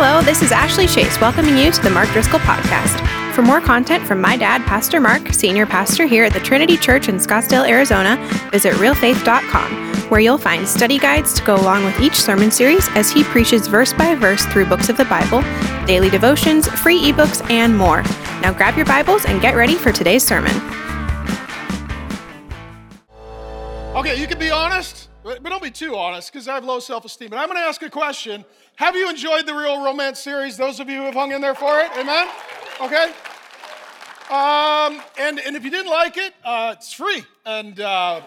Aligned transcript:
Hello, 0.00 0.22
this 0.22 0.42
is 0.42 0.52
Ashley 0.52 0.86
Chase 0.86 1.20
welcoming 1.20 1.58
you 1.58 1.72
to 1.72 1.82
the 1.82 1.90
Mark 1.90 2.08
Driscoll 2.10 2.38
Podcast. 2.38 3.04
For 3.34 3.42
more 3.42 3.60
content 3.60 4.06
from 4.06 4.20
my 4.20 4.36
dad, 4.36 4.64
Pastor 4.64 5.00
Mark, 5.00 5.32
senior 5.34 5.66
pastor 5.66 6.06
here 6.06 6.22
at 6.22 6.32
the 6.32 6.38
Trinity 6.38 6.76
Church 6.76 7.08
in 7.08 7.16
Scottsdale, 7.16 7.68
Arizona, 7.68 8.16
visit 8.52 8.74
realfaith.com, 8.74 10.08
where 10.08 10.20
you'll 10.20 10.38
find 10.38 10.68
study 10.68 11.00
guides 11.00 11.34
to 11.34 11.44
go 11.44 11.56
along 11.56 11.84
with 11.84 11.98
each 12.00 12.14
sermon 12.14 12.52
series 12.52 12.88
as 12.90 13.10
he 13.10 13.24
preaches 13.24 13.66
verse 13.66 13.92
by 13.92 14.14
verse 14.14 14.46
through 14.46 14.66
books 14.66 14.88
of 14.88 14.96
the 14.96 15.04
Bible, 15.06 15.42
daily 15.84 16.10
devotions, 16.10 16.68
free 16.68 17.10
ebooks, 17.10 17.44
and 17.50 17.76
more. 17.76 18.02
Now 18.40 18.52
grab 18.52 18.76
your 18.76 18.86
Bibles 18.86 19.24
and 19.24 19.40
get 19.40 19.56
ready 19.56 19.74
for 19.74 19.90
today's 19.90 20.24
sermon. 20.24 20.54
Okay, 23.96 24.14
you 24.14 24.28
can 24.28 24.38
be 24.38 24.52
honest, 24.52 25.07
but 25.36 25.44
don't 25.44 25.62
be 25.62 25.70
too 25.70 25.94
honest 25.94 26.32
because 26.32 26.48
I 26.48 26.54
have 26.54 26.64
low 26.64 26.78
self 26.78 27.04
esteem. 27.04 27.30
But 27.30 27.38
I'm 27.38 27.48
going 27.48 27.58
to 27.58 27.66
ask 27.66 27.82
a 27.82 27.90
question. 27.90 28.44
Have 28.76 28.96
you 28.96 29.10
enjoyed 29.10 29.46
the 29.46 29.54
Real 29.54 29.84
Romance 29.84 30.20
series? 30.20 30.56
Those 30.56 30.80
of 30.80 30.88
you 30.88 30.98
who 30.98 31.02
have 31.04 31.14
hung 31.14 31.32
in 31.32 31.40
there 31.40 31.54
for 31.54 31.80
it? 31.80 31.90
Amen? 31.98 32.28
Okay? 32.80 33.12
Um, 34.30 35.02
and, 35.18 35.38
and 35.40 35.56
if 35.56 35.64
you 35.64 35.70
didn't 35.70 35.90
like 35.90 36.16
it, 36.16 36.32
uh, 36.44 36.74
it's 36.76 36.92
free. 36.92 37.24
And 37.44 37.78
uh, 37.80 38.22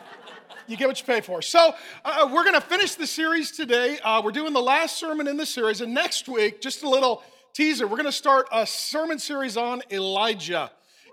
you 0.68 0.78
get 0.78 0.88
what 0.88 1.00
you 1.00 1.06
pay 1.06 1.22
for. 1.22 1.42
So 1.42 1.73
uh, 2.06 2.30
we're 2.32 2.44
going 2.44 2.56
to 2.56 2.62
finish 2.62 2.95
the 2.95 3.08
series 3.08 3.52
today. 3.52 3.98
Uh, 4.04 4.22
we're 4.23 4.31
doing 4.31 4.54
the 4.54 4.62
last 4.62 4.98
sermon 4.98 5.28
in 5.28 5.38
the 5.38 5.45
series. 5.45 5.81
And 5.81 5.94
next 5.94 6.28
week, 6.30 6.62
just 6.62 6.84
a 6.84 6.90
little 6.90 7.23
teaser, 7.54 7.88
we're 7.88 7.98
going 7.98 8.06
to 8.06 8.12
start 8.12 8.48
a 8.52 8.68
sermon 8.68 9.18
series 9.18 9.58
on 9.58 9.81
Elijah 9.92 10.72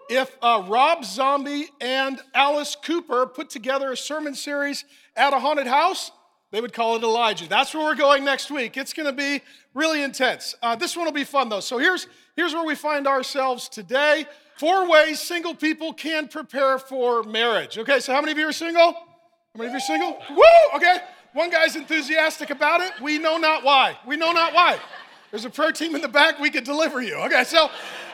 if 0.09 0.35
uh, 0.41 0.65
Rob 0.67 1.05
Zombie 1.05 1.69
and 1.81 2.19
Alice 2.35 2.77
Cooper 2.83 3.27
put 3.27 3.51
together 3.51 3.93
a 3.93 3.97
sermon 3.97 4.35
series 4.35 4.85
at 5.19 5.35
a 5.35 5.39
haunted 5.39 5.67
house, 5.67 6.13
they 6.51 6.61
would 6.61 6.73
call 6.73 6.97
it 6.97 7.03
Elijah. 7.03 7.47
That's 7.47 7.75
where 7.75 7.85
we're 7.85 7.95
going 7.95 8.25
next 8.25 8.51
week. 8.51 8.77
It's 8.77 8.95
going 8.95 9.07
to 9.07 9.13
be 9.13 9.43
really 9.75 10.03
intense. 10.03 10.55
Uh, 10.63 10.77
this 10.77 10.97
one 10.97 11.05
will 11.05 11.13
be 11.13 11.25
fun 11.25 11.49
though. 11.51 11.61
So 11.61 11.77
here's 11.77 12.07
here's 12.37 12.55
where 12.55 12.65
we 12.65 12.75
find 12.75 13.07
ourselves 13.07 13.69
today. 13.69 14.25
Four 14.57 14.89
ways 14.89 15.21
single 15.21 15.55
people 15.55 15.93
can 15.93 16.27
prepare 16.27 16.79
for 16.79 17.23
marriage. 17.23 17.77
Okay, 17.77 18.01
so 18.01 18.15
how 18.15 18.21
many 18.21 18.33
of 18.33 18.39
you 18.39 18.49
are 18.49 18.53
single? 18.53 18.93
How 18.93 19.59
many 19.59 19.67
of 19.67 19.73
you 19.73 19.77
are 19.77 19.81
single? 19.81 20.19
Woo! 20.31 20.77
Okay, 20.77 20.99
one 21.35 21.51
guy's 21.51 21.77
enthusiastic 21.77 22.51
about 22.51 22.81
it. 22.81 22.93
We 23.01 23.19
know 23.19 23.37
not 23.37 23.63
why. 23.63 23.99
We 24.07 24.17
know 24.17 24.33
not 24.33 24.55
why. 24.55 24.79
There's 25.31 25.45
a 25.45 25.51
prayer 25.51 25.73
team 25.73 25.95
in 25.95 26.01
the 26.01 26.09
back. 26.09 26.41
We 26.41 26.49
could 26.49 26.65
deliver 26.65 27.03
you. 27.03 27.17
Okay, 27.17 27.45
so. 27.45 27.71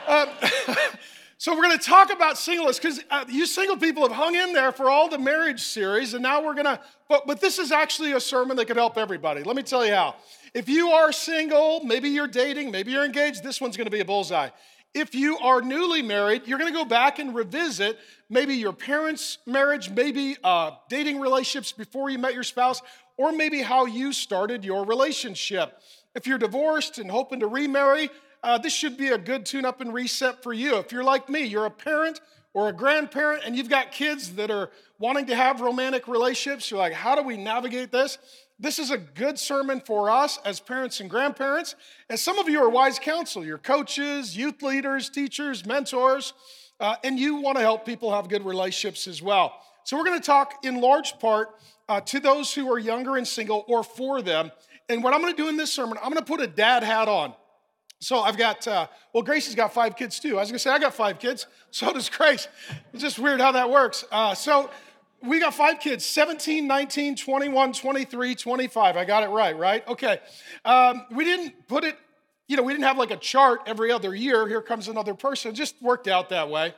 Um, 0.07 0.27
So 1.37 1.53
we're 1.53 1.63
going 1.63 1.77
to 1.77 1.83
talk 1.83 2.13
about 2.13 2.37
singleness 2.37 2.79
because 2.79 3.01
uh, 3.11 3.25
you 3.27 3.45
single 3.45 3.75
people 3.75 4.03
have 4.03 4.13
hung 4.13 4.35
in 4.35 4.53
there 4.53 4.71
for 4.71 4.89
all 4.89 5.09
the 5.09 5.17
marriage 5.17 5.61
series, 5.61 6.13
and 6.13 6.23
now 6.23 6.43
we're 6.43 6.53
going 6.53 6.65
to. 6.65 6.79
But 7.09 7.27
but 7.27 7.41
this 7.41 7.59
is 7.59 7.73
actually 7.73 8.13
a 8.13 8.21
sermon 8.21 8.55
that 8.57 8.67
could 8.67 8.77
help 8.77 8.97
everybody. 8.97 9.43
Let 9.43 9.57
me 9.57 9.63
tell 9.63 9.85
you 9.85 9.93
how. 9.93 10.15
If 10.53 10.69
you 10.69 10.91
are 10.91 11.11
single, 11.11 11.83
maybe 11.83 12.07
you're 12.07 12.27
dating, 12.27 12.71
maybe 12.71 12.93
you're 12.93 13.03
engaged, 13.03 13.43
this 13.43 13.59
one's 13.59 13.75
going 13.75 13.85
to 13.85 13.91
be 13.91 13.99
a 13.99 14.05
bullseye. 14.05 14.49
If 14.93 15.13
you 15.13 15.37
are 15.39 15.61
newly 15.61 16.01
married, 16.01 16.43
you're 16.45 16.57
going 16.57 16.71
to 16.71 16.77
go 16.77 16.85
back 16.85 17.19
and 17.19 17.35
revisit 17.35 17.99
maybe 18.29 18.53
your 18.53 18.71
parents' 18.71 19.39
marriage, 19.45 19.89
maybe 19.89 20.37
uh, 20.41 20.71
dating 20.87 21.19
relationships 21.19 21.73
before 21.73 22.09
you 22.09 22.17
met 22.17 22.33
your 22.33 22.43
spouse, 22.43 22.81
or 23.17 23.33
maybe 23.33 23.61
how 23.61 23.85
you 23.85 24.13
started 24.13 24.63
your 24.63 24.85
relationship. 24.85 25.81
If 26.15 26.25
you're 26.25 26.37
divorced 26.37 26.97
and 26.97 27.11
hoping 27.11 27.41
to 27.41 27.47
remarry, 27.47 28.09
uh, 28.45 28.59
this 28.59 28.73
should 28.73 28.95
be 28.95 29.07
a 29.07 29.17
good 29.17 29.43
tune 29.43 29.65
up 29.65 29.81
and 29.81 29.91
reset 29.91 30.43
for 30.43 30.53
you. 30.53 30.77
If 30.77 30.91
you're 30.91 31.03
like 31.03 31.29
me, 31.29 31.41
you're 31.41 31.65
a 31.65 31.71
parent 31.71 32.21
or 32.53 32.69
a 32.69 32.73
grandparent 32.73 33.41
and 33.43 33.55
you've 33.55 33.69
got 33.69 33.91
kids 33.91 34.35
that 34.35 34.51
are 34.51 34.69
wanting 34.99 35.25
to 35.25 35.35
have 35.35 35.61
romantic 35.61 36.07
relationships, 36.07 36.69
you're 36.69 36.79
like, 36.79 36.93
how 36.93 37.15
do 37.15 37.23
we 37.23 37.37
navigate 37.37 37.91
this? 37.91 38.19
This 38.59 38.77
is 38.77 38.91
a 38.91 38.99
good 38.99 39.39
sermon 39.39 39.81
for 39.81 40.11
us 40.11 40.37
as 40.45 40.59
parents 40.59 40.99
and 40.99 41.09
grandparents. 41.09 41.75
And 42.07 42.19
some 42.19 42.37
of 42.37 42.47
you 42.47 42.61
are 42.61 42.69
wise 42.69 42.99
counsel, 42.99 43.43
you're 43.43 43.57
coaches, 43.57 44.37
youth 44.37 44.61
leaders, 44.61 45.09
teachers, 45.09 45.65
mentors, 45.65 46.33
uh, 46.79 46.97
and 47.03 47.19
you 47.19 47.37
want 47.37 47.57
to 47.57 47.63
help 47.63 47.83
people 47.83 48.13
have 48.13 48.29
good 48.29 48.45
relationships 48.45 49.07
as 49.07 49.23
well. 49.23 49.59
So, 49.85 49.97
we're 49.97 50.05
going 50.05 50.19
to 50.19 50.25
talk 50.25 50.63
in 50.63 50.81
large 50.81 51.17
part 51.19 51.49
uh, 51.89 52.01
to 52.01 52.19
those 52.19 52.53
who 52.53 52.71
are 52.71 52.79
younger 52.79 53.17
and 53.17 53.27
single 53.27 53.65
or 53.67 53.83
for 53.83 54.21
them. 54.21 54.51
And 54.87 55.03
what 55.03 55.13
I'm 55.13 55.21
going 55.21 55.35
to 55.35 55.41
do 55.41 55.49
in 55.49 55.57
this 55.57 55.73
sermon, 55.73 55.97
I'm 56.01 56.11
going 56.11 56.23
to 56.23 56.31
put 56.31 56.41
a 56.41 56.47
dad 56.47 56.83
hat 56.83 57.07
on. 57.07 57.33
So 58.05 58.19
I've 58.19 58.37
got, 58.37 58.67
uh, 58.67 58.85
well, 59.13 59.23
Gracie's 59.23 59.55
got 59.55 59.73
five 59.73 59.95
kids 59.95 60.19
too. 60.19 60.37
I 60.37 60.41
was 60.41 60.49
gonna 60.49 60.59
say, 60.59 60.69
I 60.69 60.77
got 60.77 60.93
five 60.93 61.17
kids. 61.17 61.47
So 61.71 61.91
does 61.91 62.07
Grace. 62.07 62.47
It's 62.93 63.01
just 63.01 63.19
weird 63.19 63.41
how 63.41 63.51
that 63.51 63.69
works. 63.69 64.05
Uh, 64.09 64.33
so 64.33 64.69
we 65.21 65.41
got 65.41 65.53
five 65.53 65.81
kids 65.81 66.05
17, 66.05 66.65
19, 66.65 67.17
21, 67.17 67.73
23, 67.73 68.35
25. 68.35 68.95
I 68.95 69.03
got 69.03 69.23
it 69.23 69.27
right, 69.27 69.57
right? 69.57 69.85
Okay. 69.89 70.19
Um, 70.63 71.05
we 71.11 71.25
didn't 71.25 71.67
put 71.67 71.83
it, 71.83 71.97
you 72.47 72.55
know, 72.55 72.63
we 72.63 72.71
didn't 72.71 72.85
have 72.85 72.97
like 72.97 73.11
a 73.11 73.17
chart 73.17 73.61
every 73.65 73.91
other 73.91 74.15
year. 74.15 74.47
Here 74.47 74.61
comes 74.61 74.87
another 74.87 75.15
person. 75.15 75.51
It 75.51 75.55
just 75.55 75.81
worked 75.81 76.07
out 76.07 76.29
that 76.29 76.49
way. 76.49 76.73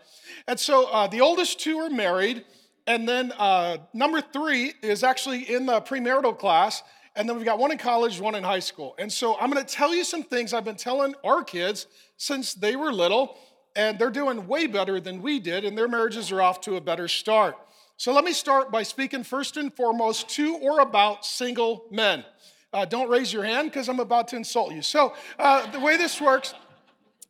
And 0.47 0.59
so 0.59 0.89
uh, 0.89 1.05
the 1.05 1.21
oldest 1.21 1.59
two 1.59 1.77
are 1.77 1.91
married. 1.91 2.43
And 2.87 3.07
then 3.07 3.33
uh, 3.37 3.77
number 3.93 4.21
three 4.21 4.73
is 4.81 5.03
actually 5.03 5.53
in 5.53 5.67
the 5.67 5.81
premarital 5.81 6.39
class. 6.39 6.81
And 7.17 7.27
then 7.27 7.35
we've 7.35 7.45
got 7.45 7.57
one 7.57 7.71
in 7.71 7.79
college, 7.79 8.19
one 8.19 8.35
in 8.35 8.43
high 8.43 8.59
school. 8.59 8.95
And 8.99 9.11
so 9.11 9.35
I'm 9.37 9.49
gonna 9.49 9.65
tell 9.65 9.93
you 9.93 10.03
some 10.03 10.23
things 10.23 10.53
I've 10.53 10.63
been 10.63 10.75
telling 10.75 11.15
our 11.23 11.43
kids 11.43 11.87
since 12.15 12.53
they 12.53 12.75
were 12.75 12.93
little, 12.93 13.35
and 13.75 13.97
they're 13.97 14.11
doing 14.11 14.47
way 14.47 14.67
better 14.67 14.99
than 14.99 15.23
we 15.23 15.39
did, 15.39 15.65
and 15.65 15.77
their 15.77 15.87
marriages 15.87 16.31
are 16.31 16.41
off 16.41 16.61
to 16.61 16.75
a 16.75 16.81
better 16.81 17.07
start. 17.07 17.57
So 17.97 18.13
let 18.13 18.23
me 18.23 18.33
start 18.33 18.71
by 18.71 18.83
speaking 18.83 19.23
first 19.23 19.57
and 19.57 19.73
foremost 19.73 20.29
to 20.29 20.57
or 20.57 20.79
about 20.79 21.25
single 21.25 21.85
men. 21.89 22.23
Uh, 22.71 22.85
don't 22.85 23.09
raise 23.09 23.33
your 23.33 23.43
hand 23.43 23.71
because 23.71 23.89
I'm 23.89 23.99
about 23.99 24.27
to 24.29 24.35
insult 24.35 24.71
you. 24.71 24.83
So, 24.83 25.15
uh, 25.39 25.69
the 25.71 25.79
way 25.79 25.97
this 25.97 26.21
works, 26.21 26.53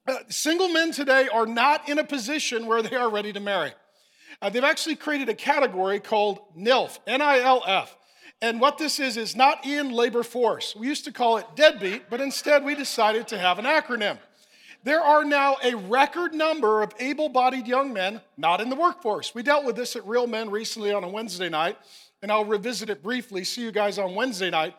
uh, 0.08 0.18
single 0.30 0.68
men 0.68 0.92
today 0.92 1.30
are 1.30 1.46
not 1.46 1.88
in 1.88 2.00
a 2.00 2.04
position 2.04 2.66
where 2.66 2.82
they 2.82 2.96
are 2.96 3.10
ready 3.10 3.32
to 3.32 3.40
marry. 3.40 3.72
Uh, 4.42 4.50
they've 4.50 4.64
actually 4.64 4.96
created 4.96 5.30
a 5.30 5.34
category 5.34 6.00
called 6.00 6.40
NILF, 6.58 7.00
N 7.08 7.22
I 7.22 7.40
L 7.40 7.64
F. 7.66 7.97
And 8.42 8.62
what 8.62 8.78
this 8.78 9.00
is, 9.00 9.18
is 9.18 9.36
not 9.36 9.66
in 9.66 9.90
labor 9.90 10.22
force. 10.22 10.76
We 10.76 10.88
used 10.88 11.06
to 11.06 11.12
call 11.12 11.38
it 11.38 11.48
deadbeat, 11.56 12.10
but 12.10 12.22
instead 12.22 12.64
we 12.64 12.76
decided 12.76 13.28
to 13.30 13.38
have 13.38 13.58
an 13.58 13.66
acronym. 13.66 14.20
There 14.84 15.02
are 15.02 15.26
now 15.26 15.58
a 15.64 15.76
record 15.76 16.34
number 16.34 16.84
of 16.84 16.94
able 17.00 17.30
bodied 17.30 17.68
young 17.68 17.92
men 17.94 18.22
not 18.38 18.62
in 18.62 18.70
the 18.70 18.76
workforce. 18.76 19.34
We 19.34 19.42
dealt 19.42 19.66
with 19.66 19.76
this 19.76 19.96
at 19.96 20.06
Real 20.06 20.28
Men 20.28 20.52
recently 20.52 20.94
on 20.94 21.04
a 21.04 21.10
Wednesday 21.10 21.50
night, 21.50 21.78
and 22.22 22.32
I'll 22.32 22.46
revisit 22.46 22.90
it 22.90 23.02
briefly. 23.02 23.44
See 23.44 23.64
you 23.64 23.72
guys 23.72 23.98
on 23.98 24.14
Wednesday 24.14 24.52
night. 24.52 24.76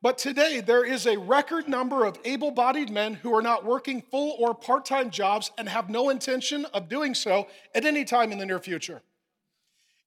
But 0.00 0.18
today, 0.18 0.60
there 0.60 0.84
is 0.84 1.06
a 1.06 1.16
record 1.16 1.68
number 1.68 2.04
of 2.06 2.18
able 2.24 2.50
bodied 2.50 2.90
men 2.90 3.14
who 3.14 3.32
are 3.36 3.42
not 3.42 3.64
working 3.64 4.02
full 4.10 4.36
or 4.40 4.52
part 4.52 4.84
time 4.84 5.10
jobs 5.10 5.52
and 5.58 5.68
have 5.68 5.88
no 5.88 6.08
intention 6.10 6.64
of 6.72 6.88
doing 6.88 7.14
so 7.14 7.46
at 7.74 7.84
any 7.84 8.04
time 8.04 8.32
in 8.32 8.38
the 8.38 8.46
near 8.46 8.58
future. 8.58 9.02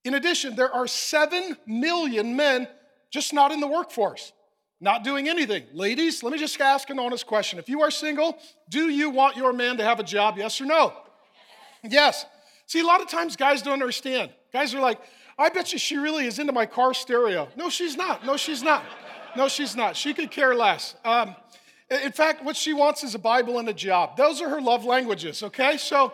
In 0.03 0.15
addition, 0.15 0.55
there 0.55 0.73
are 0.73 0.85
7 0.85 1.55
million 1.65 2.35
men 2.35 2.67
just 3.15 3.33
not 3.33 3.53
in 3.53 3.61
the 3.61 3.67
workforce, 3.67 4.33
not 4.81 5.05
doing 5.05 5.29
anything. 5.29 5.63
Ladies, 5.71 6.21
let 6.21 6.33
me 6.33 6.37
just 6.37 6.59
ask 6.59 6.89
an 6.89 6.99
honest 6.99 7.25
question. 7.25 7.57
If 7.57 7.69
you 7.69 7.81
are 7.81 7.89
single, 7.89 8.37
do 8.69 8.89
you 8.89 9.09
want 9.09 9.37
your 9.37 9.53
man 9.53 9.77
to 9.77 9.85
have 9.85 10.01
a 10.01 10.03
job, 10.03 10.37
yes 10.37 10.59
or 10.59 10.65
no? 10.65 10.93
Yes. 11.81 12.25
See, 12.67 12.81
a 12.81 12.85
lot 12.85 12.99
of 13.01 13.07
times 13.07 13.37
guys 13.37 13.61
don't 13.61 13.81
understand. 13.81 14.31
Guys 14.51 14.75
are 14.75 14.81
like, 14.81 14.99
I 15.39 15.47
bet 15.47 15.71
you 15.71 15.79
she 15.79 15.95
really 15.95 16.27
is 16.27 16.39
into 16.39 16.51
my 16.51 16.65
car 16.65 16.93
stereo. 16.93 17.47
No, 17.55 17.69
she's 17.69 17.95
not. 17.95 18.25
No, 18.25 18.35
she's 18.35 18.61
not. 18.61 18.83
No, 19.37 19.47
she's 19.47 19.77
not. 19.77 19.95
She 19.95 20.13
could 20.13 20.29
care 20.29 20.53
less. 20.53 20.95
Um, 21.05 21.37
in 21.89 22.11
fact, 22.11 22.43
what 22.43 22.57
she 22.57 22.73
wants 22.73 23.01
is 23.05 23.15
a 23.15 23.19
Bible 23.19 23.59
and 23.59 23.69
a 23.69 23.73
job. 23.73 24.17
Those 24.17 24.41
are 24.41 24.49
her 24.49 24.61
love 24.61 24.83
languages, 24.83 25.41
okay? 25.41 25.77
So, 25.77 26.11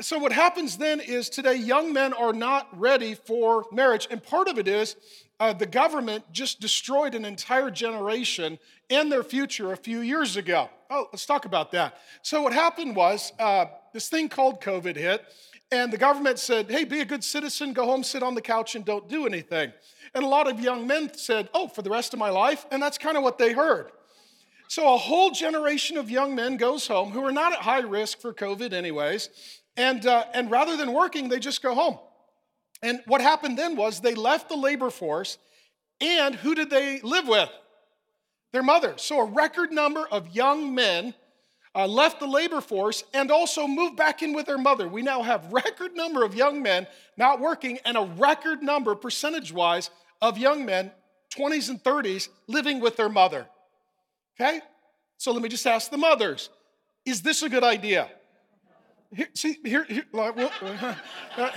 so 0.00 0.18
what 0.18 0.32
happens 0.32 0.78
then 0.78 0.98
is 0.98 1.28
today 1.28 1.54
young 1.54 1.92
men 1.92 2.12
are 2.12 2.32
not 2.32 2.66
ready 2.76 3.14
for 3.14 3.66
marriage. 3.70 4.08
And 4.10 4.20
part 4.20 4.48
of 4.48 4.58
it 4.58 4.66
is 4.66 4.96
uh, 5.40 5.54
the 5.54 5.66
government 5.66 6.22
just 6.30 6.60
destroyed 6.60 7.14
an 7.14 7.24
entire 7.24 7.70
generation 7.70 8.58
and 8.90 9.10
their 9.10 9.24
future 9.24 9.72
a 9.72 9.76
few 9.76 10.00
years 10.00 10.36
ago. 10.36 10.68
Oh, 10.90 11.08
let's 11.12 11.24
talk 11.24 11.46
about 11.46 11.72
that. 11.72 11.96
So, 12.22 12.42
what 12.42 12.52
happened 12.52 12.94
was 12.94 13.32
uh, 13.38 13.64
this 13.94 14.10
thing 14.10 14.28
called 14.28 14.60
COVID 14.60 14.96
hit, 14.96 15.24
and 15.72 15.90
the 15.90 15.96
government 15.96 16.38
said, 16.38 16.70
hey, 16.70 16.84
be 16.84 17.00
a 17.00 17.04
good 17.06 17.24
citizen, 17.24 17.72
go 17.72 17.86
home, 17.86 18.04
sit 18.04 18.22
on 18.22 18.34
the 18.34 18.42
couch, 18.42 18.74
and 18.74 18.84
don't 18.84 19.08
do 19.08 19.24
anything. 19.26 19.72
And 20.14 20.24
a 20.24 20.28
lot 20.28 20.50
of 20.50 20.60
young 20.60 20.86
men 20.86 21.14
said, 21.14 21.48
oh, 21.54 21.68
for 21.68 21.82
the 21.82 21.90
rest 21.90 22.12
of 22.12 22.18
my 22.18 22.30
life. 22.30 22.66
And 22.70 22.82
that's 22.82 22.98
kind 22.98 23.16
of 23.16 23.22
what 23.22 23.38
they 23.38 23.52
heard. 23.52 23.92
So, 24.68 24.92
a 24.94 24.98
whole 24.98 25.30
generation 25.30 25.96
of 25.96 26.10
young 26.10 26.34
men 26.34 26.58
goes 26.58 26.86
home 26.86 27.12
who 27.12 27.24
are 27.24 27.32
not 27.32 27.54
at 27.54 27.60
high 27.60 27.80
risk 27.80 28.20
for 28.20 28.34
COVID, 28.34 28.74
anyways. 28.74 29.30
And, 29.76 30.04
uh, 30.04 30.24
and 30.34 30.50
rather 30.50 30.76
than 30.76 30.92
working, 30.92 31.30
they 31.30 31.38
just 31.38 31.62
go 31.62 31.74
home. 31.74 31.98
And 32.82 33.00
what 33.06 33.20
happened 33.20 33.58
then 33.58 33.76
was 33.76 34.00
they 34.00 34.14
left 34.14 34.48
the 34.48 34.56
labor 34.56 34.90
force, 34.90 35.38
and 36.00 36.34
who 36.34 36.54
did 36.54 36.70
they 36.70 37.00
live 37.02 37.28
with? 37.28 37.50
Their 38.52 38.62
mother. 38.62 38.94
So 38.96 39.20
a 39.20 39.24
record 39.24 39.70
number 39.70 40.06
of 40.10 40.34
young 40.34 40.74
men 40.74 41.14
uh, 41.74 41.86
left 41.86 42.18
the 42.18 42.26
labor 42.26 42.60
force 42.60 43.04
and 43.14 43.30
also 43.30 43.66
moved 43.66 43.96
back 43.96 44.22
in 44.22 44.32
with 44.32 44.46
their 44.46 44.58
mother. 44.58 44.88
We 44.88 45.02
now 45.02 45.22
have 45.22 45.52
record 45.52 45.94
number 45.94 46.24
of 46.24 46.34
young 46.34 46.62
men 46.62 46.86
not 47.16 47.40
working 47.40 47.78
and 47.84 47.96
a 47.96 48.10
record 48.16 48.62
number 48.62 48.94
percentage-wise 48.94 49.90
of 50.20 50.36
young 50.36 50.64
men 50.64 50.90
20s 51.36 51.68
and 51.68 51.82
30s 51.82 52.28
living 52.48 52.80
with 52.80 52.96
their 52.96 53.08
mother. 53.08 53.46
Okay? 54.40 54.60
So 55.16 55.32
let 55.32 55.42
me 55.42 55.48
just 55.48 55.66
ask 55.66 55.90
the 55.90 55.98
mothers 55.98 56.50
is 57.06 57.22
this 57.22 57.42
a 57.42 57.48
good 57.48 57.64
idea? 57.64 58.10
Here, 59.14 59.28
see, 59.34 59.58
here, 59.64 59.84
here 59.84 60.04
well, 60.12 60.34
uh, 61.36 61.50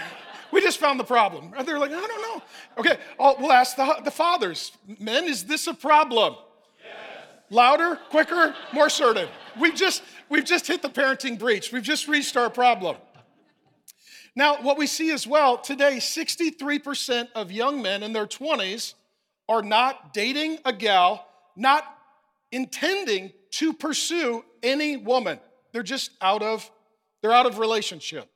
we 0.54 0.62
just 0.62 0.78
found 0.78 1.00
the 1.00 1.04
problem. 1.04 1.52
They're 1.66 1.80
like, 1.80 1.92
I 1.92 2.00
don't 2.00 2.22
know. 2.22 2.44
Okay, 2.78 2.98
I'll, 3.20 3.36
we'll 3.40 3.52
ask 3.52 3.76
the, 3.76 4.02
the 4.04 4.12
fathers. 4.12 4.72
Men, 5.00 5.24
is 5.24 5.46
this 5.46 5.66
a 5.66 5.74
problem? 5.74 6.36
Yes. 6.80 6.96
Louder, 7.50 8.00
quicker, 8.12 8.54
more 8.72 8.90
certain. 8.90 9.28
We've 9.60 9.74
just, 9.74 10.04
we've 10.30 10.46
just 10.46 10.68
hit 10.68 10.84
the 10.84 10.90
parenting 10.90 11.40
breach. 11.40 11.72
We've 11.72 11.82
just 11.82 12.08
reached 12.08 12.38
our 12.38 12.52
problem. 12.52 12.98
Now, 14.36 14.62
what 14.62 14.78
we 14.78 14.86
see 14.86 15.12
as 15.12 15.26
well 15.26 15.58
today 15.58 15.98
63% 15.98 17.30
of 17.34 17.52
young 17.52 17.82
men 17.82 18.04
in 18.04 18.14
their 18.14 18.28
20s 18.28 18.94
are 19.50 19.64
not 19.64 20.14
dating 20.14 20.60
a 20.66 20.74
gal, 20.74 21.28
not 21.56 21.84
intending 22.52 23.32
to 23.52 23.74
pursue 23.74 24.46
any 24.62 24.98
woman. 24.98 25.40
They're 25.72 25.82
just 25.82 26.12
out 26.22 26.44
of 26.44 26.70
they're 27.22 27.34
out 27.34 27.46
of 27.46 27.58
relationship. 27.58 28.30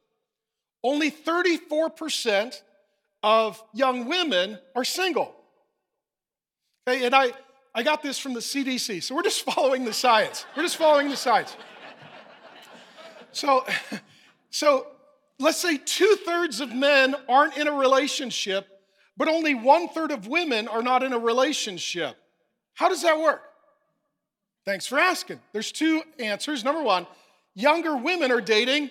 Only 0.84 1.12
34% 1.12 2.62
of 3.24 3.62
young 3.74 4.08
women 4.08 4.60
are 4.76 4.84
single. 4.84 5.36
Okay, 6.88 7.06
and 7.06 7.14
I 7.14 7.34
I 7.76 7.84
got 7.84 8.02
this 8.02 8.18
from 8.18 8.34
the 8.34 8.40
CDC. 8.40 9.04
So 9.04 9.16
we're 9.16 9.24
just 9.24 9.42
following 9.54 9.86
the 9.86 9.94
science. 9.94 10.46
We're 10.56 10.64
just 10.64 10.78
following 10.78 11.10
the 11.10 11.18
science. 11.18 11.56
So 13.32 13.66
so 14.50 14.88
let's 15.40 15.60
say 15.60 15.78
two 15.78 16.18
thirds 16.26 16.60
of 16.62 16.74
men 16.74 17.16
aren't 17.30 17.58
in 17.58 17.68
a 17.68 17.74
relationship, 17.74 18.68
but 19.16 19.28
only 19.28 19.54
one 19.54 19.90
third 19.90 20.12
of 20.12 20.28
women 20.28 20.68
are 20.68 20.82
not 20.82 21.04
in 21.04 21.14
a 21.14 21.20
relationship. 21.20 22.16
How 22.74 22.90
does 22.90 23.04
that 23.04 23.20
work? 23.20 23.42
Thanks 24.66 24.86
for 24.86 25.00
asking. 25.00 25.40
There's 25.54 25.72
two 25.72 26.02
answers. 26.20 26.64
Number 26.64 26.82
one, 26.82 27.08
younger 27.54 27.96
women 27.96 28.32
are 28.32 28.42
dating 28.42 28.90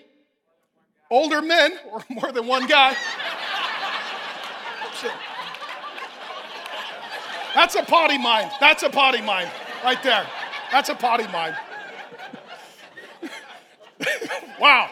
older 1.11 1.43
men 1.43 1.79
or 1.91 2.05
more 2.09 2.33
than 2.33 2.47
one 2.47 2.67
guy. 2.67 2.97
That's 7.55 7.75
a 7.75 7.83
potty 7.83 8.19
mind. 8.19 8.51
That's 8.61 8.83
a 8.83 8.91
potty 8.91 9.23
mind 9.23 9.51
right 9.83 10.03
there. 10.03 10.27
That's 10.71 10.91
a 10.91 10.95
potty 10.95 11.27
mind. 11.29 11.57
wow. 14.61 14.91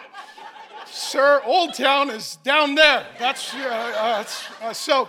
Sir, 0.86 1.42
Old 1.44 1.74
Town 1.74 2.08
is 2.08 2.36
down 2.36 2.74
there. 2.74 3.06
That's, 3.18 3.52
uh, 3.54 3.58
uh, 3.58 4.24
uh, 4.62 4.72
so. 4.72 5.08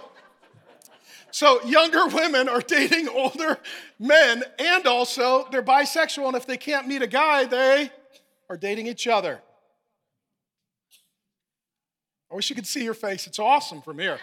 So 1.32 1.62
younger 1.64 2.08
women 2.08 2.48
are 2.48 2.62
dating 2.62 3.10
older 3.10 3.60
men, 4.00 4.44
and 4.58 4.86
also 4.88 5.48
they're 5.52 5.62
bisexual, 5.62 6.28
and 6.28 6.36
if 6.36 6.46
they 6.46 6.58
can't 6.58 6.88
meet 6.88 7.02
a 7.02 7.08
guy, 7.08 7.44
they 7.44 7.92
are 8.50 8.56
dating 8.58 8.88
each 8.88 9.06
other. 9.06 9.42
I 12.36 12.38
wish 12.38 12.50
you 12.50 12.56
could 12.58 12.68
see 12.68 12.84
your 12.84 12.94
face. 12.94 13.28
It's 13.28 13.40
awesome 13.40 13.82
from 13.82 13.98
here. 13.98 14.20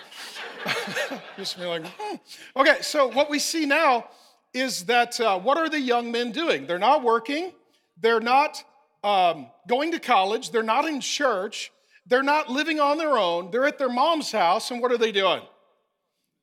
Just 1.38 1.59
be 1.59 1.64
like, 1.64 1.87
hmm. 1.87 2.17
okay. 2.55 2.82
So 2.82 3.09
what 3.09 3.31
we 3.31 3.38
see 3.38 3.64
now 3.64 4.11
is 4.53 4.85
that 4.85 5.19
uh, 5.19 5.38
what 5.38 5.56
are 5.56 5.70
the 5.70 5.81
young 5.81 6.12
men 6.12 6.31
doing? 6.31 6.67
They're 6.67 6.79
not 6.79 7.03
working. 7.03 7.53
They're 7.99 8.20
not 8.20 8.62
um, 9.03 9.47
going 9.67 9.93
to 9.93 9.99
college, 9.99 10.50
they're 10.50 10.62
not 10.62 10.85
in 10.85 11.00
church, 11.00 11.73
they're 12.06 12.23
not 12.23 12.50
living 12.50 12.81
on 12.81 12.99
their 12.99 13.17
own, 13.17 13.50
they're 13.50 13.64
at 13.64 13.79
their 13.79 13.88
mom's 13.88 14.31
house, 14.31 14.70
and 14.70 14.82
what 14.82 14.93
are 14.93 14.99
they 14.99 15.11
doing? 15.11 15.41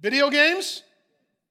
Video 0.01 0.31
games, 0.31 0.81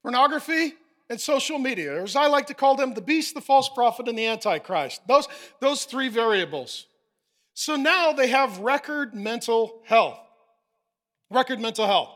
pornography, 0.03 0.75
and 1.09 1.21
social 1.21 1.59
media, 1.59 1.95
or 1.95 2.03
as 2.03 2.17
I 2.17 2.27
like 2.27 2.49
to 2.49 2.55
call 2.55 2.75
them, 2.75 2.93
the 2.93 3.01
beast, 3.01 3.35
the 3.35 3.41
false 3.41 3.69
prophet, 3.69 4.09
and 4.09 4.19
the 4.19 4.27
antichrist. 4.27 5.01
Those, 5.07 5.29
those 5.61 5.85
three 5.85 6.09
variables. 6.09 6.87
So 7.59 7.75
now 7.75 8.13
they 8.13 8.29
have 8.29 8.61
record 8.61 9.17
mental 9.17 9.83
health. 9.85 10.21
Record 11.29 11.59
mental 11.59 11.87
health. 11.89 12.11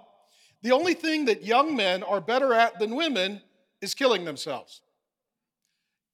The 0.63 0.71
only 0.71 0.95
thing 0.95 1.25
that 1.25 1.43
young 1.43 1.75
men 1.75 2.05
are 2.05 2.21
better 2.21 2.55
at 2.55 2.79
than 2.79 2.95
women 2.95 3.43
is 3.81 3.93
killing 3.93 4.25
themselves. 4.25 4.83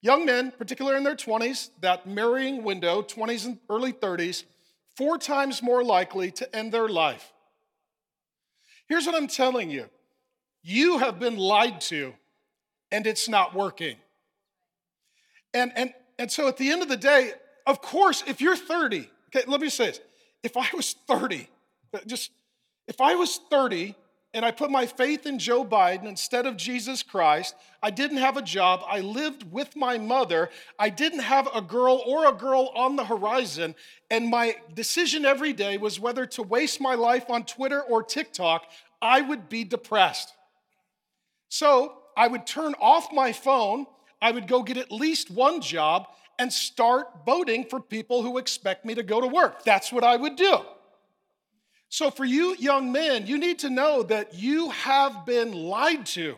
Young 0.00 0.24
men, 0.24 0.50
particularly 0.56 0.96
in 0.96 1.04
their 1.04 1.14
20s, 1.14 1.68
that 1.82 2.06
marrying 2.06 2.64
window, 2.64 3.02
20s 3.02 3.44
and 3.44 3.58
early 3.68 3.92
30s, 3.92 4.44
four 4.96 5.18
times 5.18 5.62
more 5.62 5.84
likely 5.84 6.30
to 6.30 6.56
end 6.56 6.72
their 6.72 6.88
life. 6.88 7.30
Here's 8.88 9.04
what 9.04 9.14
I'm 9.14 9.28
telling 9.28 9.70
you 9.70 9.90
you 10.62 10.96
have 10.96 11.18
been 11.18 11.36
lied 11.36 11.82
to, 11.82 12.14
and 12.90 13.06
it's 13.06 13.28
not 13.28 13.54
working. 13.54 13.96
And, 15.52 15.70
and, 15.76 15.92
and 16.18 16.32
so 16.32 16.48
at 16.48 16.56
the 16.56 16.70
end 16.70 16.80
of 16.80 16.88
the 16.88 16.96
day, 16.96 17.32
of 17.66 17.82
course, 17.82 18.24
if 18.26 18.40
you're 18.40 18.56
30, 18.56 19.10
okay, 19.28 19.44
let 19.46 19.60
me 19.60 19.68
say 19.68 19.86
this. 19.86 20.00
If 20.42 20.56
I 20.56 20.68
was 20.74 20.94
30, 21.06 21.48
just 22.06 22.30
if 22.86 23.00
I 23.00 23.14
was 23.14 23.40
30 23.50 23.94
and 24.34 24.44
I 24.44 24.50
put 24.50 24.70
my 24.70 24.86
faith 24.86 25.26
in 25.26 25.38
Joe 25.38 25.64
Biden 25.64 26.04
instead 26.04 26.44
of 26.44 26.56
Jesus 26.56 27.02
Christ. 27.02 27.54
I 27.82 27.90
didn't 27.90 28.18
have 28.18 28.36
a 28.36 28.42
job. 28.42 28.82
I 28.86 29.00
lived 29.00 29.50
with 29.50 29.74
my 29.74 29.96
mother. 29.96 30.50
I 30.78 30.90
didn't 30.90 31.20
have 31.20 31.48
a 31.54 31.62
girl 31.62 32.02
or 32.06 32.28
a 32.28 32.32
girl 32.32 32.70
on 32.74 32.96
the 32.96 33.04
horizon. 33.04 33.74
And 34.10 34.28
my 34.28 34.56
decision 34.74 35.24
every 35.24 35.52
day 35.52 35.78
was 35.78 35.98
whether 35.98 36.26
to 36.26 36.42
waste 36.42 36.80
my 36.80 36.94
life 36.94 37.30
on 37.30 37.44
Twitter 37.44 37.80
or 37.80 38.02
TikTok. 38.02 38.64
I 39.00 39.22
would 39.22 39.48
be 39.48 39.64
depressed. 39.64 40.32
So 41.48 41.94
I 42.16 42.28
would 42.28 42.46
turn 42.46 42.74
off 42.80 43.12
my 43.12 43.32
phone. 43.32 43.86
I 44.20 44.32
would 44.32 44.46
go 44.46 44.62
get 44.62 44.76
at 44.76 44.92
least 44.92 45.30
one 45.30 45.62
job 45.62 46.06
and 46.38 46.52
start 46.52 47.08
voting 47.26 47.64
for 47.64 47.80
people 47.80 48.22
who 48.22 48.38
expect 48.38 48.84
me 48.84 48.94
to 48.94 49.02
go 49.02 49.20
to 49.20 49.26
work. 49.26 49.64
That's 49.64 49.92
what 49.92 50.04
I 50.04 50.16
would 50.16 50.36
do. 50.36 50.58
So, 51.88 52.10
for 52.10 52.24
you 52.24 52.54
young 52.58 52.92
men, 52.92 53.26
you 53.26 53.38
need 53.38 53.60
to 53.60 53.70
know 53.70 54.02
that 54.04 54.34
you 54.34 54.70
have 54.70 55.24
been 55.24 55.52
lied 55.52 56.04
to. 56.06 56.36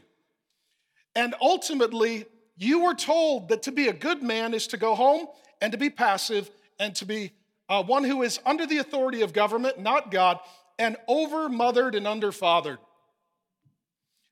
And 1.16 1.34
ultimately, 1.42 2.26
you 2.56 2.84
were 2.84 2.94
told 2.94 3.48
that 3.48 3.62
to 3.64 3.72
be 3.72 3.88
a 3.88 3.92
good 3.92 4.22
man 4.22 4.54
is 4.54 4.68
to 4.68 4.76
go 4.76 4.94
home 4.94 5.26
and 5.60 5.72
to 5.72 5.78
be 5.78 5.90
passive 5.90 6.50
and 6.78 6.94
to 6.96 7.04
be 7.04 7.32
uh, 7.68 7.82
one 7.82 8.04
who 8.04 8.22
is 8.22 8.38
under 8.46 8.66
the 8.66 8.78
authority 8.78 9.22
of 9.22 9.32
government, 9.32 9.78
not 9.78 10.10
God, 10.10 10.38
and 10.78 10.96
over 11.08 11.48
mothered 11.48 11.94
and 11.94 12.06
under 12.06 12.32
fathered. 12.32 12.78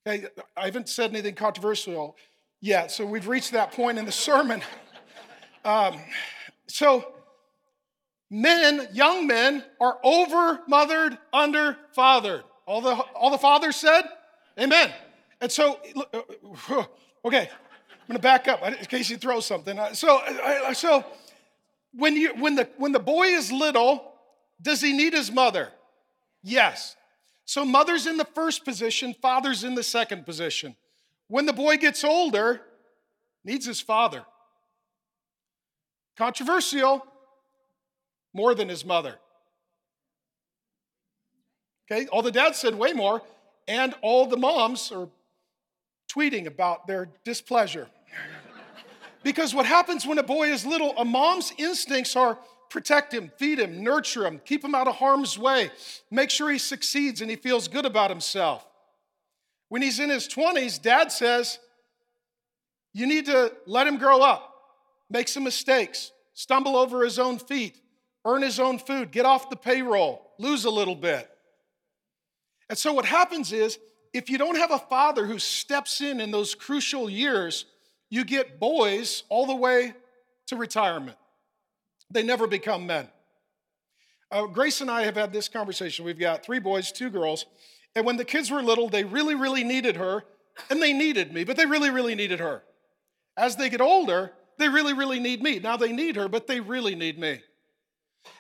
Okay, 0.07 0.27
I 0.57 0.65
haven't 0.65 0.89
said 0.89 1.11
anything 1.11 1.35
controversial 1.35 2.17
yet, 2.61 2.91
so 2.91 3.05
we've 3.05 3.29
reached 3.29 3.53
that 3.53 3.73
point 3.73 3.99
in 3.99 4.05
the 4.05 4.13
sermon. 4.13 4.63
Um, 5.69 6.01
so, 6.67 7.13
men, 8.31 8.89
young 8.95 9.27
men, 9.27 9.63
are 9.79 9.99
over 10.03 10.61
mothered, 10.67 11.19
under 11.31 11.77
fathered. 11.95 12.45
All 12.65 12.81
the, 12.81 12.95
all 12.95 13.31
the 13.31 13.37
fathers 13.37 13.77
said? 13.77 14.05
Amen. 14.59 14.91
And 15.43 15.53
so, 15.53 15.79
uh, 16.15 16.85
okay, 17.23 17.51
I'm 17.51 18.07
gonna 18.07 18.19
back 18.19 18.49
up 18.49 18.63
in 18.63 18.77
case 18.87 19.11
you 19.11 19.19
throw 19.19 19.41
something. 19.41 19.79
Uh, 19.79 19.93
so, 19.93 20.23
so 20.73 21.05
when, 21.93 22.17
you, 22.17 22.31
when, 22.37 22.55
the, 22.55 22.67
when 22.79 22.93
the 22.93 22.99
boy 22.99 23.27
is 23.27 23.53
little, 23.53 24.15
does 24.63 24.81
he 24.81 24.95
need 24.95 25.13
his 25.13 25.31
mother? 25.31 25.69
Yes. 26.43 26.97
So, 27.45 27.67
mother's 27.67 28.07
in 28.07 28.17
the 28.17 28.25
first 28.35 28.65
position, 28.65 29.15
father's 29.21 29.65
in 29.65 29.75
the 29.75 29.83
second 29.83 30.25
position. 30.25 30.77
When 31.27 31.45
the 31.45 31.53
boy 31.53 31.77
gets 31.77 32.05
older, 32.05 32.63
needs 33.45 33.67
his 33.67 33.83
father. 33.83 34.25
Controversial, 36.19 37.07
more 38.35 38.55
than 38.55 38.69
his 38.69 38.85
mother. 38.85 39.15
Okay, 41.91 42.09
all 42.09 42.23
the 42.23 42.33
dads 42.33 42.59
said 42.59 42.75
way 42.75 42.93
more, 42.93 43.23
and 43.69 43.95
all 44.03 44.27
the 44.27 44.37
moms 44.37 44.91
are 44.91 45.09
tweeting 46.13 46.47
about 46.47 46.89
their 46.89 47.09
displeasure. 47.25 47.89
because 49.23 49.55
what 49.55 49.65
happens 49.65 50.05
when 50.05 50.19
a 50.19 50.23
boy 50.23 50.51
is 50.51 50.67
little, 50.67 50.93
a 50.99 51.05
mom's 51.05 51.53
instincts 51.57 52.17
are 52.17 52.37
protect 52.69 53.15
him, 53.15 53.31
feed 53.39 53.59
him, 53.59 53.83
nurture 53.83 54.27
him, 54.27 54.41
keep 54.45 54.65
him 54.65 54.75
out 54.75 54.89
of 54.89 54.97
harm's 54.97 55.39
way, 55.39 55.71
make 56.11 56.31
sure 56.31 56.51
he 56.51 56.59
succeeds 56.59 57.21
and 57.21 57.31
he 57.31 57.37
feels 57.37 57.69
good 57.69 57.87
about 57.87 58.11
himself. 58.11 58.67
When 59.69 59.83
he's 59.83 60.01
in 60.01 60.11
his 60.11 60.29
20s, 60.29 60.83
dad 60.83 61.13
says, 61.13 61.59
You 62.93 63.07
need 63.07 63.27
to 63.27 63.53
let 63.67 63.87
him 63.87 63.99
grow 63.99 64.21
up, 64.21 64.58
make 65.11 65.29
some 65.29 65.45
mistakes, 65.45 66.13
stumble 66.35 66.77
over 66.77 67.03
his 67.03 67.19
own 67.19 67.39
feet, 67.39 67.81
earn 68.25 68.43
his 68.43 68.61
own 68.61 68.79
food, 68.79 69.11
get 69.11 69.27
off 69.27 69.51
the 69.51 69.57
payroll, 69.57 70.33
lose 70.39 70.65
a 70.65 70.71
little 70.71 70.95
bit. 70.95 71.29
And 72.69 72.77
so 72.77 72.93
what 72.93 73.05
happens 73.05 73.53
is, 73.53 73.79
if 74.13 74.31
you 74.31 74.39
don't 74.39 74.57
have 74.57 74.71
a 74.71 74.79
father 74.79 75.27
who 75.27 75.39
steps 75.39 76.01
in 76.01 76.21
in 76.21 76.31
those 76.31 76.55
crucial 76.55 77.09
years, 77.09 77.67
you 78.11 78.25
get 78.25 78.59
boys 78.59 79.23
all 79.29 79.47
the 79.47 79.55
way 79.55 79.95
to 80.47 80.57
retirement. 80.57 81.17
They 82.11 82.23
never 82.23 82.47
become 82.47 82.87
men. 82.87 83.09
Uh, 84.31 84.47
Grace 84.47 84.81
and 84.81 84.91
I 84.91 85.03
have 85.03 85.17
had 85.17 85.33
this 85.33 85.49
conversation. 85.49 86.05
We've 86.05 86.19
got 86.19 86.43
three 86.43 86.59
boys, 86.59 86.93
two 86.93 87.11
girls. 87.11 87.47
And 87.95 88.05
when 88.05 88.17
the 88.17 88.25
kids 88.25 88.51
were 88.51 88.63
little, 88.63 88.89
they 88.89 89.05
really, 89.05 89.35
really 89.35 89.65
needed 89.65 89.97
her. 89.97 90.25
And 90.71 90.83
they 90.83 90.93
needed 90.93 91.33
me, 91.33 91.45
but 91.45 91.57
they 91.57 91.67
really, 91.67 91.91
really 91.91 92.15
needed 92.15 92.41
her. 92.41 92.63
As 93.37 93.57
they 93.57 93.71
get 93.71 93.81
older, 93.81 94.33
They 94.59 94.69
really, 94.69 94.93
really 94.93 95.21
need 95.21 95.43
me. 95.43 95.61
Now 95.61 95.77
they 95.77 95.93
need 95.93 96.17
her, 96.17 96.29
but 96.29 96.47
they 96.47 96.61
really 96.61 96.95
need 96.95 97.19
me. 97.19 97.41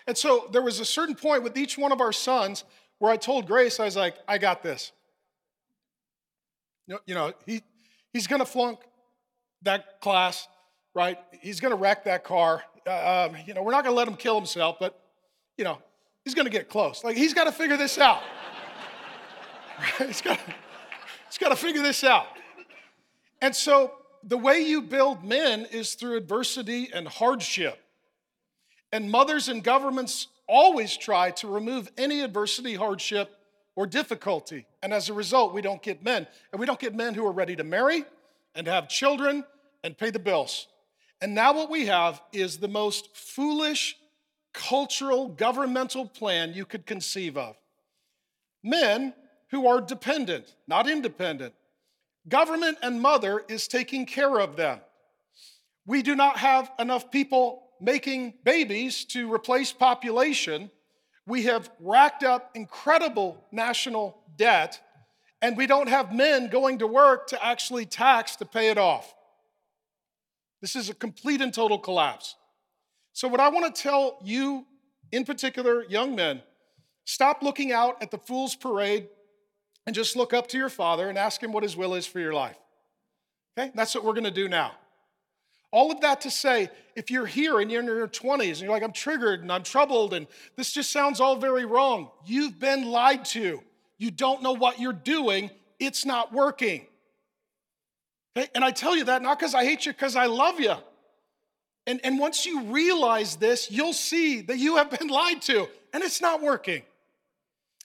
And 0.06 0.18
so 0.18 0.48
there 0.52 0.62
was 0.62 0.80
a 0.80 0.84
certain 0.84 1.14
point 1.14 1.42
with 1.42 1.56
each 1.56 1.78
one 1.78 1.92
of 1.92 2.00
our 2.00 2.12
sons 2.12 2.64
where 2.98 3.12
I 3.12 3.16
told 3.16 3.46
Grace, 3.46 3.78
I 3.78 3.84
was 3.84 3.96
like, 3.96 4.16
I 4.26 4.38
got 4.38 4.62
this. 4.62 4.92
You 6.86 7.14
know, 7.14 7.32
he, 7.46 7.62
he's 8.12 8.26
going 8.26 8.40
to 8.40 8.46
flunk 8.46 8.80
that 9.62 10.00
class, 10.00 10.48
right? 10.94 11.18
He's 11.40 11.60
going 11.60 11.70
to 11.70 11.76
wreck 11.76 12.04
that 12.04 12.24
car. 12.24 12.64
Uh, 12.86 13.28
um, 13.30 13.36
you 13.46 13.54
know, 13.54 13.62
we're 13.62 13.72
not 13.72 13.84
going 13.84 13.94
to 13.94 13.98
let 13.98 14.08
him 14.08 14.16
kill 14.16 14.36
himself, 14.36 14.78
but, 14.80 14.98
you 15.56 15.64
know, 15.64 15.78
he's 16.24 16.34
going 16.34 16.46
to 16.46 16.50
get 16.50 16.68
close. 16.68 17.04
Like, 17.04 17.16
he's 17.16 17.34
got 17.34 17.44
to 17.44 17.52
figure 17.52 17.76
this 17.76 17.98
out. 17.98 18.22
he's 19.98 20.22
got 20.22 20.38
to 21.50 21.56
figure 21.56 21.82
this 21.82 22.02
out. 22.02 22.26
And 23.40 23.54
so 23.54 23.92
the 24.22 24.38
way 24.38 24.60
you 24.60 24.82
build 24.82 25.24
men 25.24 25.66
is 25.70 25.94
through 25.94 26.16
adversity 26.16 26.90
and 26.92 27.06
hardship. 27.08 27.78
And 28.92 29.10
mothers 29.10 29.48
and 29.48 29.62
governments 29.62 30.28
always 30.46 30.96
try 30.96 31.30
to 31.32 31.48
remove 31.48 31.90
any 31.98 32.22
adversity, 32.22 32.74
hardship, 32.74 33.36
or 33.76 33.86
difficulty. 33.86 34.66
And 34.82 34.92
as 34.92 35.08
a 35.08 35.14
result, 35.14 35.54
we 35.54 35.62
don't 35.62 35.82
get 35.82 36.02
men. 36.02 36.26
And 36.52 36.58
we 36.58 36.66
don't 36.66 36.80
get 36.80 36.94
men 36.94 37.14
who 37.14 37.26
are 37.26 37.32
ready 37.32 37.54
to 37.56 37.64
marry 37.64 38.04
and 38.54 38.66
have 38.66 38.88
children 38.88 39.44
and 39.84 39.96
pay 39.96 40.10
the 40.10 40.18
bills. 40.18 40.66
And 41.20 41.34
now 41.34 41.52
what 41.52 41.70
we 41.70 41.86
have 41.86 42.20
is 42.32 42.58
the 42.58 42.68
most 42.68 43.16
foolish 43.16 43.96
cultural 44.52 45.28
governmental 45.28 46.06
plan 46.06 46.54
you 46.54 46.64
could 46.64 46.86
conceive 46.86 47.36
of. 47.36 47.56
Men 48.64 49.14
who 49.50 49.66
are 49.66 49.80
dependent, 49.80 50.54
not 50.66 50.88
independent. 50.88 51.54
Government 52.28 52.78
and 52.82 53.00
mother 53.00 53.44
is 53.48 53.68
taking 53.68 54.04
care 54.04 54.38
of 54.38 54.56
them. 54.56 54.80
We 55.86 56.02
do 56.02 56.14
not 56.14 56.38
have 56.38 56.70
enough 56.78 57.10
people 57.10 57.70
making 57.80 58.34
babies 58.44 59.04
to 59.06 59.32
replace 59.32 59.72
population. 59.72 60.70
We 61.26 61.44
have 61.44 61.70
racked 61.80 62.24
up 62.24 62.50
incredible 62.54 63.42
national 63.52 64.18
debt, 64.36 64.80
and 65.40 65.56
we 65.56 65.66
don't 65.66 65.88
have 65.88 66.12
men 66.12 66.48
going 66.48 66.78
to 66.78 66.86
work 66.86 67.28
to 67.28 67.44
actually 67.44 67.86
tax 67.86 68.36
to 68.36 68.44
pay 68.44 68.68
it 68.70 68.78
off. 68.78 69.14
This 70.60 70.74
is 70.74 70.90
a 70.90 70.94
complete 70.94 71.40
and 71.40 71.54
total 71.54 71.78
collapse. 71.78 72.34
So, 73.12 73.28
what 73.28 73.40
I 73.40 73.48
want 73.48 73.74
to 73.74 73.82
tell 73.82 74.18
you, 74.22 74.66
in 75.12 75.24
particular, 75.24 75.84
young 75.84 76.14
men, 76.14 76.42
stop 77.04 77.42
looking 77.42 77.72
out 77.72 78.02
at 78.02 78.10
the 78.10 78.18
fool's 78.18 78.56
parade 78.56 79.08
and 79.88 79.94
just 79.94 80.16
look 80.16 80.34
up 80.34 80.48
to 80.48 80.58
your 80.58 80.68
father 80.68 81.08
and 81.08 81.16
ask 81.16 81.42
him 81.42 81.50
what 81.50 81.62
his 81.62 81.74
will 81.74 81.94
is 81.94 82.04
for 82.04 82.20
your 82.20 82.34
life. 82.34 82.58
Okay? 83.56 83.72
That's 83.74 83.94
what 83.94 84.04
we're 84.04 84.12
going 84.12 84.24
to 84.24 84.30
do 84.30 84.46
now. 84.46 84.72
All 85.70 85.90
of 85.90 86.02
that 86.02 86.20
to 86.20 86.30
say, 86.30 86.68
if 86.94 87.10
you're 87.10 87.24
here 87.24 87.58
and 87.58 87.72
you're 87.72 87.80
in 87.80 87.86
your 87.86 88.06
20s 88.06 88.48
and 88.48 88.60
you're 88.60 88.70
like, 88.70 88.82
I'm 88.82 88.92
triggered 88.92 89.40
and 89.40 89.50
I'm 89.50 89.62
troubled 89.62 90.12
and 90.12 90.26
this 90.56 90.72
just 90.72 90.92
sounds 90.92 91.20
all 91.20 91.36
very 91.36 91.64
wrong, 91.64 92.10
you've 92.26 92.58
been 92.58 92.90
lied 92.90 93.24
to. 93.26 93.62
You 93.96 94.10
don't 94.10 94.42
know 94.42 94.52
what 94.52 94.78
you're 94.78 94.92
doing, 94.92 95.50
it's 95.80 96.04
not 96.04 96.34
working. 96.34 96.86
Okay? 98.36 98.50
And 98.54 98.62
I 98.62 98.72
tell 98.72 98.94
you 98.94 99.04
that 99.04 99.22
not 99.22 99.38
because 99.38 99.54
I 99.54 99.64
hate 99.64 99.86
you, 99.86 99.92
because 99.92 100.16
I 100.16 100.26
love 100.26 100.60
you. 100.60 100.74
And, 101.86 101.98
and 102.04 102.18
once 102.18 102.44
you 102.44 102.64
realize 102.64 103.36
this, 103.36 103.70
you'll 103.70 103.94
see 103.94 104.42
that 104.42 104.58
you 104.58 104.76
have 104.76 104.90
been 104.90 105.08
lied 105.08 105.40
to 105.42 105.66
and 105.94 106.02
it's 106.02 106.20
not 106.20 106.42
working. 106.42 106.82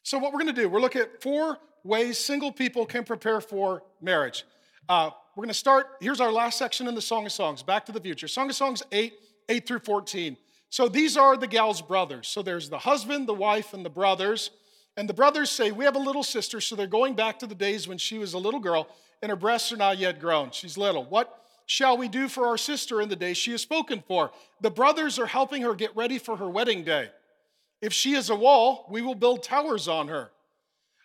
So, 0.06 0.18
what 0.18 0.34
we're 0.34 0.40
gonna 0.40 0.52
do, 0.52 0.68
we're 0.68 0.82
looking 0.82 1.02
at 1.02 1.22
four 1.22 1.60
ways 1.84 2.18
single 2.18 2.52
people 2.52 2.86
can 2.86 3.04
prepare 3.04 3.42
for 3.42 3.84
marriage. 4.02 4.46
Uh, 4.88 5.12
we're 5.36 5.44
going 5.44 5.50
to 5.50 5.54
start. 5.54 5.88
Here's 6.00 6.22
our 6.22 6.32
last 6.32 6.58
section 6.58 6.88
in 6.88 6.96
the 6.96 7.02
Song 7.02 7.26
of 7.26 7.32
Songs, 7.32 7.64
Back 7.64 7.86
to 7.88 7.92
the 7.92 8.02
Future. 8.02 8.28
Song 8.28 8.50
of 8.50 8.56
Songs 8.56 8.84
8, 8.92 9.14
8 9.50 9.68
through 9.68 9.80
14. 9.80 10.38
So 10.70 10.88
these 10.88 11.18
are 11.18 11.38
the 11.38 11.48
gal's 11.48 11.82
brothers. 11.82 12.28
So 12.28 12.42
there's 12.42 12.70
the 12.70 12.80
husband, 12.80 13.28
the 13.28 13.34
wife, 13.34 13.74
and 13.74 13.86
the 13.86 13.90
brothers. 13.90 14.52
And 14.98 15.10
the 15.10 15.14
brothers 15.14 15.50
say, 15.50 15.72
We 15.72 15.86
have 15.86 15.96
a 15.96 16.00
little 16.00 16.24
sister. 16.24 16.62
So 16.62 16.76
they're 16.76 16.88
going 16.88 17.16
back 17.16 17.40
to 17.40 17.48
the 17.48 17.56
days 17.56 17.88
when 17.88 17.98
she 17.98 18.18
was 18.18 18.34
a 18.34 18.40
little 18.40 18.60
girl 18.60 18.88
and 19.24 19.30
her 19.30 19.36
breasts 19.38 19.72
are 19.72 19.78
not 19.78 19.98
yet 19.98 20.20
grown. 20.20 20.52
She's 20.52 20.78
little. 20.78 21.06
What 21.06 21.42
shall 21.66 21.98
we 21.98 22.10
do 22.10 22.28
for 22.28 22.46
our 22.46 22.58
sister 22.58 23.02
in 23.02 23.08
the 23.08 23.16
day 23.16 23.34
she 23.34 23.54
is 23.54 23.62
spoken 23.62 24.04
for? 24.06 24.32
The 24.60 24.70
brothers 24.70 25.18
are 25.18 25.26
helping 25.26 25.62
her 25.62 25.74
get 25.74 25.96
ready 25.96 26.20
for 26.20 26.36
her 26.36 26.50
wedding 26.50 26.84
day. 26.84 27.10
If 27.82 27.94
she 27.94 28.16
is 28.16 28.30
a 28.30 28.36
wall, 28.36 28.86
we 28.90 29.02
will 29.02 29.16
build 29.16 29.42
towers 29.42 29.88
on 29.88 30.10
her. 30.10 30.32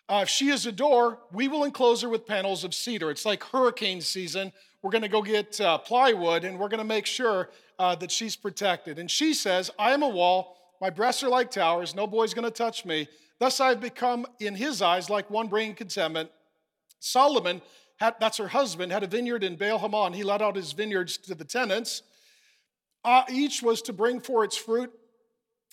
Uh, 0.09 0.21
if 0.23 0.29
she 0.29 0.49
is 0.49 0.65
a 0.65 0.71
door, 0.71 1.19
we 1.31 1.47
will 1.47 1.63
enclose 1.63 2.01
her 2.01 2.09
with 2.09 2.25
panels 2.25 2.63
of 2.63 2.73
cedar. 2.73 3.11
It's 3.11 3.25
like 3.25 3.43
hurricane 3.43 4.01
season. 4.01 4.51
We're 4.81 4.89
going 4.89 5.03
to 5.03 5.07
go 5.07 5.21
get 5.21 5.61
uh, 5.61 5.77
plywood 5.77 6.43
and 6.43 6.57
we're 6.57 6.67
going 6.67 6.79
to 6.79 6.83
make 6.83 7.05
sure 7.05 7.49
uh, 7.77 7.93
that 7.95 8.09
she's 8.09 8.35
protected. 8.35 8.97
And 8.97 9.09
she 9.09 9.35
says, 9.35 9.69
I 9.77 9.91
am 9.91 10.01
a 10.01 10.09
wall. 10.09 10.57
My 10.81 10.89
breasts 10.89 11.21
are 11.21 11.29
like 11.29 11.51
towers. 11.51 11.93
No 11.93 12.07
boy's 12.07 12.33
going 12.33 12.45
to 12.45 12.51
touch 12.51 12.85
me. 12.85 13.07
Thus 13.37 13.59
I've 13.59 13.79
become, 13.79 14.25
in 14.39 14.55
his 14.55 14.81
eyes, 14.81 15.11
like 15.11 15.29
one 15.29 15.47
bringing 15.47 15.75
contentment. 15.75 16.31
Solomon, 16.99 17.61
had, 17.97 18.15
that's 18.19 18.37
her 18.37 18.47
husband, 18.47 18.91
had 18.91 19.03
a 19.03 19.07
vineyard 19.07 19.43
in 19.43 19.57
Baal 19.57 19.77
Hamon. 19.77 20.13
He 20.13 20.23
let 20.23 20.41
out 20.41 20.55
his 20.55 20.71
vineyards 20.71 21.17
to 21.17 21.35
the 21.35 21.45
tenants. 21.45 22.01
Uh, 23.05 23.23
each 23.29 23.61
was 23.61 23.81
to 23.83 23.93
bring 23.93 24.19
for 24.19 24.43
its 24.43 24.57
fruit 24.57 24.91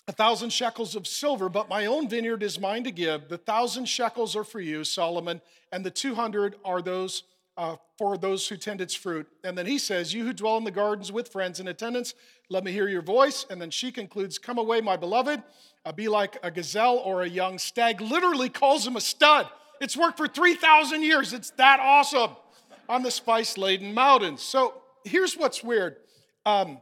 a 0.07 0.11
thousand 0.11 0.51
shekels 0.51 0.95
of 0.95 1.05
silver, 1.05 1.49
but 1.49 1.67
my 1.67 1.85
own 1.85 2.07
vineyard 2.07 2.41
is 2.41 2.59
mine 2.59 2.83
to 2.85 2.91
give. 2.91 3.27
The 3.27 3.37
thousand 3.37 3.85
shekels 3.85 4.35
are 4.35 4.43
for 4.43 4.61
you, 4.61 4.83
Solomon, 4.83 5.41
and 5.71 5.85
the 5.85 5.91
200 5.91 6.55
are 6.63 6.81
those 6.81 7.23
uh, 7.57 7.75
for 7.97 8.17
those 8.17 8.47
who 8.47 8.55
tend 8.55 8.81
its 8.81 8.93
fruit. 8.93 9.27
And 9.43 9.57
then 9.57 9.65
he 9.65 9.79
says, 9.79 10.13
You 10.13 10.23
who 10.25 10.31
dwell 10.31 10.57
in 10.57 10.63
the 10.63 10.71
gardens 10.71 11.11
with 11.11 11.27
friends 11.29 11.59
and 11.59 11.67
attendants, 11.67 12.13
let 12.49 12.63
me 12.63 12.71
hear 12.71 12.87
your 12.87 13.01
voice. 13.01 13.45
And 13.49 13.59
then 13.59 13.71
she 13.71 13.91
concludes, 13.91 14.37
Come 14.37 14.59
away, 14.59 14.79
my 14.79 14.95
beloved. 14.95 15.41
Uh, 15.83 15.91
be 15.91 16.07
like 16.07 16.37
a 16.43 16.51
gazelle 16.51 16.97
or 16.97 17.23
a 17.23 17.27
young 17.27 17.57
stag. 17.57 17.99
Literally 17.99 18.49
calls 18.49 18.85
him 18.85 18.95
a 18.95 19.01
stud. 19.01 19.47
It's 19.81 19.97
worked 19.97 20.17
for 20.17 20.27
3,000 20.27 21.01
years. 21.01 21.33
It's 21.33 21.49
that 21.51 21.79
awesome 21.79 22.31
on 22.87 23.03
the 23.03 23.11
spice 23.11 23.57
laden 23.57 23.93
mountains. 23.93 24.41
So 24.41 24.75
here's 25.03 25.35
what's 25.35 25.63
weird. 25.63 25.97
Um, 26.45 26.79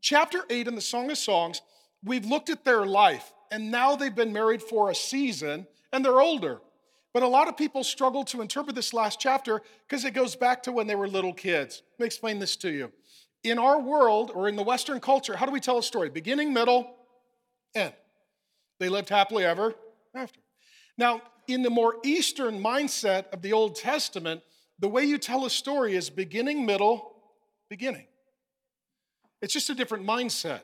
chapter 0.00 0.40
8 0.48 0.68
in 0.68 0.74
the 0.74 0.80
Song 0.80 1.10
of 1.10 1.18
Songs 1.18 1.60
we've 2.04 2.26
looked 2.26 2.50
at 2.50 2.64
their 2.64 2.86
life, 2.86 3.32
and 3.50 3.70
now 3.70 3.96
they've 3.96 4.14
been 4.14 4.32
married 4.32 4.62
for 4.62 4.90
a 4.90 4.94
season 4.94 5.66
and 5.92 6.04
they're 6.04 6.20
older. 6.20 6.60
But 7.14 7.22
a 7.22 7.28
lot 7.28 7.48
of 7.48 7.56
people 7.56 7.82
struggle 7.82 8.24
to 8.26 8.42
interpret 8.42 8.76
this 8.76 8.92
last 8.92 9.18
chapter 9.18 9.62
because 9.88 10.04
it 10.04 10.12
goes 10.12 10.36
back 10.36 10.62
to 10.64 10.72
when 10.72 10.86
they 10.86 10.94
were 10.94 11.08
little 11.08 11.32
kids. 11.32 11.82
Let 11.98 12.04
me 12.04 12.06
explain 12.06 12.38
this 12.38 12.56
to 12.56 12.70
you. 12.70 12.92
In 13.44 13.58
our 13.58 13.80
world, 13.80 14.30
or 14.34 14.48
in 14.48 14.56
the 14.56 14.62
Western 14.62 15.00
culture, 15.00 15.36
how 15.36 15.46
do 15.46 15.52
we 15.52 15.60
tell 15.60 15.78
a 15.78 15.82
story? 15.82 16.10
Beginning, 16.10 16.52
middle, 16.52 16.94
end. 17.74 17.94
They 18.78 18.88
lived 18.88 19.08
happily 19.08 19.44
ever 19.44 19.74
after. 20.14 20.40
Now, 20.96 21.22
in 21.46 21.62
the 21.62 21.70
more 21.70 21.96
Eastern 22.04 22.60
mindset 22.62 23.30
of 23.32 23.40
the 23.40 23.52
Old 23.52 23.76
Testament, 23.76 24.42
the 24.78 24.88
way 24.88 25.04
you 25.04 25.18
tell 25.18 25.46
a 25.46 25.50
story 25.50 25.96
is 25.96 26.10
beginning, 26.10 26.66
middle, 26.66 27.16
beginning. 27.70 28.06
It's 29.40 29.52
just 29.52 29.70
a 29.70 29.74
different 29.74 30.06
mindset. 30.06 30.60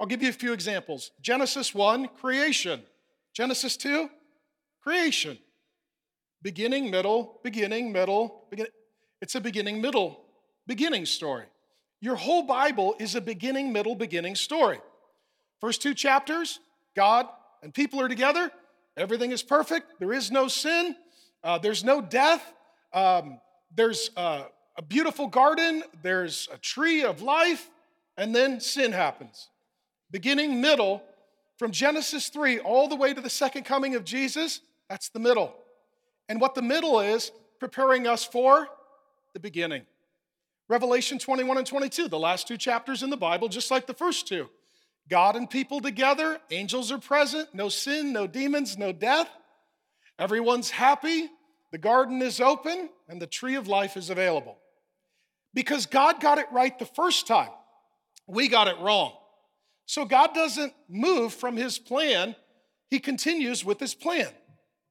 I'll 0.00 0.06
give 0.06 0.22
you 0.22 0.28
a 0.28 0.32
few 0.32 0.52
examples. 0.52 1.12
Genesis 1.20 1.74
1, 1.74 2.08
creation. 2.20 2.82
Genesis 3.32 3.76
2, 3.76 4.08
creation. 4.82 5.38
Beginning, 6.42 6.90
middle, 6.90 7.40
beginning, 7.42 7.92
middle, 7.92 8.44
begin. 8.50 8.66
It's 9.22 9.34
a 9.34 9.40
beginning, 9.40 9.80
middle, 9.80 10.20
beginning 10.66 11.06
story. 11.06 11.46
Your 12.00 12.16
whole 12.16 12.42
Bible 12.42 12.94
is 12.98 13.14
a 13.14 13.20
beginning, 13.20 13.72
middle, 13.72 13.94
beginning 13.94 14.34
story. 14.34 14.78
First 15.60 15.80
two 15.80 15.94
chapters, 15.94 16.60
God 16.94 17.26
and 17.62 17.72
people 17.72 18.00
are 18.00 18.08
together. 18.08 18.50
Everything 18.96 19.30
is 19.30 19.42
perfect. 19.42 19.98
There 19.98 20.12
is 20.12 20.30
no 20.30 20.48
sin. 20.48 20.94
Uh, 21.42 21.58
there's 21.58 21.82
no 21.82 22.02
death. 22.02 22.52
Um, 22.92 23.40
there's 23.74 24.10
uh, 24.16 24.44
a 24.76 24.82
beautiful 24.82 25.26
garden. 25.26 25.82
There's 26.02 26.48
a 26.52 26.58
tree 26.58 27.04
of 27.04 27.22
life. 27.22 27.70
And 28.18 28.34
then 28.34 28.60
sin 28.60 28.92
happens 28.92 29.48
beginning, 30.14 30.60
middle, 30.60 31.02
from 31.58 31.72
Genesis 31.72 32.28
3 32.28 32.60
all 32.60 32.86
the 32.86 32.94
way 32.94 33.12
to 33.12 33.20
the 33.20 33.28
second 33.28 33.64
coming 33.64 33.96
of 33.96 34.04
Jesus, 34.04 34.60
that's 34.88 35.08
the 35.08 35.18
middle. 35.18 35.52
And 36.28 36.40
what 36.40 36.54
the 36.54 36.62
middle 36.62 37.00
is, 37.00 37.32
preparing 37.58 38.06
us 38.06 38.24
for 38.24 38.68
the 39.32 39.40
beginning. 39.40 39.82
Revelation 40.68 41.18
21 41.18 41.58
and 41.58 41.66
22, 41.66 42.06
the 42.06 42.16
last 42.16 42.46
two 42.46 42.56
chapters 42.56 43.02
in 43.02 43.10
the 43.10 43.16
Bible, 43.16 43.48
just 43.48 43.72
like 43.72 43.88
the 43.88 43.92
first 43.92 44.28
two. 44.28 44.48
God 45.08 45.34
and 45.34 45.50
people 45.50 45.80
together, 45.80 46.38
angels 46.52 46.92
are 46.92 46.98
present, 46.98 47.52
no 47.52 47.68
sin, 47.68 48.12
no 48.12 48.28
demons, 48.28 48.78
no 48.78 48.92
death. 48.92 49.28
Everyone's 50.16 50.70
happy, 50.70 51.28
the 51.72 51.78
garden 51.78 52.22
is 52.22 52.40
open, 52.40 52.88
and 53.08 53.20
the 53.20 53.26
tree 53.26 53.56
of 53.56 53.66
life 53.66 53.96
is 53.96 54.10
available. 54.10 54.58
Because 55.54 55.86
God 55.86 56.20
got 56.20 56.38
it 56.38 56.46
right 56.52 56.78
the 56.78 56.86
first 56.86 57.26
time, 57.26 57.50
we 58.28 58.46
got 58.46 58.68
it 58.68 58.78
wrong. 58.78 59.12
So 59.86 60.04
God 60.04 60.34
doesn't 60.34 60.72
move 60.88 61.34
from 61.34 61.56
his 61.56 61.78
plan, 61.78 62.36
he 62.90 62.98
continues 63.00 63.64
with 63.64 63.80
his 63.80 63.94
plan. 63.94 64.28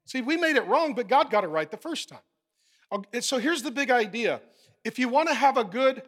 See, 0.06 0.22
we 0.22 0.38
made 0.38 0.56
it 0.56 0.68
wrong, 0.68 0.94
but 0.94 1.08
God 1.08 1.32
got 1.32 1.44
it 1.44 1.48
right 1.48 1.70
the 1.70 1.78
first 1.78 2.10
time. 2.10 2.20
So 3.22 3.40
here's 3.40 3.64
the 3.64 3.72
big 3.72 3.90
idea 3.90 4.42
if 4.84 5.00
you 5.00 5.08
want 5.08 5.30
to 5.30 5.34
have 5.34 5.58
a 5.58 5.64
good 5.64 6.04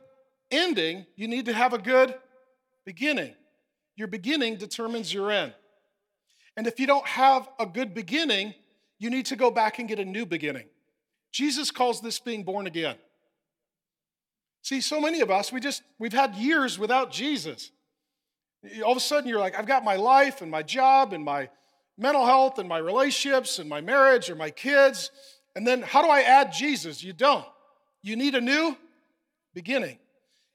ending, 0.52 1.06
you 1.16 1.28
need 1.28 1.46
to 1.46 1.54
have 1.54 1.74
a 1.74 1.78
good 1.78 2.14
beginning. 2.86 3.34
Your 3.96 4.08
beginning 4.08 4.58
determines 4.58 5.14
your 5.14 5.32
end. 5.32 5.54
And 6.58 6.68
if 6.68 6.80
you 6.80 6.88
don't 6.88 7.08
have 7.08 7.48
a 7.60 7.66
good 7.66 7.94
beginning, 7.94 8.54
you 9.00 9.10
need 9.10 9.26
to 9.28 9.36
go 9.36 9.50
back 9.50 9.80
and 9.80 9.88
get 9.88 10.00
a 10.00 10.06
new 10.06 10.26
beginning. 10.26 10.66
Jesus 11.32 11.72
calls 11.72 12.02
this 12.02 12.20
being 12.20 12.44
born 12.44 12.68
again. 12.68 12.96
See, 14.62 14.82
so 14.82 15.00
many 15.00 15.22
of 15.22 15.30
us, 15.30 15.52
we 15.52 15.60
just, 15.60 15.84
we've 16.00 16.14
had 16.14 16.36
years 16.36 16.80
without 16.80 17.12
Jesus. 17.12 17.72
All 18.84 18.92
of 18.92 18.98
a 18.98 19.02
sudden, 19.02 19.30
you're 19.30 19.40
like, 19.40 19.58
I've 19.58 19.66
got 19.66 19.84
my 19.84 19.96
life 19.96 20.42
and 20.42 20.50
my 20.50 20.64
job 20.64 21.14
and 21.14 21.24
my 21.24 21.50
mental 21.98 22.26
health 22.26 22.60
and 22.60 22.68
my 22.68 22.78
relationships 22.78 23.60
and 23.60 23.70
my 23.70 23.82
marriage 23.82 24.30
or 24.30 24.36
my 24.36 24.50
kids. 24.50 25.12
And 25.56 25.66
then 25.66 25.82
how 25.82 26.02
do 26.02 26.10
I 26.10 26.22
add 26.22 26.52
Jesus? 26.52 27.04
You 27.04 27.14
don't. 27.14 27.46
You 28.02 28.16
need 28.16 28.36
a 28.36 28.42
new 28.42 28.78
beginning. 29.54 29.98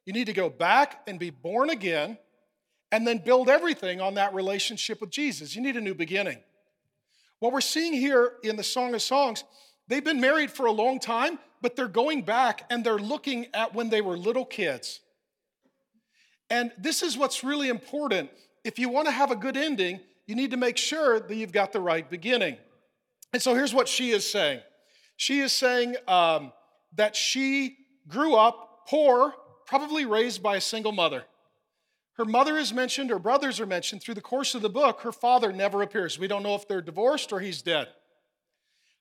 You 0.04 0.12
need 0.12 0.26
to 0.26 0.32
go 0.32 0.48
back 0.48 1.02
and 1.06 1.18
be 1.18 1.30
born 1.30 1.70
again 1.70 2.18
and 2.92 3.06
then 3.06 3.18
build 3.18 3.48
everything 3.48 4.00
on 4.00 4.14
that 4.14 4.34
relationship 4.34 5.00
with 5.00 5.10
Jesus. 5.10 5.54
You 5.54 5.62
need 5.62 5.76
a 5.76 5.80
new 5.80 5.94
beginning. 5.94 6.38
What 7.38 7.52
we're 7.52 7.60
seeing 7.60 7.92
here 7.92 8.34
in 8.42 8.56
the 8.56 8.62
Song 8.64 8.94
of 8.94 9.02
Songs, 9.02 9.44
they've 9.88 10.04
been 10.04 10.20
married 10.20 10.50
for 10.50 10.66
a 10.66 10.72
long 10.72 11.00
time, 11.00 11.38
but 11.62 11.74
they're 11.76 11.88
going 11.88 12.22
back 12.22 12.66
and 12.70 12.84
they're 12.84 12.98
looking 12.98 13.46
at 13.54 13.74
when 13.74 13.88
they 13.88 14.00
were 14.00 14.18
little 14.18 14.44
kids. 14.44 15.00
And 16.50 16.72
this 16.76 17.02
is 17.02 17.16
what's 17.16 17.44
really 17.44 17.68
important. 17.68 18.30
If 18.64 18.78
you 18.78 18.88
want 18.88 19.06
to 19.06 19.12
have 19.12 19.30
a 19.30 19.36
good 19.36 19.56
ending, 19.56 20.00
you 20.26 20.34
need 20.34 20.50
to 20.50 20.56
make 20.56 20.76
sure 20.76 21.20
that 21.20 21.34
you've 21.34 21.52
got 21.52 21.72
the 21.72 21.80
right 21.80 22.08
beginning. 22.08 22.56
And 23.32 23.40
so 23.40 23.54
here's 23.54 23.72
what 23.72 23.88
she 23.88 24.10
is 24.10 24.28
saying 24.28 24.60
she 25.16 25.40
is 25.40 25.52
saying 25.52 25.96
um, 26.08 26.52
that 26.96 27.14
she 27.14 27.76
grew 28.08 28.34
up 28.34 28.86
poor, 28.88 29.34
probably 29.66 30.04
raised 30.04 30.42
by 30.42 30.56
a 30.56 30.60
single 30.60 30.92
mother. 30.92 31.24
Her 32.14 32.24
mother 32.24 32.58
is 32.58 32.72
mentioned, 32.72 33.10
her 33.10 33.18
brothers 33.18 33.60
are 33.60 33.66
mentioned. 33.66 34.02
Through 34.02 34.14
the 34.14 34.20
course 34.20 34.54
of 34.54 34.62
the 34.62 34.68
book, 34.68 35.00
her 35.02 35.12
father 35.12 35.52
never 35.52 35.82
appears. 35.82 36.18
We 36.18 36.26
don't 36.26 36.42
know 36.42 36.54
if 36.54 36.68
they're 36.68 36.82
divorced 36.82 37.32
or 37.32 37.40
he's 37.40 37.62
dead. 37.62 37.88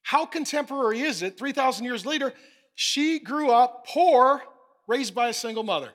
How 0.04 0.26
contemporary 0.26 1.02
is 1.02 1.22
it? 1.22 1.38
3,000 1.38 1.84
years 1.84 2.06
later, 2.06 2.34
she 2.76 3.20
grew 3.20 3.52
up 3.52 3.86
poor, 3.88 4.42
raised 4.88 5.14
by 5.14 5.30
a 5.30 5.34
single 5.34 5.64
mother. 5.64 5.90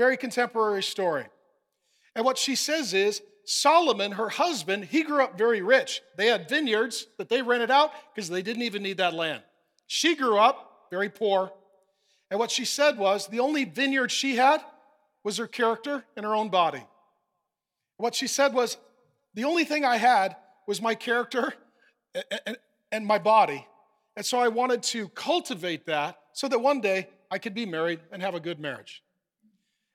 Very 0.00 0.16
contemporary 0.16 0.82
story. 0.82 1.26
And 2.16 2.24
what 2.24 2.38
she 2.38 2.54
says 2.54 2.94
is 2.94 3.20
Solomon, 3.44 4.12
her 4.12 4.30
husband, 4.30 4.86
he 4.86 5.02
grew 5.02 5.22
up 5.22 5.36
very 5.36 5.60
rich. 5.60 6.00
They 6.16 6.28
had 6.28 6.48
vineyards 6.48 7.06
that 7.18 7.28
they 7.28 7.42
rented 7.42 7.70
out 7.70 7.92
because 8.14 8.30
they 8.30 8.40
didn't 8.40 8.62
even 8.62 8.82
need 8.82 8.96
that 8.96 9.12
land. 9.12 9.42
She 9.88 10.16
grew 10.16 10.38
up 10.38 10.86
very 10.90 11.10
poor. 11.10 11.52
And 12.30 12.40
what 12.40 12.50
she 12.50 12.64
said 12.64 12.96
was 12.96 13.26
the 13.26 13.40
only 13.40 13.66
vineyard 13.66 14.10
she 14.10 14.36
had 14.36 14.62
was 15.22 15.36
her 15.36 15.46
character 15.46 16.02
and 16.16 16.24
her 16.24 16.34
own 16.34 16.48
body. 16.48 16.82
What 17.98 18.14
she 18.14 18.26
said 18.26 18.54
was, 18.54 18.78
the 19.34 19.44
only 19.44 19.64
thing 19.64 19.84
I 19.84 19.98
had 19.98 20.34
was 20.66 20.80
my 20.80 20.94
character 20.94 21.52
and 22.90 23.06
my 23.06 23.18
body. 23.18 23.66
And 24.16 24.24
so 24.24 24.38
I 24.38 24.48
wanted 24.48 24.82
to 24.94 25.10
cultivate 25.10 25.84
that 25.84 26.18
so 26.32 26.48
that 26.48 26.58
one 26.58 26.80
day 26.80 27.10
I 27.30 27.36
could 27.36 27.52
be 27.52 27.66
married 27.66 28.00
and 28.10 28.22
have 28.22 28.34
a 28.34 28.40
good 28.40 28.58
marriage. 28.58 29.02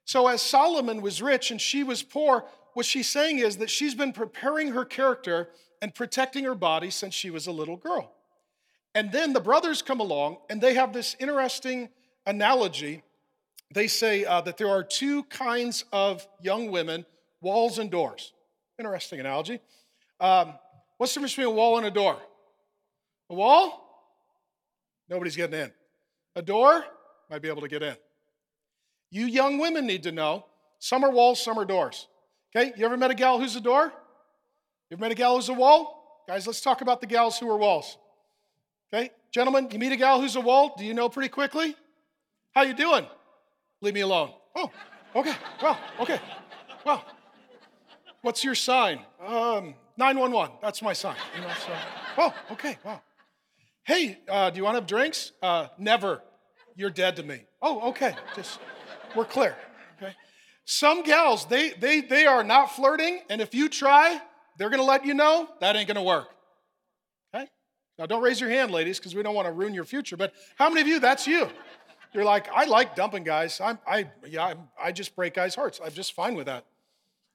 So, 0.06 0.28
as 0.28 0.42
Solomon 0.42 1.02
was 1.02 1.22
rich 1.22 1.52
and 1.52 1.60
she 1.60 1.84
was 1.84 2.04
poor, 2.04 2.46
what 2.74 2.86
she's 2.86 3.10
saying 3.10 3.40
is 3.40 3.58
that 3.58 3.70
she's 3.70 3.96
been 3.96 4.14
preparing 4.14 4.70
her 4.70 4.86
character 4.86 5.50
and 5.82 5.94
protecting 5.94 6.44
her 6.46 6.56
body 6.56 6.90
since 6.90 7.14
she 7.14 7.30
was 7.30 7.48
a 7.48 7.52
little 7.52 7.78
girl. 7.78 8.12
And 8.94 9.12
then 9.12 9.34
the 9.34 9.42
brothers 9.42 9.82
come 9.82 10.00
along 10.00 10.38
and 10.50 10.62
they 10.62 10.76
have 10.76 10.94
this 10.94 11.16
interesting 11.20 11.90
analogy 12.26 13.04
they 13.74 13.88
say 13.88 14.26
uh, 14.26 14.42
that 14.42 14.58
there 14.58 14.70
are 14.70 14.84
two 14.84 15.24
kinds 15.24 15.86
of 15.92 16.26
young 16.42 16.72
women 16.72 17.06
walls 17.42 17.80
and 17.80 17.92
doors. 17.92 18.34
Interesting 18.80 19.20
analogy. 19.20 19.60
Um, 20.20 20.54
what's 20.98 21.14
the 21.14 21.20
difference 21.20 21.34
between 21.34 21.48
a 21.48 21.56
wall 21.56 21.78
and 21.78 21.86
a 21.86 21.92
door? 21.92 22.18
A 23.30 23.34
wall? 23.34 23.82
Nobody's 25.10 25.36
getting 25.36 25.60
in. 25.60 25.72
A 26.36 26.42
door? 26.42 26.86
Might 27.30 27.42
be 27.42 27.50
able 27.50 27.62
to 27.62 27.68
get 27.68 27.84
in. 27.84 27.96
You 29.16 29.28
young 29.28 29.60
women 29.60 29.88
need 29.88 30.04
to 30.04 30.12
know 30.12 30.46
some 30.78 31.06
are 31.06 31.10
walls, 31.10 31.42
some 31.42 31.58
are 31.58 31.64
doors. 31.64 32.10
Okay, 32.54 32.74
you 32.76 32.86
ever 32.86 32.98
met 32.98 33.12
a 33.12 33.14
gal 33.14 33.40
who's 33.40 33.56
a 33.56 33.62
door? 33.62 33.86
You 34.90 34.98
ever 34.98 35.00
met 35.00 35.12
a 35.12 35.16
gal 35.16 35.38
who's 35.38 35.48
a 35.48 35.54
wall? 35.54 36.26
Guys, 36.28 36.46
let's 36.46 36.60
talk 36.60 36.82
about 36.82 37.00
the 37.00 37.08
gals 37.08 37.40
who 37.40 37.50
are 37.50 37.56
walls. 37.56 37.98
Okay, 38.94 39.12
gentlemen, 39.32 39.70
you 39.72 39.80
meet 39.80 39.94
a 39.94 39.96
gal 39.96 40.20
who's 40.20 40.36
a 40.36 40.42
wall, 40.42 40.76
do 40.78 40.84
you 40.84 40.94
know 40.94 41.08
pretty 41.08 41.30
quickly? 41.30 41.78
How 42.54 42.64
you 42.64 42.74
doing? 42.74 43.06
Leave 43.80 43.94
me 43.94 44.02
alone. 44.02 44.34
Oh, 44.54 44.70
okay. 45.16 45.36
Well, 45.64 45.80
okay. 46.02 46.20
Well, 46.86 47.06
what's 48.22 48.44
your 48.44 48.56
sign? 48.56 49.00
Um, 49.26 49.76
911. 49.96 50.58
That's 50.62 50.82
my 50.82 50.92
sign. 50.92 51.16
You 51.38 51.42
know, 51.42 51.54
so. 51.66 51.74
Oh, 52.18 52.34
okay. 52.52 52.78
Wow. 52.84 53.02
Hey, 53.84 54.20
uh, 54.28 54.50
do 54.50 54.58
you 54.58 54.66
want 54.66 54.76
to 54.76 54.82
have 54.82 54.88
drinks? 54.88 55.32
Uh, 55.42 55.68
never. 55.78 56.22
You're 56.76 56.90
dead 56.90 57.16
to 57.16 57.24
me. 57.24 57.44
Oh, 57.62 57.92
okay. 57.92 58.14
Just 58.36 58.60
we're 59.16 59.26
clear. 59.26 59.56
Okay. 59.98 60.14
Some 60.66 61.04
gals, 61.04 61.46
they 61.46 61.72
they 61.72 62.02
they 62.02 62.26
are 62.26 62.44
not 62.44 62.76
flirting, 62.76 63.22
and 63.30 63.42
if 63.42 63.54
you 63.54 63.70
try, 63.70 64.20
they're 64.58 64.70
gonna 64.70 64.84
let 64.84 65.06
you 65.06 65.14
know 65.14 65.50
that 65.62 65.76
ain't 65.76 65.88
gonna 65.88 66.04
work. 66.04 66.28
Okay. 67.34 67.48
Now, 67.98 68.06
don't 68.06 68.22
raise 68.22 68.40
your 68.40 68.50
hand, 68.50 68.72
ladies, 68.72 69.00
because 69.00 69.16
we 69.16 69.24
don't 69.24 69.36
want 69.36 69.48
to 69.48 69.54
ruin 69.54 69.74
your 69.74 69.86
future. 69.86 70.18
But 70.18 70.34
how 70.58 70.70
many 70.70 70.82
of 70.82 70.88
you? 70.88 71.00
That's 71.00 71.28
you. 71.28 71.48
You're 72.16 72.24
like, 72.24 72.48
I 72.54 72.64
like 72.64 72.96
dumping 72.96 73.26
guys. 73.26 73.60
I'm, 73.60 73.78
I, 73.86 74.10
yeah, 74.26 74.46
I'm, 74.46 74.70
I 74.82 74.94
just 74.94 75.16
break 75.18 75.34
guys' 75.34 75.54
hearts. 75.54 75.82
I'm 75.84 75.92
just 75.92 76.14
fine 76.14 76.34
with 76.36 76.46
that. 76.46 76.66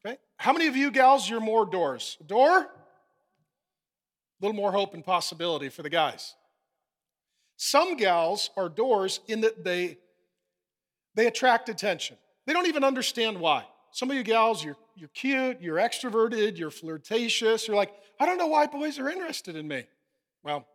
Okay? 0.05 0.17
How 0.39 0.55
many 0.55 0.69
of 0.69 0.77
you 0.77 0.91
gals, 0.91 1.29
you're 1.29 1.39
more 1.39 1.67
doors? 1.67 2.17
door? 2.27 2.61
A 2.61 2.67
little 4.41 4.57
more 4.57 4.73
hope 4.73 4.95
and 4.95 5.05
possibility 5.05 5.69
for 5.69 5.83
the 5.83 5.91
guys. 5.91 6.35
Some 7.59 7.99
gals 7.99 8.49
are 8.57 8.71
doors 8.71 9.21
in 9.29 9.43
that 9.43 9.65
they, 9.65 9.99
they 11.21 11.27
attract 11.27 11.69
attention. 11.69 12.17
They 12.47 12.55
don't 12.55 12.67
even 12.67 12.83
understand 12.83 13.39
why. 13.39 13.67
Some 13.91 14.11
of 14.11 14.17
you 14.17 14.23
gals, 14.23 14.65
you're, 14.65 14.79
you're 14.97 15.11
cute, 15.11 15.61
you're 15.61 15.77
extroverted, 15.77 16.57
you're 16.57 16.71
flirtatious. 16.71 17.69
You're 17.69 17.77
like, 17.77 17.93
I 18.19 18.25
don't 18.25 18.39
know 18.39 18.47
why 18.47 18.67
boys 18.67 18.99
are 18.99 19.07
interested 19.07 19.55
in 19.55 19.69
me. 19.69 19.85
Well, 20.43 20.67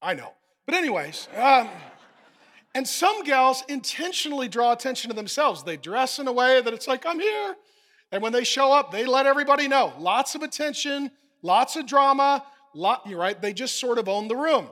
I 0.00 0.14
know. 0.14 0.32
But, 0.64 0.76
anyways, 0.76 1.28
um, 1.36 1.68
and 2.74 2.88
some 2.88 3.22
gals 3.24 3.64
intentionally 3.68 4.48
draw 4.48 4.72
attention 4.72 5.10
to 5.10 5.14
themselves. 5.14 5.62
They 5.62 5.76
dress 5.76 6.18
in 6.18 6.26
a 6.26 6.32
way 6.32 6.62
that 6.62 6.72
it's 6.72 6.88
like, 6.88 7.04
I'm 7.04 7.20
here. 7.20 7.54
And 8.12 8.22
when 8.22 8.32
they 8.32 8.44
show 8.44 8.72
up, 8.72 8.92
they 8.92 9.04
let 9.04 9.26
everybody 9.26 9.68
know. 9.68 9.92
Lots 9.98 10.34
of 10.34 10.42
attention, 10.42 11.10
lots 11.42 11.76
of 11.76 11.84
drama, 11.84 12.42
lot, 12.74 13.02
you're 13.06 13.20
right, 13.20 13.38
they 13.38 13.52
just 13.52 13.78
sort 13.78 13.98
of 13.98 14.08
own 14.08 14.26
the 14.26 14.36
room. 14.36 14.68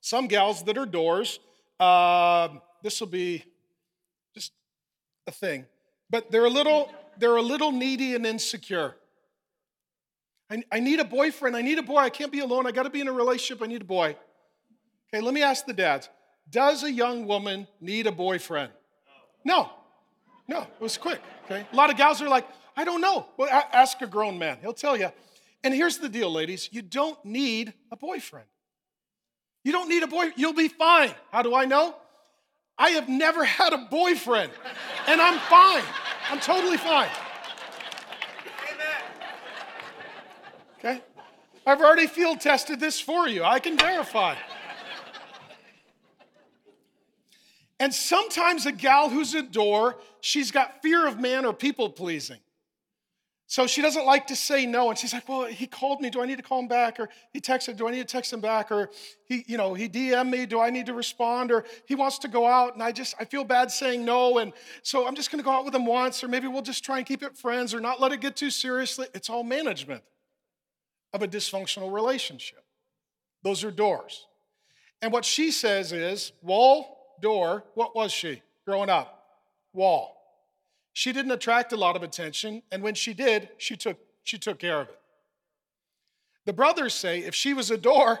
Some 0.00 0.28
gals 0.28 0.62
that 0.62 0.78
are 0.78 0.86
doors, 0.86 1.40
uh, 1.80 2.50
this 2.84 3.00
will 3.00 3.08
be 3.08 3.42
a 5.26 5.32
thing, 5.32 5.66
but 6.10 6.30
they're 6.30 6.44
a 6.44 6.50
little, 6.50 6.92
they're 7.18 7.36
a 7.36 7.42
little 7.42 7.72
needy 7.72 8.14
and 8.14 8.26
insecure. 8.26 8.94
I, 10.50 10.62
I 10.70 10.80
need 10.80 11.00
a 11.00 11.04
boyfriend. 11.04 11.56
I 11.56 11.62
need 11.62 11.78
a 11.78 11.82
boy. 11.82 11.98
I 11.98 12.10
can't 12.10 12.30
be 12.30 12.40
alone. 12.40 12.66
I 12.66 12.72
got 12.72 12.82
to 12.82 12.90
be 12.90 13.00
in 13.00 13.08
a 13.08 13.12
relationship. 13.12 13.62
I 13.62 13.66
need 13.66 13.82
a 13.82 13.86
boy. 13.86 14.16
Okay, 15.08 15.22
let 15.22 15.32
me 15.32 15.42
ask 15.42 15.64
the 15.64 15.72
dads. 15.72 16.08
Does 16.50 16.82
a 16.82 16.92
young 16.92 17.26
woman 17.26 17.66
need 17.80 18.06
a 18.06 18.12
boyfriend? 18.12 18.70
No. 19.44 19.70
No, 20.46 20.60
it 20.60 20.80
was 20.80 20.98
quick, 20.98 21.20
okay? 21.44 21.66
A 21.72 21.76
lot 21.76 21.90
of 21.90 21.96
gals 21.96 22.20
are 22.20 22.28
like, 22.28 22.46
I 22.76 22.84
don't 22.84 23.00
know. 23.00 23.26
Well, 23.36 23.48
ask 23.72 24.00
a 24.02 24.06
grown 24.06 24.38
man, 24.38 24.58
he'll 24.60 24.74
tell 24.74 24.96
you. 24.96 25.10
And 25.62 25.72
here's 25.72 25.98
the 25.98 26.08
deal, 26.08 26.30
ladies 26.30 26.68
you 26.70 26.82
don't 26.82 27.22
need 27.24 27.72
a 27.90 27.96
boyfriend. 27.96 28.46
You 29.64 29.72
don't 29.72 29.88
need 29.88 30.02
a 30.02 30.06
boy, 30.06 30.32
you'll 30.36 30.52
be 30.52 30.68
fine. 30.68 31.14
How 31.32 31.40
do 31.40 31.54
I 31.54 31.64
know? 31.64 31.96
I 32.78 32.90
have 32.90 33.08
never 33.08 33.44
had 33.44 33.72
a 33.72 33.78
boyfriend, 33.78 34.50
and 35.06 35.20
I'm 35.20 35.38
fine. 35.38 35.84
I'm 36.30 36.40
totally 36.40 36.76
fine. 36.76 37.10
Okay? 40.78 41.00
I've 41.66 41.80
already 41.80 42.06
field 42.06 42.40
tested 42.40 42.80
this 42.80 43.00
for 43.00 43.28
you. 43.28 43.44
I 43.44 43.58
can 43.58 43.78
verify. 43.78 44.36
And 47.80 47.92
sometimes 47.92 48.66
a 48.66 48.72
gal 48.72 49.08
who's 49.08 49.34
a 49.34 49.42
door, 49.42 49.98
she's 50.20 50.50
got 50.50 50.82
fear 50.82 51.06
of 51.06 51.18
man 51.20 51.44
or 51.44 51.52
people 51.52 51.90
pleasing. 51.90 52.38
So 53.54 53.68
she 53.68 53.82
doesn't 53.82 54.04
like 54.04 54.26
to 54.26 54.34
say 54.34 54.66
no. 54.66 54.90
And 54.90 54.98
she's 54.98 55.12
like, 55.12 55.28
well, 55.28 55.44
he 55.44 55.68
called 55.68 56.00
me. 56.00 56.10
Do 56.10 56.20
I 56.20 56.26
need 56.26 56.38
to 56.38 56.42
call 56.42 56.58
him 56.58 56.66
back? 56.66 56.98
Or 56.98 57.08
he 57.30 57.40
texted, 57.40 57.76
do 57.76 57.86
I 57.86 57.92
need 57.92 57.98
to 57.98 58.04
text 58.04 58.32
him 58.32 58.40
back? 58.40 58.72
Or 58.72 58.90
he, 59.26 59.44
you 59.46 59.56
know, 59.56 59.74
he 59.74 59.88
DM'd 59.88 60.28
me, 60.28 60.44
do 60.44 60.58
I 60.58 60.70
need 60.70 60.86
to 60.86 60.92
respond? 60.92 61.52
Or 61.52 61.64
he 61.86 61.94
wants 61.94 62.18
to 62.18 62.26
go 62.26 62.48
out 62.48 62.74
and 62.74 62.82
I 62.82 62.90
just, 62.90 63.14
I 63.20 63.24
feel 63.24 63.44
bad 63.44 63.70
saying 63.70 64.04
no. 64.04 64.38
And 64.38 64.52
so 64.82 65.06
I'm 65.06 65.14
just 65.14 65.30
going 65.30 65.38
to 65.38 65.44
go 65.44 65.52
out 65.52 65.64
with 65.64 65.72
him 65.72 65.86
once, 65.86 66.24
or 66.24 66.26
maybe 66.26 66.48
we'll 66.48 66.62
just 66.62 66.82
try 66.82 66.98
and 66.98 67.06
keep 67.06 67.22
it 67.22 67.38
friends 67.38 67.72
or 67.72 67.78
not 67.78 68.00
let 68.00 68.10
it 68.10 68.20
get 68.20 68.34
too 68.34 68.50
seriously. 68.50 69.06
It's 69.14 69.30
all 69.30 69.44
management 69.44 70.02
of 71.12 71.22
a 71.22 71.28
dysfunctional 71.28 71.92
relationship. 71.92 72.64
Those 73.44 73.62
are 73.62 73.70
doors. 73.70 74.26
And 75.00 75.12
what 75.12 75.24
she 75.24 75.52
says 75.52 75.92
is, 75.92 76.32
wall, 76.42 77.14
door, 77.22 77.62
what 77.74 77.94
was 77.94 78.10
she? 78.10 78.42
growing 78.66 78.90
up? 78.90 79.26
Wall. 79.72 80.23
She 80.94 81.12
didn't 81.12 81.32
attract 81.32 81.72
a 81.72 81.76
lot 81.76 81.96
of 81.96 82.02
attention, 82.02 82.62
and 82.70 82.82
when 82.82 82.94
she 82.94 83.12
did, 83.14 83.50
she 83.58 83.76
took, 83.76 83.98
she 84.22 84.38
took 84.38 84.60
care 84.60 84.80
of 84.80 84.88
it. 84.88 84.98
The 86.46 86.52
brothers 86.52 86.94
say 86.94 87.18
if 87.18 87.34
she 87.34 87.52
was 87.52 87.70
a 87.70 87.76
door, 87.76 88.20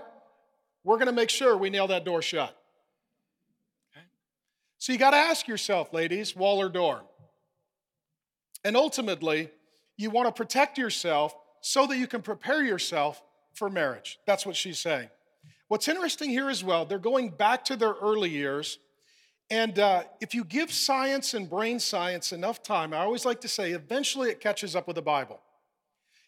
we're 0.82 0.96
going 0.96 1.06
to 1.06 1.12
make 1.12 1.30
sure 1.30 1.56
we 1.56 1.70
nail 1.70 1.86
that 1.86 2.04
door 2.04 2.20
shut. 2.20 2.54
Okay? 3.92 4.04
So 4.78 4.92
you 4.92 4.98
got 4.98 5.12
to 5.12 5.16
ask 5.16 5.46
yourself, 5.46 5.92
ladies, 5.92 6.34
wall 6.34 6.60
or 6.60 6.68
door? 6.68 7.02
And 8.64 8.76
ultimately, 8.76 9.50
you 9.96 10.10
want 10.10 10.26
to 10.26 10.32
protect 10.32 10.76
yourself 10.76 11.34
so 11.60 11.86
that 11.86 11.96
you 11.96 12.08
can 12.08 12.22
prepare 12.22 12.62
yourself 12.62 13.22
for 13.54 13.70
marriage. 13.70 14.18
That's 14.26 14.44
what 14.44 14.56
she's 14.56 14.80
saying. 14.80 15.10
What's 15.68 15.86
interesting 15.86 16.30
here 16.30 16.50
as 16.50 16.64
well, 16.64 16.84
they're 16.84 16.98
going 16.98 17.30
back 17.30 17.64
to 17.66 17.76
their 17.76 17.92
early 17.92 18.30
years. 18.30 18.78
And 19.50 19.78
uh, 19.78 20.04
if 20.20 20.34
you 20.34 20.44
give 20.44 20.72
science 20.72 21.34
and 21.34 21.48
brain 21.48 21.78
science 21.78 22.32
enough 22.32 22.62
time, 22.62 22.94
I 22.94 22.98
always 22.98 23.24
like 23.24 23.40
to 23.42 23.48
say, 23.48 23.72
eventually 23.72 24.30
it 24.30 24.40
catches 24.40 24.74
up 24.74 24.86
with 24.86 24.96
the 24.96 25.02
Bible. 25.02 25.40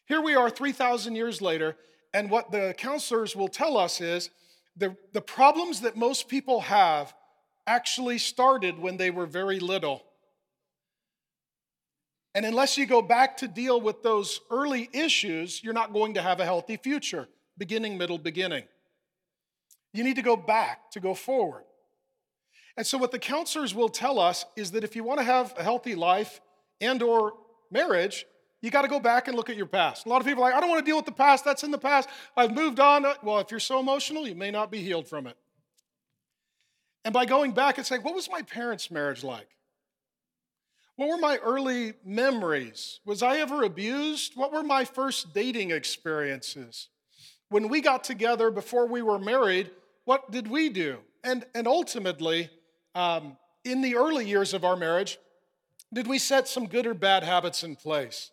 Here 0.06 0.20
we 0.20 0.34
are 0.34 0.50
3,000 0.50 1.16
years 1.16 1.40
later, 1.40 1.76
and 2.12 2.30
what 2.30 2.52
the 2.52 2.74
counselors 2.76 3.34
will 3.34 3.48
tell 3.48 3.76
us 3.76 4.00
is 4.00 4.30
the, 4.76 4.96
the 5.12 5.20
problems 5.20 5.80
that 5.80 5.96
most 5.96 6.28
people 6.28 6.60
have 6.60 7.14
actually 7.66 8.18
started 8.18 8.78
when 8.78 8.96
they 8.96 9.10
were 9.10 9.26
very 9.26 9.58
little. 9.58 10.02
And 12.34 12.44
unless 12.44 12.76
you 12.76 12.84
go 12.84 13.00
back 13.00 13.38
to 13.38 13.48
deal 13.48 13.80
with 13.80 14.02
those 14.02 14.40
early 14.50 14.90
issues, 14.92 15.64
you're 15.64 15.72
not 15.72 15.94
going 15.94 16.14
to 16.14 16.22
have 16.22 16.38
a 16.38 16.44
healthy 16.44 16.76
future, 16.76 17.28
beginning, 17.56 17.96
middle, 17.96 18.18
beginning. 18.18 18.64
You 19.94 20.04
need 20.04 20.16
to 20.16 20.22
go 20.22 20.36
back 20.36 20.90
to 20.90 21.00
go 21.00 21.14
forward. 21.14 21.64
And 22.76 22.86
so 22.86 22.98
what 22.98 23.10
the 23.10 23.18
counselors 23.18 23.74
will 23.74 23.88
tell 23.88 24.18
us 24.18 24.44
is 24.54 24.72
that 24.72 24.84
if 24.84 24.94
you 24.94 25.02
want 25.02 25.18
to 25.18 25.24
have 25.24 25.54
a 25.56 25.62
healthy 25.62 25.94
life 25.94 26.40
and 26.80 27.02
or 27.02 27.32
marriage, 27.70 28.26
you 28.60 28.70
got 28.70 28.82
to 28.82 28.88
go 28.88 29.00
back 29.00 29.28
and 29.28 29.36
look 29.36 29.48
at 29.48 29.56
your 29.56 29.66
past. 29.66 30.06
A 30.06 30.08
lot 30.08 30.20
of 30.20 30.26
people 30.26 30.42
are 30.42 30.50
like, 30.50 30.56
I 30.56 30.60
don't 30.60 30.68
want 30.68 30.84
to 30.84 30.88
deal 30.88 30.96
with 30.96 31.06
the 31.06 31.12
past. 31.12 31.44
That's 31.44 31.62
in 31.62 31.70
the 31.70 31.78
past. 31.78 32.08
I've 32.36 32.52
moved 32.52 32.80
on. 32.80 33.06
Well, 33.22 33.38
if 33.38 33.50
you're 33.50 33.60
so 33.60 33.80
emotional, 33.80 34.26
you 34.26 34.34
may 34.34 34.50
not 34.50 34.70
be 34.70 34.82
healed 34.82 35.08
from 35.08 35.26
it. 35.26 35.36
And 37.04 37.14
by 37.14 37.24
going 37.24 37.52
back 37.52 37.78
and 37.78 37.86
saying, 37.86 38.02
what 38.02 38.14
was 38.14 38.28
my 38.30 38.42
parents' 38.42 38.90
marriage 38.90 39.22
like? 39.22 39.48
What 40.96 41.08
were 41.08 41.18
my 41.18 41.36
early 41.36 41.92
memories? 42.04 43.00
Was 43.04 43.22
I 43.22 43.36
ever 43.38 43.62
abused? 43.62 44.32
What 44.34 44.52
were 44.52 44.62
my 44.62 44.84
first 44.84 45.32
dating 45.32 45.70
experiences? 45.70 46.88
When 47.48 47.68
we 47.68 47.80
got 47.80 48.02
together 48.02 48.50
before 48.50 48.86
we 48.86 49.02
were 49.02 49.18
married, 49.18 49.70
what 50.04 50.32
did 50.32 50.48
we 50.48 50.68
do? 50.68 50.98
And, 51.22 51.44
and 51.54 51.68
ultimately, 51.68 52.50
um, 52.96 53.36
in 53.64 53.82
the 53.82 53.94
early 53.94 54.26
years 54.26 54.54
of 54.54 54.64
our 54.64 54.74
marriage, 54.74 55.18
did 55.92 56.06
we 56.06 56.18
set 56.18 56.48
some 56.48 56.66
good 56.66 56.86
or 56.86 56.94
bad 56.94 57.22
habits 57.22 57.62
in 57.62 57.76
place? 57.76 58.30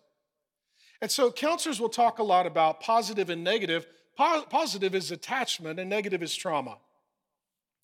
And 1.02 1.12
so, 1.12 1.32
counselors 1.32 1.82
will 1.82 1.90
talk 1.90 2.20
a 2.20 2.24
lot 2.24 2.48
about 2.48 2.80
positive 2.80 3.30
and 3.30 3.44
negative. 3.44 3.86
Po- 4.18 4.46
positive 4.50 4.96
is 4.96 5.12
attachment, 5.12 5.80
and 5.80 5.90
negative 5.90 6.24
is 6.24 6.34
trauma. 6.34 6.78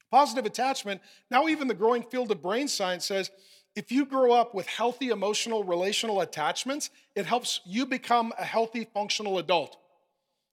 Positive 0.10 0.46
attachment, 0.46 1.02
now, 1.30 1.48
even 1.50 1.68
the 1.68 1.74
growing 1.74 2.02
field 2.02 2.32
of 2.32 2.42
brain 2.42 2.68
science 2.68 3.06
says 3.06 3.30
if 3.76 3.92
you 3.92 4.06
grow 4.06 4.32
up 4.32 4.56
with 4.56 4.66
healthy 4.68 5.10
emotional 5.10 5.64
relational 5.64 6.22
attachments, 6.22 6.90
it 7.16 7.26
helps 7.26 7.62
you 7.66 7.86
become 7.86 8.34
a 8.40 8.44
healthy 8.44 8.88
functional 8.94 9.38
adult. 9.38 9.78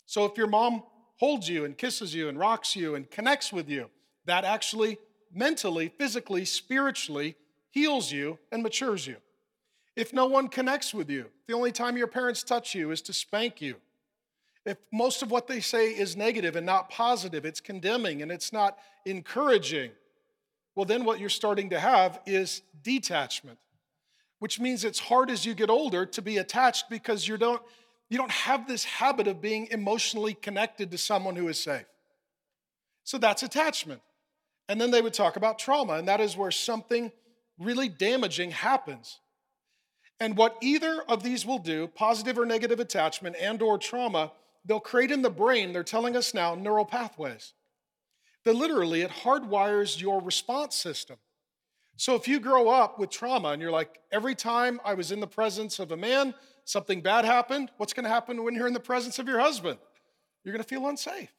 So 0.04 0.24
if 0.26 0.36
your 0.36 0.46
mom 0.46 0.82
holds 1.16 1.48
you 1.48 1.64
and 1.64 1.78
kisses 1.78 2.14
you 2.14 2.28
and 2.28 2.38
rocks 2.38 2.76
you 2.76 2.94
and 2.94 3.10
connects 3.10 3.52
with 3.52 3.70
you, 3.70 3.90
that 4.26 4.44
actually 4.44 4.98
mentally, 5.32 5.88
physically, 5.98 6.44
spiritually 6.44 7.36
heals 7.70 8.10
you 8.10 8.38
and 8.50 8.62
matures 8.62 9.06
you. 9.06 9.16
If 9.96 10.12
no 10.12 10.26
one 10.26 10.48
connects 10.48 10.92
with 10.92 11.08
you, 11.08 11.26
the 11.46 11.54
only 11.54 11.72
time 11.72 11.96
your 11.96 12.06
parents 12.06 12.42
touch 12.42 12.74
you 12.74 12.90
is 12.90 13.00
to 13.02 13.12
spank 13.12 13.60
you. 13.60 13.76
If 14.64 14.78
most 14.92 15.22
of 15.22 15.30
what 15.30 15.46
they 15.46 15.60
say 15.60 15.90
is 15.90 16.16
negative 16.16 16.56
and 16.56 16.66
not 16.66 16.90
positive, 16.90 17.44
it's 17.44 17.60
condemning 17.60 18.20
and 18.20 18.32
it's 18.32 18.52
not 18.52 18.78
encouraging, 19.04 19.92
well, 20.74 20.84
then 20.84 21.04
what 21.04 21.20
you're 21.20 21.28
starting 21.28 21.70
to 21.70 21.78
have 21.78 22.20
is 22.26 22.62
detachment, 22.82 23.58
which 24.40 24.60
means 24.60 24.84
it's 24.84 24.98
hard 24.98 25.30
as 25.30 25.46
you 25.46 25.54
get 25.54 25.70
older 25.70 26.04
to 26.04 26.20
be 26.20 26.38
attached 26.38 26.90
because 26.90 27.26
you 27.26 27.36
don't, 27.36 27.62
you 28.10 28.18
don't 28.18 28.30
have 28.30 28.66
this 28.66 28.84
habit 28.84 29.28
of 29.28 29.40
being 29.40 29.68
emotionally 29.70 30.34
connected 30.34 30.90
to 30.90 30.98
someone 30.98 31.36
who 31.36 31.48
is 31.48 31.58
safe. 31.58 31.86
So 33.04 33.18
that's 33.18 33.42
attachment. 33.44 34.02
And 34.68 34.80
then 34.80 34.90
they 34.90 35.02
would 35.02 35.14
talk 35.14 35.36
about 35.36 35.58
trauma, 35.58 35.94
and 35.94 36.08
that 36.08 36.20
is 36.20 36.36
where 36.36 36.50
something 36.50 37.12
really 37.58 37.88
damaging 37.88 38.50
happens. 38.50 39.20
And 40.18 40.36
what 40.36 40.56
either 40.60 41.02
of 41.08 41.22
these 41.22 41.46
will 41.46 41.58
do, 41.58 41.88
positive 41.88 42.38
or 42.38 42.46
negative 42.46 42.80
attachment 42.80 43.36
and 43.40 43.62
or 43.62 43.78
trauma, 43.78 44.32
they'll 44.64 44.80
create 44.80 45.10
in 45.10 45.22
the 45.22 45.30
brain, 45.30 45.72
they're 45.72 45.84
telling 45.84 46.16
us 46.16 46.34
now, 46.34 46.54
neural 46.54 46.84
pathways 46.84 47.52
that 48.46 48.54
literally 48.54 49.02
it 49.02 49.10
hardwires 49.10 50.00
your 50.00 50.22
response 50.22 50.76
system. 50.76 51.16
So 51.96 52.14
if 52.14 52.28
you 52.28 52.38
grow 52.38 52.68
up 52.68 52.96
with 52.96 53.10
trauma 53.10 53.48
and 53.48 53.60
you're 53.60 53.72
like, 53.72 53.98
every 54.12 54.36
time 54.36 54.80
I 54.84 54.94
was 54.94 55.10
in 55.10 55.18
the 55.18 55.26
presence 55.26 55.80
of 55.80 55.90
a 55.90 55.96
man, 55.96 56.32
something 56.64 57.00
bad 57.00 57.24
happened, 57.24 57.72
what's 57.76 57.92
to 58.04 58.08
happen 58.08 58.44
when 58.44 58.54
you're 58.54 58.68
in 58.68 58.72
the 58.72 58.78
presence 58.78 59.18
of 59.18 59.26
your 59.26 59.40
husband? 59.40 59.78
You're 60.44 60.52
to 60.62 60.68
feel 60.68 60.86
unsafe. 60.86 61.32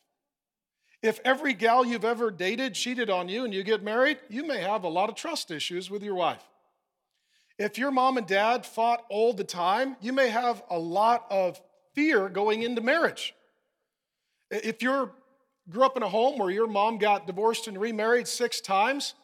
If 1.04 1.20
every 1.24 1.54
gal 1.54 1.86
you've 1.86 2.06
ever 2.06 2.32
dated 2.32 2.74
cheated 2.74 3.10
on 3.10 3.30
you 3.30 3.46
and 3.46 3.54
you 3.54 3.64
get 3.64 3.84
married, 3.84 4.18
you 4.30 4.46
may 4.46 4.62
have 4.62 4.84
a 4.84 4.90
lot 4.90 5.10
of 5.10 5.16
trust 5.16 5.52
issues 5.52 5.90
with 5.90 6.04
your 6.04 6.16
wife. 6.16 6.44
If 7.60 7.78
your 7.78 7.92
mom 7.92 8.18
and 8.18 8.28
dad 8.28 8.66
fought 8.66 9.04
all 9.10 9.34
the 9.34 9.44
time, 9.44 9.96
you 10.02 10.14
may 10.14 10.30
have 10.30 10.64
a 10.70 10.78
lot 10.78 11.26
of 11.30 11.60
fear 11.94 12.30
going 12.30 12.64
into 12.64 12.82
marriage. 12.82 13.34
If 14.50 14.82
you're 14.82 15.12
grew 15.70 15.84
up 15.84 15.98
in 15.98 16.04
a 16.04 16.10
home 16.10 16.38
where 16.40 16.50
your 16.50 16.68
mom 16.68 16.98
got 16.98 17.28
divorced 17.28 17.68
and 17.68 17.80
remarried 17.80 18.28
six 18.28 18.62
times, 18.62 19.16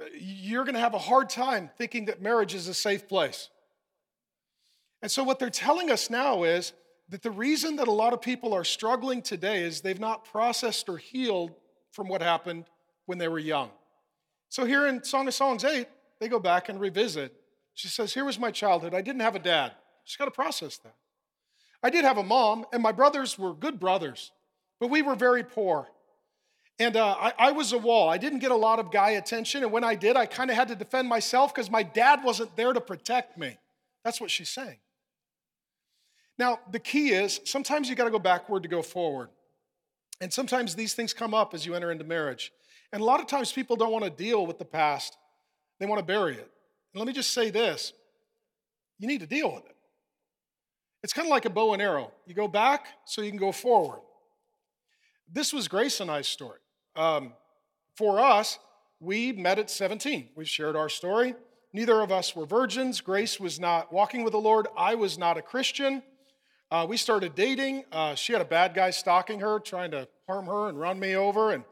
uh, 0.00 0.06
you're 0.18 0.64
going 0.64 0.74
to 0.74 0.80
have 0.80 0.94
a 0.94 0.98
hard 0.98 1.30
time 1.30 1.70
thinking 1.78 2.06
that 2.06 2.20
marriage 2.20 2.54
is 2.54 2.66
a 2.66 2.74
safe 2.74 3.08
place. 3.08 3.48
And 5.02 5.10
so, 5.10 5.22
what 5.22 5.38
they're 5.38 5.50
telling 5.50 5.90
us 5.90 6.10
now 6.10 6.42
is 6.42 6.72
that 7.14 7.22
the 7.22 7.30
reason 7.30 7.76
that 7.76 7.86
a 7.86 7.92
lot 7.92 8.12
of 8.12 8.20
people 8.20 8.52
are 8.52 8.64
struggling 8.64 9.22
today 9.22 9.62
is 9.62 9.80
they've 9.80 10.00
not 10.00 10.24
processed 10.24 10.88
or 10.88 10.98
healed 10.98 11.52
from 11.92 12.08
what 12.08 12.20
happened 12.20 12.64
when 13.06 13.18
they 13.18 13.28
were 13.28 13.38
young. 13.38 13.70
So, 14.48 14.64
here 14.64 14.88
in 14.88 15.04
Song 15.04 15.28
of 15.28 15.34
Songs 15.34 15.62
8, 15.62 15.86
they 16.18 16.26
go 16.26 16.40
back 16.40 16.68
and 16.68 16.80
revisit. 16.80 17.32
She 17.74 17.86
says, 17.86 18.12
Here 18.12 18.24
was 18.24 18.36
my 18.36 18.50
childhood. 18.50 18.94
I 18.94 19.00
didn't 19.00 19.20
have 19.20 19.36
a 19.36 19.38
dad. 19.38 19.74
She's 20.02 20.16
got 20.16 20.24
to 20.24 20.32
process 20.32 20.78
that. 20.78 20.96
I 21.84 21.90
did 21.90 22.04
have 22.04 22.18
a 22.18 22.24
mom, 22.24 22.66
and 22.72 22.82
my 22.82 22.90
brothers 22.90 23.38
were 23.38 23.54
good 23.54 23.78
brothers. 23.78 24.32
But 24.80 24.90
we 24.90 25.00
were 25.00 25.14
very 25.14 25.44
poor. 25.44 25.86
And 26.80 26.96
uh, 26.96 27.14
I, 27.16 27.32
I, 27.38 27.52
was 27.52 27.72
a 27.72 27.78
wall. 27.78 28.08
I 28.08 28.18
didn't 28.18 28.40
get 28.40 28.50
a 28.50 28.56
lot 28.56 28.80
of 28.80 28.90
guy 28.90 29.10
attention. 29.10 29.62
And 29.62 29.70
when 29.70 29.84
I 29.84 29.94
did, 29.94 30.16
I 30.16 30.26
kind 30.26 30.50
of 30.50 30.56
had 30.56 30.66
to 30.66 30.74
defend 30.74 31.08
myself 31.08 31.54
because 31.54 31.70
my 31.70 31.84
dad 31.84 32.24
wasn't 32.24 32.56
there 32.56 32.72
to 32.72 32.80
protect 32.80 33.38
me. 33.38 33.56
That's 34.02 34.20
what 34.20 34.32
she's 34.32 34.50
saying. 34.50 34.78
Now, 36.38 36.58
the 36.70 36.78
key 36.78 37.10
is 37.10 37.40
sometimes 37.44 37.88
you 37.88 37.94
got 37.94 38.04
to 38.04 38.10
go 38.10 38.18
backward 38.18 38.62
to 38.64 38.68
go 38.68 38.82
forward. 38.82 39.28
And 40.20 40.32
sometimes 40.32 40.74
these 40.74 40.94
things 40.94 41.12
come 41.12 41.34
up 41.34 41.54
as 41.54 41.66
you 41.66 41.74
enter 41.74 41.92
into 41.92 42.04
marriage. 42.04 42.52
And 42.92 43.00
a 43.00 43.04
lot 43.04 43.20
of 43.20 43.26
times 43.26 43.52
people 43.52 43.76
don't 43.76 43.92
want 43.92 44.04
to 44.04 44.10
deal 44.10 44.46
with 44.46 44.58
the 44.58 44.64
past, 44.64 45.16
they 45.80 45.86
want 45.86 45.98
to 45.98 46.04
bury 46.04 46.34
it. 46.34 46.50
And 46.92 47.00
let 47.00 47.06
me 47.06 47.12
just 47.12 47.32
say 47.32 47.50
this 47.50 47.92
you 48.98 49.08
need 49.08 49.20
to 49.20 49.26
deal 49.26 49.52
with 49.52 49.64
it. 49.66 49.76
It's 51.02 51.12
kind 51.12 51.26
of 51.26 51.30
like 51.30 51.44
a 51.44 51.50
bow 51.50 51.74
and 51.74 51.82
arrow. 51.82 52.12
You 52.26 52.34
go 52.34 52.48
back 52.48 52.86
so 53.04 53.20
you 53.20 53.30
can 53.30 53.38
go 53.38 53.52
forward. 53.52 54.00
This 55.30 55.52
was 55.52 55.68
Grace 55.68 56.00
and 56.00 56.10
I's 56.10 56.28
story. 56.28 56.60
Um, 56.96 57.32
for 57.96 58.20
us, 58.20 58.58
we 59.00 59.32
met 59.32 59.58
at 59.58 59.68
17. 59.70 60.30
We 60.34 60.44
shared 60.44 60.76
our 60.76 60.88
story. 60.88 61.34
Neither 61.72 62.00
of 62.00 62.12
us 62.12 62.34
were 62.34 62.46
virgins. 62.46 63.00
Grace 63.00 63.38
was 63.38 63.58
not 63.58 63.92
walking 63.92 64.22
with 64.22 64.32
the 64.32 64.40
Lord. 64.40 64.68
I 64.76 64.94
was 64.94 65.18
not 65.18 65.36
a 65.36 65.42
Christian. 65.42 66.02
Uh, 66.70 66.86
we 66.88 66.96
started 66.96 67.34
dating. 67.34 67.84
Uh, 67.92 68.14
she 68.14 68.32
had 68.32 68.42
a 68.42 68.46
bad 68.46 68.74
guy 68.74 68.90
stalking 68.90 69.40
her, 69.40 69.60
trying 69.60 69.90
to 69.90 70.08
harm 70.26 70.46
her 70.46 70.68
and 70.68 70.78
run 70.78 70.98
me 70.98 71.14
over, 71.14 71.52
and 71.52 71.64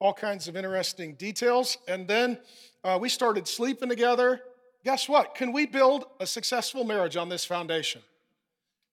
all 0.00 0.12
kinds 0.12 0.48
of 0.48 0.56
interesting 0.56 1.14
details. 1.14 1.78
And 1.86 2.08
then 2.08 2.38
uh, 2.84 2.98
we 3.00 3.08
started 3.08 3.46
sleeping 3.46 3.88
together. 3.88 4.40
Guess 4.84 5.08
what? 5.08 5.34
Can 5.34 5.52
we 5.52 5.66
build 5.66 6.06
a 6.20 6.26
successful 6.26 6.84
marriage 6.84 7.16
on 7.16 7.28
this 7.28 7.44
foundation? 7.44 8.02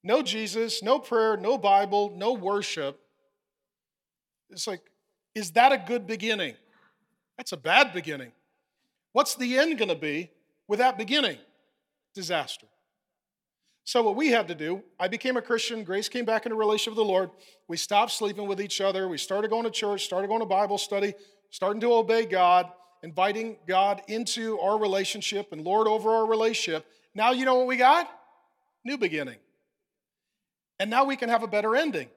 No 0.03 0.21
Jesus, 0.21 0.83
no 0.83 0.99
prayer, 0.99 1.37
no 1.37 1.57
Bible, 1.57 2.13
no 2.15 2.33
worship. 2.33 2.99
It's 4.49 4.67
like, 4.67 4.81
is 5.33 5.51
that 5.51 5.71
a 5.71 5.77
good 5.77 6.05
beginning? 6.05 6.55
That's 7.37 7.51
a 7.51 7.57
bad 7.57 7.93
beginning. 7.93 8.31
What's 9.13 9.35
the 9.35 9.57
end 9.57 9.77
going 9.77 9.89
to 9.89 9.95
be 9.95 10.31
with 10.67 10.79
that 10.79 10.97
beginning? 10.97 11.37
Disaster. 12.13 12.67
So, 13.87 14.01
what 14.01 14.15
we 14.15 14.29
had 14.29 14.47
to 14.47 14.55
do, 14.55 14.81
I 14.99 15.07
became 15.07 15.37
a 15.37 15.41
Christian. 15.41 15.83
Grace 15.83 16.09
came 16.09 16.25
back 16.25 16.47
into 16.47 16.55
relationship 16.55 16.97
with 16.97 17.05
the 17.05 17.11
Lord. 17.11 17.29
We 17.67 17.77
stopped 17.77 18.11
sleeping 18.11 18.47
with 18.47 18.59
each 18.59 18.81
other. 18.81 19.07
We 19.07 19.19
started 19.19 19.51
going 19.51 19.63
to 19.63 19.71
church, 19.71 20.05
started 20.05 20.27
going 20.27 20.39
to 20.39 20.45
Bible 20.47 20.79
study, 20.79 21.13
starting 21.51 21.79
to 21.81 21.93
obey 21.93 22.25
God. 22.25 22.71
inviting 23.03 23.57
God 23.67 24.01
into 24.07 24.59
our 24.59 24.79
relationship 24.79 25.51
and 25.51 25.61
Lord 25.61 25.87
over 25.87 26.09
our 26.09 26.25
relationship, 26.25 26.87
now 27.13 27.31
you 27.31 27.45
know 27.45 27.53
what 27.53 27.67
we 27.67 27.77
got? 27.77 28.09
New 28.83 28.97
beginning. 28.97 29.37
And 30.79 30.89
now 30.89 31.05
we 31.05 31.15
can 31.15 31.29
have 31.29 31.43
a 31.43 31.47
better 31.47 31.75
ending. 31.75 32.09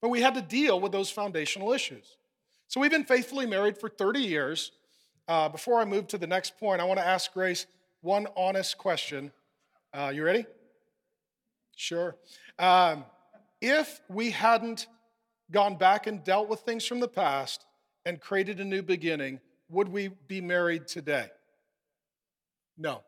But 0.00 0.10
we 0.10 0.20
had 0.20 0.34
to 0.34 0.42
deal 0.42 0.80
with 0.80 0.92
those 0.92 1.10
foundational 1.10 1.72
issues. 1.72 2.16
So 2.68 2.80
we've 2.80 2.90
been 2.90 3.04
faithfully 3.04 3.46
married 3.46 3.76
for 3.76 3.88
30 3.88 4.20
years. 4.20 4.70
Uh, 5.26 5.48
before 5.48 5.80
I 5.80 5.84
move 5.84 6.06
to 6.08 6.18
the 6.18 6.26
next 6.26 6.56
point, 6.58 6.80
I 6.80 6.84
want 6.84 7.00
to 7.00 7.06
ask 7.06 7.32
Grace 7.32 7.66
one 8.00 8.28
honest 8.36 8.78
question. 8.78 9.32
Uh, 9.92 10.12
you 10.14 10.22
ready? 10.22 10.46
Sure. 11.80 12.14
Um, 12.58 13.06
if 13.62 14.02
we 14.10 14.30
hadn't 14.30 14.86
gone 15.50 15.78
back 15.78 16.06
and 16.06 16.22
dealt 16.22 16.46
with 16.46 16.60
things 16.60 16.84
from 16.84 17.00
the 17.00 17.08
past 17.08 17.64
and 18.04 18.20
created 18.20 18.60
a 18.60 18.64
new 18.64 18.82
beginning, 18.82 19.40
would 19.70 19.88
we 19.88 20.08
be 20.28 20.42
married 20.42 20.86
today? 20.86 21.28
No. 22.76 23.00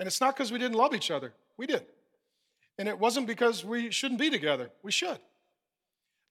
And 0.00 0.08
it's 0.08 0.20
not 0.20 0.34
because 0.34 0.50
we 0.50 0.58
didn't 0.58 0.76
love 0.76 0.92
each 0.92 1.12
other, 1.12 1.32
we 1.56 1.66
did. 1.66 1.86
And 2.80 2.88
it 2.88 2.98
wasn't 2.98 3.28
because 3.28 3.64
we 3.64 3.92
shouldn't 3.92 4.18
be 4.18 4.28
together, 4.28 4.68
we 4.82 4.90
should. 4.90 5.20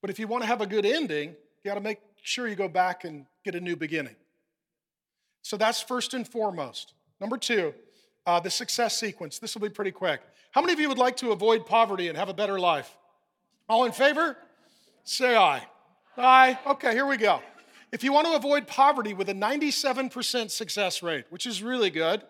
But 0.02 0.10
if 0.10 0.18
you 0.18 0.28
want 0.28 0.42
to 0.42 0.48
have 0.48 0.60
a 0.60 0.66
good 0.66 0.84
ending, 0.84 1.30
you 1.30 1.70
got 1.70 1.76
to 1.76 1.80
make 1.80 2.00
sure 2.20 2.46
you 2.46 2.56
go 2.56 2.68
back 2.68 3.04
and 3.04 3.24
get 3.42 3.54
a 3.54 3.60
new 3.60 3.74
beginning. 3.74 4.16
So 5.40 5.56
that's 5.56 5.80
first 5.80 6.12
and 6.12 6.28
foremost. 6.28 6.92
Number 7.22 7.38
two, 7.38 7.72
uh, 8.26 8.40
the 8.40 8.50
success 8.50 8.96
sequence. 8.98 9.38
This 9.38 9.54
will 9.54 9.62
be 9.62 9.68
pretty 9.68 9.90
quick. 9.90 10.20
How 10.52 10.60
many 10.60 10.72
of 10.72 10.80
you 10.80 10.88
would 10.88 10.98
like 10.98 11.16
to 11.18 11.32
avoid 11.32 11.66
poverty 11.66 12.08
and 12.08 12.16
have 12.16 12.28
a 12.28 12.34
better 12.34 12.58
life? 12.58 12.96
All 13.68 13.84
in 13.84 13.92
favor? 13.92 14.36
Say 15.04 15.36
aye. 15.36 15.62
Aye. 16.16 16.58
Okay, 16.66 16.92
here 16.92 17.06
we 17.06 17.16
go. 17.16 17.40
If 17.90 18.04
you 18.04 18.12
want 18.12 18.26
to 18.26 18.34
avoid 18.34 18.66
poverty 18.66 19.14
with 19.14 19.28
a 19.28 19.34
97% 19.34 20.50
success 20.50 21.02
rate, 21.02 21.24
which 21.30 21.46
is 21.46 21.62
really 21.62 21.90
good, 21.90 22.22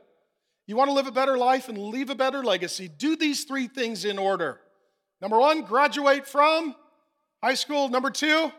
you 0.66 0.76
want 0.76 0.88
to 0.88 0.94
live 0.94 1.06
a 1.06 1.12
better 1.12 1.36
life 1.36 1.68
and 1.68 1.76
leave 1.78 2.10
a 2.10 2.14
better 2.14 2.42
legacy, 2.42 2.88
do 2.88 3.16
these 3.16 3.44
three 3.44 3.68
things 3.68 4.04
in 4.04 4.18
order. 4.18 4.60
Number 5.20 5.38
one, 5.38 5.62
graduate 5.62 6.26
from 6.26 6.74
high 7.42 7.54
school. 7.54 7.88
Number 7.88 8.10
two, 8.10 8.50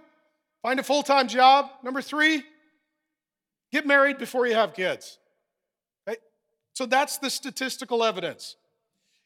find 0.62 0.80
a 0.80 0.84
full 0.84 1.04
time 1.04 1.28
job. 1.28 1.70
Number 1.84 2.02
three, 2.02 2.44
get 3.72 3.86
married 3.86 4.18
before 4.18 4.48
you 4.48 4.56
have 4.56 4.74
kids. 4.74 5.18
So 6.74 6.86
that's 6.86 7.18
the 7.18 7.30
statistical 7.30 8.04
evidence. 8.04 8.56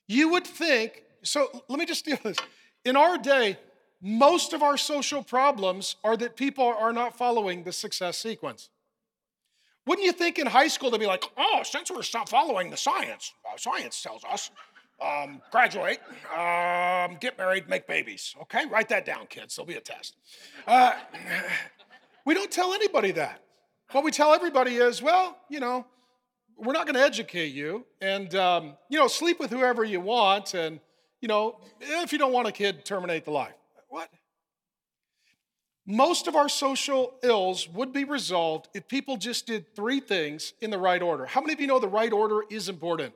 You 0.08 0.30
would 0.30 0.46
think, 0.46 1.04
so 1.24 1.64
let 1.68 1.80
me 1.80 1.86
just 1.86 2.06
deal 2.06 2.18
with 2.24 2.36
this. 2.36 2.46
In 2.86 2.96
our 2.96 3.18
day, 3.18 3.58
most 4.02 4.54
of 4.54 4.62
our 4.62 4.78
social 4.78 5.24
problems 5.24 5.96
are 6.04 6.16
that 6.18 6.36
people 6.36 6.66
are 6.66 6.94
not 6.94 7.18
following 7.18 7.64
the 7.64 7.72
success 7.72 8.18
sequence. 8.18 8.70
Wouldn't 9.86 10.06
you 10.06 10.12
think 10.12 10.38
in 10.38 10.48
high 10.48 10.68
school 10.68 10.92
they'd 10.92 11.00
be 11.00 11.06
like, 11.06 11.24
oh, 11.38 11.62
since 11.64 11.90
we're 11.90 12.04
not 12.14 12.30
following 12.30 12.70
the 12.70 12.78
science, 12.78 13.34
uh, 13.46 13.58
science 13.58 14.02
tells 14.02 14.24
us, 14.26 14.52
um, 15.02 15.42
graduate, 15.52 16.00
um, 16.34 17.18
get 17.22 17.38
married, 17.38 17.70
make 17.70 17.88
babies. 17.88 18.36
Okay, 18.44 18.66
write 18.66 18.90
that 18.90 19.06
down, 19.06 19.28
kids. 19.28 19.56
There'll 19.56 19.68
be 19.68 19.76
a 19.76 19.82
test. 19.82 20.16
Uh, 20.68 20.94
we 22.26 22.34
don't 22.34 22.52
tell 22.52 22.74
anybody 22.74 23.12
that. 23.12 23.42
What 23.92 24.04
we 24.04 24.12
tell 24.12 24.34
everybody 24.34 24.76
is, 24.76 25.02
well, 25.02 25.38
you 25.50 25.62
know, 25.62 25.86
we're 26.58 26.74
not 26.74 26.86
going 26.86 26.96
to 26.96 27.02
educate 27.02 27.54
you, 27.54 27.86
and 28.02 28.34
um, 28.36 28.78
you 28.90 28.98
know, 28.98 29.08
sleep 29.08 29.40
with 29.40 29.52
whoever 29.52 29.84
you 29.84 30.02
want, 30.02 30.54
and 30.54 30.80
you 31.22 31.28
know, 31.28 31.60
if 31.80 32.12
you 32.12 32.18
don't 32.18 32.34
want 32.34 32.48
a 32.48 32.52
kid, 32.52 32.86
terminate 32.86 33.26
the 33.26 33.32
life. 33.32 33.54
What? 33.90 34.10
Most 35.86 36.28
of 36.28 36.36
our 36.36 36.50
social 36.50 37.16
ills 37.24 37.70
would 37.70 37.94
be 37.94 38.04
resolved 38.04 38.68
if 38.74 38.88
people 38.88 39.18
just 39.18 39.48
did 39.48 39.74
three 39.76 40.00
things 40.00 40.54
in 40.60 40.70
the 40.70 40.78
right 40.78 41.02
order. 41.02 41.26
How 41.26 41.40
many 41.40 41.54
of 41.54 41.62
you 41.62 41.68
know 41.68 41.80
the 41.80 41.88
right 41.88 42.12
order 42.12 42.42
is 42.50 42.68
important? 42.68 43.14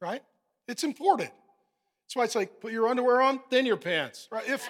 Right? 0.00 0.22
It's 0.68 0.84
important. 0.84 1.30
That's 2.04 2.16
why 2.16 2.24
it's 2.24 2.34
like 2.36 2.60
put 2.60 2.72
your 2.72 2.88
underwear 2.88 3.20
on, 3.20 3.40
then 3.50 3.66
your 3.66 3.76
pants. 3.76 4.28
Right? 4.30 4.48
If 4.48 4.68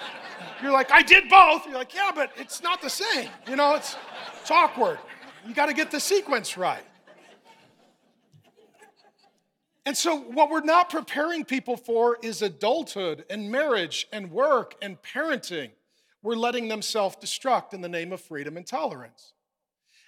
you're 0.62 0.72
like, 0.72 0.92
I 0.92 1.02
did 1.02 1.28
both, 1.28 1.66
you're 1.66 1.74
like, 1.74 1.94
yeah, 1.94 2.10
but 2.14 2.32
it's 2.36 2.62
not 2.62 2.82
the 2.82 2.90
same. 2.90 3.30
You 3.48 3.56
know, 3.56 3.74
it's 3.74 3.96
it's 4.40 4.50
awkward. 4.50 4.98
You 5.46 5.54
got 5.54 5.66
to 5.66 5.74
get 5.74 5.90
the 5.90 6.00
sequence 6.00 6.56
right. 6.56 6.84
And 9.86 9.96
so, 9.96 10.16
what 10.16 10.50
we're 10.50 10.60
not 10.60 10.90
preparing 10.90 11.44
people 11.44 11.76
for 11.76 12.18
is 12.22 12.42
adulthood 12.42 13.24
and 13.30 13.50
marriage 13.50 14.06
and 14.12 14.30
work 14.30 14.74
and 14.82 15.00
parenting. 15.02 15.70
We're 16.22 16.36
letting 16.36 16.68
them 16.68 16.82
self 16.82 17.20
destruct 17.20 17.72
in 17.72 17.80
the 17.80 17.88
name 17.88 18.12
of 18.12 18.20
freedom 18.20 18.56
and 18.56 18.66
tolerance. 18.66 19.32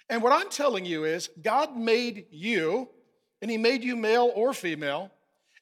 And 0.09 0.21
what 0.21 0.31
I'm 0.31 0.49
telling 0.49 0.85
you 0.85 1.05
is, 1.05 1.29
God 1.41 1.75
made 1.75 2.27
you, 2.29 2.89
and 3.41 3.49
He 3.49 3.57
made 3.57 3.83
you 3.83 3.95
male 3.95 4.31
or 4.35 4.53
female, 4.53 5.11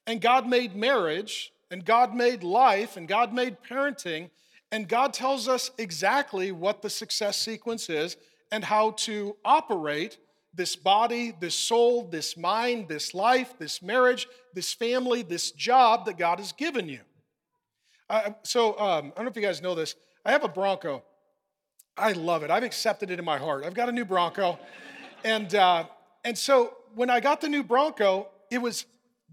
and 0.06 0.20
God 0.20 0.46
made 0.46 0.76
marriage, 0.76 1.52
and 1.70 1.84
God 1.84 2.14
made 2.14 2.42
life, 2.42 2.98
and 2.98 3.08
God 3.08 3.32
made 3.32 3.56
parenting, 3.68 4.28
and 4.70 4.88
God 4.88 5.14
tells 5.14 5.48
us 5.48 5.70
exactly 5.78 6.52
what 6.52 6.82
the 6.82 6.90
success 6.90 7.38
sequence 7.38 7.88
is 7.88 8.16
and 8.52 8.62
how 8.62 8.90
to 8.92 9.34
operate 9.44 10.18
this 10.54 10.76
body, 10.76 11.34
this 11.40 11.54
soul, 11.54 12.04
this 12.08 12.36
mind, 12.36 12.86
this 12.86 13.14
life, 13.14 13.54
this 13.58 13.82
marriage, 13.82 14.28
this 14.54 14.74
family, 14.74 15.22
this 15.22 15.50
job 15.50 16.04
that 16.04 16.18
God 16.18 16.38
has 16.38 16.52
given 16.52 16.88
you. 16.88 17.00
Uh, 18.10 18.32
so, 18.42 18.78
um, 18.78 19.06
I 19.06 19.16
don't 19.16 19.24
know 19.24 19.30
if 19.30 19.36
you 19.36 19.42
guys 19.42 19.62
know 19.62 19.74
this. 19.74 19.96
I 20.26 20.32
have 20.32 20.44
a 20.44 20.48
Bronco. 20.48 21.02
I 21.96 22.12
love 22.12 22.42
it. 22.42 22.50
I've 22.50 22.62
accepted 22.62 23.10
it 23.10 23.18
in 23.18 23.24
my 23.24 23.38
heart. 23.38 23.64
I've 23.64 23.74
got 23.74 23.88
a 23.88 23.92
new 23.92 24.04
Bronco. 24.04 24.58
and, 25.24 25.54
uh, 25.54 25.86
and 26.22 26.36
so, 26.36 26.76
when 26.94 27.08
I 27.08 27.20
got 27.20 27.40
the 27.40 27.48
new 27.48 27.62
Bronco, 27.62 28.28
it 28.50 28.58
was 28.58 28.84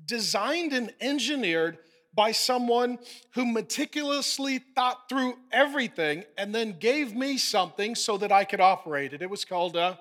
designed 0.06 0.72
and 0.72 0.94
engineered 1.02 1.78
by 2.20 2.34
someone 2.34 3.00
who 3.32 3.46
meticulously 3.46 4.60
thought 4.76 5.08
through 5.08 5.38
everything 5.54 6.26
and 6.38 6.54
then 6.54 6.76
gave 6.78 7.16
me 7.16 7.38
something 7.38 7.96
so 7.96 8.18
that 8.18 8.30
I 8.30 8.44
could 8.44 8.60
operate 8.60 9.14
it. 9.14 9.22
It 9.22 9.30
was 9.30 9.46
called 9.46 9.78
a 9.78 9.98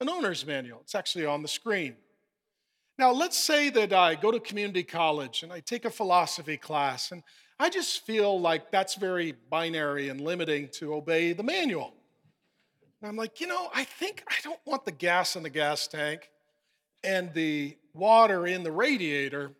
an 0.00 0.08
owner's 0.08 0.46
manual. 0.46 0.80
It's 0.80 0.94
actually 0.94 1.26
on 1.26 1.42
the 1.42 1.48
screen. 1.48 1.94
Now, 2.96 3.12
let's 3.12 3.36
say 3.36 3.68
that 3.68 3.92
I 3.92 4.14
go 4.14 4.30
to 4.30 4.40
community 4.40 4.82
college 4.82 5.42
and 5.42 5.52
I 5.52 5.60
take 5.60 5.84
a 5.84 5.90
philosophy 5.90 6.56
class, 6.56 7.12
and 7.12 7.22
I 7.60 7.68
just 7.68 8.06
feel 8.06 8.40
like 8.40 8.70
that's 8.70 8.94
very 8.94 9.34
binary 9.50 10.08
and 10.08 10.22
limiting 10.22 10.70
to 10.78 10.94
obey 10.94 11.34
the 11.34 11.42
manual. 11.42 11.92
And 13.02 13.10
I'm 13.10 13.16
like, 13.16 13.42
you 13.42 13.46
know, 13.46 13.68
I 13.74 13.84
think 13.84 14.24
I 14.26 14.36
don't 14.42 14.60
want 14.64 14.86
the 14.86 14.92
gas 14.92 15.36
in 15.36 15.42
the 15.42 15.50
gas 15.50 15.86
tank 15.86 16.30
and 17.04 17.34
the 17.34 17.76
water 17.92 18.46
in 18.46 18.62
the 18.62 18.72
radiator. 18.72 19.52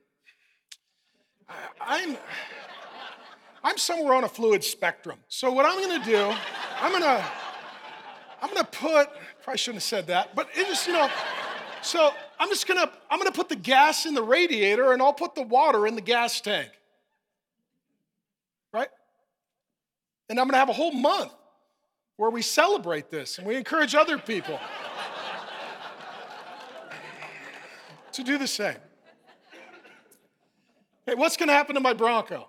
I'm, 1.80 2.16
I'm 3.62 3.78
somewhere 3.78 4.14
on 4.14 4.24
a 4.24 4.28
fluid 4.28 4.64
spectrum. 4.64 5.18
So, 5.28 5.52
what 5.52 5.64
I'm 5.66 5.80
gonna 5.80 6.04
do, 6.04 6.32
I'm 6.80 6.92
gonna, 6.92 7.24
I'm 8.42 8.48
gonna 8.52 8.64
put 8.64 9.09
Probably 9.46 9.59
shouldn't 9.59 9.76
have 9.76 9.85
said 9.85 10.06
that, 10.09 10.35
but 10.35 10.48
it 10.56 10.66
just, 10.66 10.88
you 10.88 10.92
know, 10.92 11.09
so 11.80 12.11
I'm 12.40 12.48
just 12.48 12.66
gonna, 12.66 12.90
I'm 13.09 13.20
gonna 13.20 13.30
put 13.30 13.48
the 13.48 13.54
gas 13.54 14.04
in 14.04 14.12
the 14.12 14.22
radiator 14.24 14.92
and 14.92 15.00
I'll 15.00 15.12
put 15.12 15.37
the 15.37 15.42
water 15.42 15.87
in 15.87 15.94
the 15.94 16.00
gas 16.00 16.40
tank. 16.40 16.68
Right? 18.72 18.88
And 20.28 20.40
I'm 20.40 20.48
gonna 20.48 20.59
have 20.59 20.68
a 20.68 20.72
whole 20.72 20.90
month 20.90 21.30
where 22.16 22.28
we 22.28 22.42
celebrate 22.42 23.09
this 23.09 23.38
and 23.38 23.46
we 23.46 23.54
encourage 23.54 23.94
other 23.94 24.18
people 24.18 24.59
to 28.14 28.24
do 28.24 28.38
the 28.38 28.48
same. 28.48 28.78
Hey, 31.07 31.14
what's 31.14 31.37
gonna 31.37 31.53
happen 31.53 31.77
to 31.77 31.81
my 31.81 31.92
Bronco? 31.92 32.49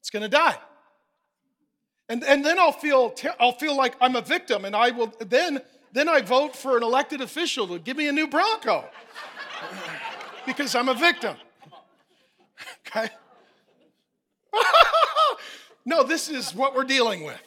It's 0.00 0.08
gonna 0.08 0.28
die. 0.28 0.56
And, 2.08 2.24
and 2.24 2.44
then 2.44 2.58
I'll 2.58 2.72
feel, 2.72 3.14
I'll 3.38 3.52
feel 3.52 3.76
like 3.76 3.94
I'm 4.00 4.16
a 4.16 4.22
victim, 4.22 4.64
and 4.64 4.74
I 4.74 4.90
will 4.90 5.14
then, 5.20 5.60
then 5.92 6.08
I 6.08 6.22
vote 6.22 6.56
for 6.56 6.76
an 6.76 6.82
elected 6.82 7.20
official 7.20 7.68
to 7.68 7.78
give 7.78 7.96
me 7.96 8.08
a 8.08 8.12
new 8.12 8.26
Bronco 8.26 8.86
because 10.46 10.74
I'm 10.74 10.88
a 10.88 10.94
victim. 10.94 11.36
Okay? 12.86 13.08
no, 15.84 16.02
this 16.02 16.28
is 16.28 16.52
what 16.52 16.74
we're 16.74 16.84
dealing 16.84 17.22
with. 17.22 17.40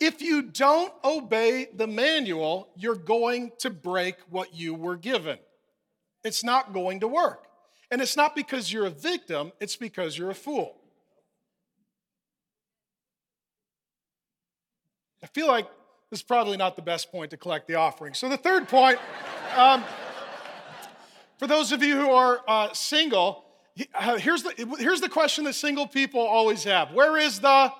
If 0.00 0.22
you 0.22 0.42
don't 0.42 0.92
obey 1.04 1.68
the 1.74 1.86
manual, 1.86 2.68
you're 2.76 2.94
going 2.94 3.52
to 3.58 3.70
break 3.70 4.16
what 4.30 4.54
you 4.54 4.74
were 4.74 4.96
given. 4.96 5.38
It's 6.24 6.44
not 6.44 6.72
going 6.72 7.00
to 7.00 7.08
work. 7.08 7.46
And 7.90 8.00
it's 8.02 8.16
not 8.16 8.36
because 8.36 8.72
you're 8.72 8.86
a 8.86 8.90
victim, 8.90 9.52
it's 9.60 9.76
because 9.76 10.16
you're 10.16 10.30
a 10.30 10.34
fool. 10.34 10.76
I 15.22 15.26
feel 15.26 15.48
like 15.48 15.66
this 16.10 16.20
is 16.20 16.24
probably 16.24 16.56
not 16.56 16.76
the 16.76 16.82
best 16.82 17.10
point 17.10 17.30
to 17.30 17.36
collect 17.36 17.66
the 17.66 17.74
offering. 17.74 18.14
So, 18.14 18.28
the 18.28 18.36
third 18.36 18.68
point 18.68 18.98
um, 19.56 19.82
for 21.38 21.46
those 21.46 21.72
of 21.72 21.82
you 21.82 21.96
who 21.96 22.10
are 22.10 22.40
uh, 22.46 22.72
single, 22.72 23.44
uh, 23.94 24.16
here's 24.18 24.42
the, 24.42 24.76
here's 24.78 25.00
the 25.00 25.08
question 25.08 25.44
that 25.44 25.54
single 25.54 25.86
people 25.86 26.20
always 26.20 26.64
have 26.64 26.92
Where 26.92 27.16
is 27.16 27.40
the 27.40 27.72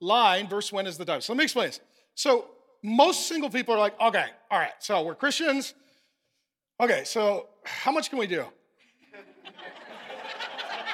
line 0.00 0.48
versus 0.48 0.72
when 0.72 0.86
is 0.86 0.98
the 0.98 1.04
time? 1.04 1.20
So 1.20 1.32
let 1.32 1.38
me 1.38 1.44
explain 1.44 1.68
this. 1.68 1.80
So 2.14 2.46
most 2.82 3.28
single 3.28 3.50
people 3.50 3.74
are 3.74 3.78
like, 3.78 3.98
okay, 4.00 4.26
all 4.50 4.58
right, 4.58 4.72
so 4.78 5.02
we're 5.02 5.14
Christians. 5.14 5.74
Okay, 6.80 7.02
so 7.04 7.48
how 7.64 7.92
much 7.92 8.10
can 8.10 8.18
we 8.18 8.26
do? 8.26 8.44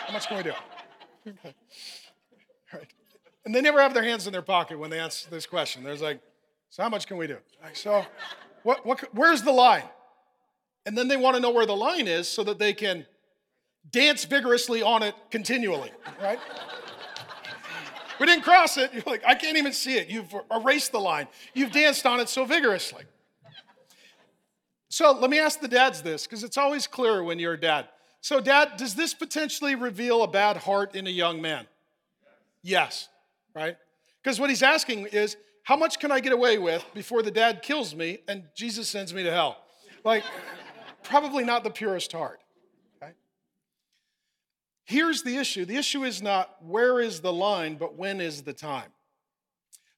how 0.07 0.13
much 0.13 0.27
can 0.29 0.37
we 0.37 0.43
do? 0.43 0.53
Okay. 1.27 1.55
All 2.73 2.79
right. 2.79 2.89
And 3.45 3.55
they 3.55 3.61
never 3.61 3.81
have 3.81 3.95
their 3.95 4.03
hands 4.03 4.27
in 4.27 4.33
their 4.33 4.43
pocket 4.43 4.79
when 4.79 4.91
they 4.91 4.99
answer 4.99 5.31
this 5.31 5.47
question. 5.47 5.83
There's 5.83 6.03
like, 6.03 6.21
so 6.69 6.83
how 6.83 6.89
much 6.89 7.07
can 7.07 7.17
we 7.17 7.27
do? 7.27 7.39
So 7.73 8.05
what, 8.63 8.85
what, 8.85 9.03
where's 9.15 9.43
the 9.43 9.53
line? 9.53 9.85
And 10.87 10.97
then 10.97 11.09
they 11.09 11.17
want 11.17 11.37
to 11.37 11.43
know 11.43 11.51
where 11.51 11.67
the 11.67 11.77
line 11.77 12.09
is 12.09 12.29
so 12.29 12.43
that 12.45 12.59
they 12.59 12.73
can 12.73 13.07
dance 13.91 14.25
vigorously 14.25 14.83
on 14.83 15.03
it 15.03 15.15
continually, 15.31 15.91
right? 16.23 16.39
We 18.21 18.27
didn't 18.27 18.45
cross 18.45 18.77
it. 18.77 18.93
You're 18.93 19.03
like, 19.07 19.23
I 19.27 19.35
can't 19.35 19.57
even 19.57 19.73
see 19.73 19.97
it. 19.97 20.09
You've 20.09 20.33
erased 20.55 20.93
the 20.93 21.01
line. 21.01 21.27
You've 21.55 21.73
danced 21.73 22.05
on 22.07 22.21
it 22.21 22.29
so 22.29 22.45
vigorously. 22.45 23.05
So 24.91 25.13
let 25.13 25.31
me 25.31 25.39
ask 25.39 25.61
the 25.61 25.69
dads 25.69 26.03
this, 26.03 26.27
because 26.27 26.45
it's 26.45 26.59
always 26.59 26.87
clearer 26.87 27.25
when 27.25 27.39
you're 27.39 27.55
a 27.55 27.61
dad. 27.61 27.89
So, 28.21 28.39
dad, 28.41 28.73
does 28.77 28.95
this 28.95 29.15
potentially 29.15 29.75
reveal 29.75 30.23
a 30.23 30.29
bad 30.29 30.59
heart 30.59 30.95
in 30.95 31.07
a 31.07 31.11
young 31.11 31.41
man? 31.41 31.67
Yes, 32.63 33.09
right? 33.55 33.79
Because 34.23 34.39
what 34.39 34.51
he's 34.51 34.63
asking 34.63 35.07
is, 35.07 35.37
how 35.63 35.77
much 35.77 35.99
can 35.99 36.13
I 36.13 36.21
get 36.21 36.33
away 36.33 36.59
with 36.59 36.85
before 36.93 37.23
the 37.23 37.31
dad 37.31 37.63
kills 37.63 37.95
me 37.95 38.19
and 38.29 38.43
Jesus 38.55 38.89
sends 38.89 39.15
me 39.15 39.23
to 39.23 39.31
hell? 39.31 39.63
Like, 40.05 40.25
probably 41.03 41.45
not 41.45 41.65
the 41.65 41.71
purest 41.71 42.13
heart. 42.13 42.40
Here's 44.91 45.23
the 45.23 45.37
issue 45.37 45.65
the 45.65 45.77
issue 45.77 46.03
is 46.03 46.21
not 46.21 46.57
where 46.67 46.99
is 47.01 47.21
the 47.21 47.33
line, 47.33 47.77
but 47.77 47.95
when 47.95 48.21
is 48.21 48.43
the 48.43 48.53
time. 48.53 48.91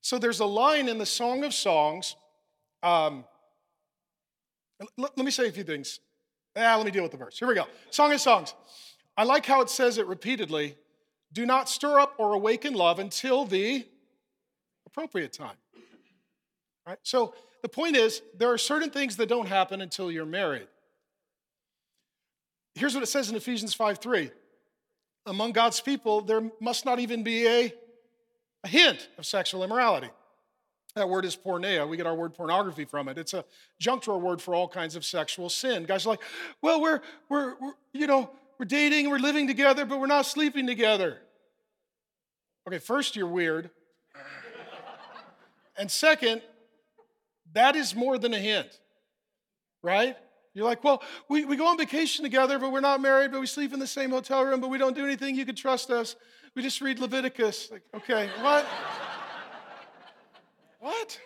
So 0.03 0.19
there's 0.19 0.41
a 0.41 0.45
line 0.45 0.87
in 0.87 0.99
the 0.99 1.07
Song 1.07 1.45
of 1.45 1.55
Songs. 1.55 2.15
Um, 2.83 3.25
let, 4.99 5.17
let 5.17 5.25
me 5.25 5.31
say 5.31 5.49
a 5.49 5.51
few 5.51 5.65
things. 5.65 6.01
Ah, 6.55 6.75
let 6.77 6.85
me 6.85 6.91
deal 6.91 7.03
with 7.03 7.11
the 7.11 7.17
verse. 7.17 7.39
Here 7.39 7.49
we 7.49 7.55
go. 7.55 7.65
Song 7.89 8.13
of 8.13 8.21
Songs. 8.21 8.53
I 9.17 9.25
like 9.25 9.47
how 9.47 9.63
it 9.63 9.71
says 9.71 9.97
it 9.97 10.07
repeatedly. 10.07 10.77
Do 11.33 11.47
not 11.47 11.71
stir 11.71 11.99
up 11.99 12.13
or 12.19 12.35
awaken 12.35 12.75
love 12.75 12.99
until 12.99 13.47
the 13.47 13.87
appropriate 14.85 15.33
time. 15.33 15.57
Right? 16.87 16.99
So 17.03 17.35
the 17.63 17.69
point 17.71 17.97
is, 17.97 18.21
there 18.37 18.53
are 18.53 18.59
certain 18.59 18.91
things 18.91 19.17
that 19.17 19.31
don't 19.31 19.49
happen 19.49 19.81
until 19.81 20.13
you're 20.13 20.27
married. 20.27 20.69
Here's 22.75 22.93
what 22.93 23.03
it 23.03 23.07
says 23.07 23.31
in 23.31 23.37
Ephesians 23.37 23.73
5 23.73 23.97
3 23.97 24.31
among 25.27 25.53
God's 25.53 25.81
people, 25.81 26.21
there 26.21 26.51
must 26.61 26.85
not 26.85 26.99
even 26.99 27.23
be 27.23 27.47
a, 27.47 27.73
a 28.65 28.69
hint 28.69 29.09
of 29.19 29.27
sexual 29.27 29.63
immorality. 29.63 30.11
That 30.95 31.09
word 31.09 31.25
is 31.25 31.37
porneia. 31.37 31.89
We 31.89 31.97
get 31.97 32.07
our 32.07 32.15
word 32.15 32.35
pornography 32.35 32.85
from 32.85 33.09
it. 33.09 33.17
It's 33.17 33.33
a 33.33 33.45
juncture 33.81 34.17
word 34.19 34.43
for 34.43 34.55
all 34.55 34.69
kinds 34.69 34.95
of 34.95 35.05
sexual 35.05 35.49
sin. 35.49 35.85
Guys 35.85 36.05
are 36.05 36.11
like, 36.11 36.23
well, 36.61 36.81
we're, 36.81 37.01
we're, 37.31 37.55
we're, 37.61 37.73
you 37.95 38.07
know, 38.07 38.31
we're 38.59 38.67
dating, 38.67 39.09
we're 39.09 39.19
living 39.19 39.47
together, 39.47 39.87
but 39.87 39.99
we're 39.99 40.07
not 40.07 40.27
sleeping 40.27 40.67
together. 40.67 41.19
Okay, 42.69 42.79
first, 42.79 43.17
you're 43.17 43.27
weird. 43.27 43.71
and 45.79 45.91
second, 45.91 46.43
that 47.55 47.75
is 47.75 47.95
more 47.95 48.19
than 48.19 48.35
a 48.35 48.39
hint, 48.39 48.79
right? 49.83 50.17
You're 50.55 50.67
like, 50.67 50.85
well, 50.85 51.03
we, 51.29 51.45
we 51.45 51.57
go 51.57 51.67
on 51.67 51.79
vacation 51.79 52.25
together, 52.25 52.59
but 52.59 52.73
we're 52.73 52.81
not 52.81 53.01
married, 53.01 53.33
but 53.33 53.41
we 53.41 53.47
sleep 53.47 53.73
in 53.73 53.81
the 53.81 53.87
same 53.87 54.11
hotel 54.11 54.45
room, 54.45 54.61
but 54.61 54.69
we 54.69 54.79
don't 54.79 54.95
do 54.95 55.05
anything. 55.05 55.35
You 55.35 55.47
can 55.47 55.55
trust 55.55 55.91
us. 55.91 56.17
We 56.55 56.63
just 56.63 56.81
read 56.83 56.99
Leviticus. 56.99 57.71
Like, 57.71 57.83
okay, 57.95 58.29
what? 58.41 58.67
what? 60.81 61.19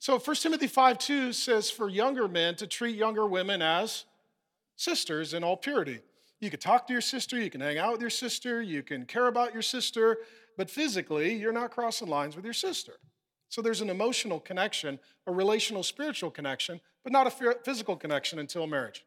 So 0.00 0.18
1 0.18 0.36
Timothy 0.36 0.66
5 0.66 0.98
2 0.98 1.32
says 1.32 1.70
for 1.70 1.88
younger 1.88 2.28
men 2.28 2.56
to 2.56 2.66
treat 2.66 2.96
younger 2.96 3.26
women 3.26 3.62
as 3.62 4.04
sisters 4.76 5.34
in 5.34 5.44
all 5.44 5.56
purity. 5.56 6.00
You 6.40 6.50
can 6.50 6.60
talk 6.60 6.86
to 6.86 6.92
your 6.92 7.02
sister, 7.02 7.40
you 7.40 7.50
can 7.50 7.60
hang 7.60 7.78
out 7.78 7.92
with 7.92 8.00
your 8.00 8.10
sister, 8.10 8.60
you 8.60 8.82
can 8.82 9.06
care 9.06 9.26
about 9.26 9.52
your 9.52 9.62
sister, 9.62 10.18
but 10.56 10.70
physically, 10.70 11.34
you're 11.34 11.52
not 11.52 11.70
crossing 11.70 12.08
lines 12.08 12.36
with 12.36 12.44
your 12.44 12.54
sister. 12.54 12.94
So 13.48 13.62
there's 13.62 13.80
an 13.80 13.90
emotional 13.90 14.40
connection, 14.40 14.98
a 15.26 15.32
relational 15.32 15.82
spiritual 15.82 16.30
connection, 16.30 16.80
but 17.04 17.12
not 17.12 17.26
a 17.26 17.54
physical 17.64 17.96
connection 17.96 18.38
until 18.38 18.66
marriage. 18.66 19.04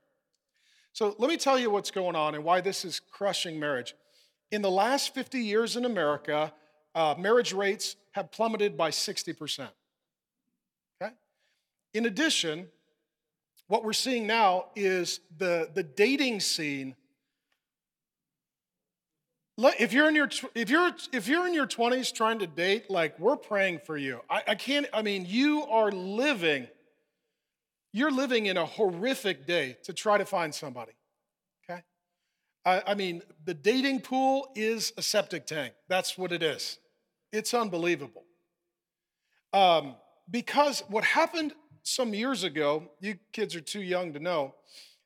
So 0.93 1.15
let 1.17 1.29
me 1.29 1.37
tell 1.37 1.59
you 1.59 1.69
what's 1.69 1.91
going 1.91 2.15
on 2.15 2.35
and 2.35 2.43
why 2.43 2.61
this 2.61 2.83
is 2.83 2.99
crushing 2.99 3.59
marriage. 3.59 3.95
In 4.51 4.61
the 4.61 4.71
last 4.71 5.13
50 5.13 5.39
years 5.39 5.75
in 5.75 5.85
America, 5.85 6.51
uh, 6.95 7.15
marriage 7.17 7.53
rates 7.53 7.95
have 8.11 8.31
plummeted 8.31 8.75
by 8.75 8.89
60%. 8.89 9.67
Okay? 11.01 11.13
In 11.93 12.05
addition, 12.05 12.67
what 13.67 13.83
we're 13.83 13.93
seeing 13.93 14.25
now 14.25 14.65
is 14.75 15.19
the, 15.37 15.69
the 15.73 15.83
dating 15.83 16.39
scene 16.39 16.95
if 19.79 19.93
you're 19.93 20.07
in 20.07 20.15
your 20.15 20.29
if 20.55 20.69
you're 20.69 20.91
if 21.11 21.27
you're 21.27 21.47
in 21.47 21.53
your 21.53 21.67
20s 21.67 22.13
trying 22.13 22.39
to 22.39 22.47
date 22.47 22.89
like 22.89 23.19
we're 23.19 23.35
praying 23.35 23.79
for 23.85 23.97
you. 23.97 24.21
I, 24.29 24.43
I, 24.49 24.55
can't 24.55 24.87
i 24.93 25.01
mean 25.01 25.25
you 25.27 25.63
are 25.63 25.91
living 25.91 26.67
you're 27.91 28.11
living 28.11 28.45
in 28.45 28.57
a 28.57 28.65
horrific 28.65 29.45
day 29.45 29.77
to 29.83 29.93
try 29.93 30.17
to 30.17 30.25
find 30.25 30.53
somebody 30.53 30.93
okay? 31.69 31.83
I, 32.65 32.83
I 32.87 32.95
mean 32.95 33.21
the 33.45 33.53
dating 33.53 34.01
pool 34.01 34.51
is 34.55 34.93
a 34.97 35.01
septic 35.01 35.45
tank. 35.45 35.73
That's 35.87 36.17
what 36.17 36.31
it 36.31 36.43
is. 36.43 36.79
It's 37.31 37.53
unbelievable. 37.53 38.23
Um, 39.53 39.95
because 40.29 40.83
what 40.89 41.03
happened 41.03 41.53
some 41.83 42.13
years 42.13 42.43
ago 42.43 42.89
you 42.99 43.17
kids 43.33 43.55
are 43.55 43.61
too 43.61 43.81
young 43.81 44.13
to 44.13 44.19
know 44.19 44.53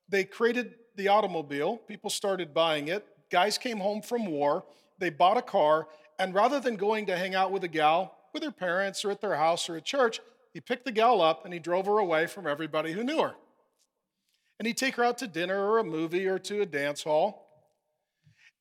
they 0.10 0.24
created 0.24 0.76
the 0.96 1.08
automobile. 1.08 1.78
People 1.78 2.10
started 2.10 2.54
buying 2.54 2.88
it 2.88 3.06
Guys 3.34 3.58
came 3.58 3.80
home 3.80 4.00
from 4.00 4.28
war, 4.28 4.64
they 5.00 5.10
bought 5.10 5.38
a 5.38 5.42
car, 5.42 5.88
and 6.20 6.36
rather 6.36 6.60
than 6.60 6.76
going 6.76 7.08
to 7.08 7.18
hang 7.18 7.34
out 7.34 7.52
with 7.52 7.64
a 7.64 7.68
gal 7.68 8.16
with 8.32 8.44
her 8.44 8.52
parents 8.52 9.04
or 9.04 9.10
at 9.10 9.22
their 9.22 9.34
house 9.34 9.68
or 9.68 9.76
at 9.76 9.84
church, 9.84 10.20
he 10.54 10.62
picked 10.62 10.86
the 10.86 10.92
gal 10.92 11.20
up 11.20 11.44
and 11.44 11.52
he 11.52 11.60
drove 11.60 11.88
her 11.88 11.98
away 11.98 12.28
from 12.28 12.46
everybody 12.46 12.92
who 12.92 13.04
knew 13.04 13.24
her. 13.24 13.34
And 14.60 14.68
he'd 14.68 14.78
take 14.78 14.94
her 14.98 15.04
out 15.04 15.18
to 15.18 15.26
dinner 15.26 15.68
or 15.68 15.80
a 15.80 15.84
movie 15.84 16.28
or 16.28 16.38
to 16.38 16.62
a 16.62 16.66
dance 16.68 17.02
hall. 17.02 17.48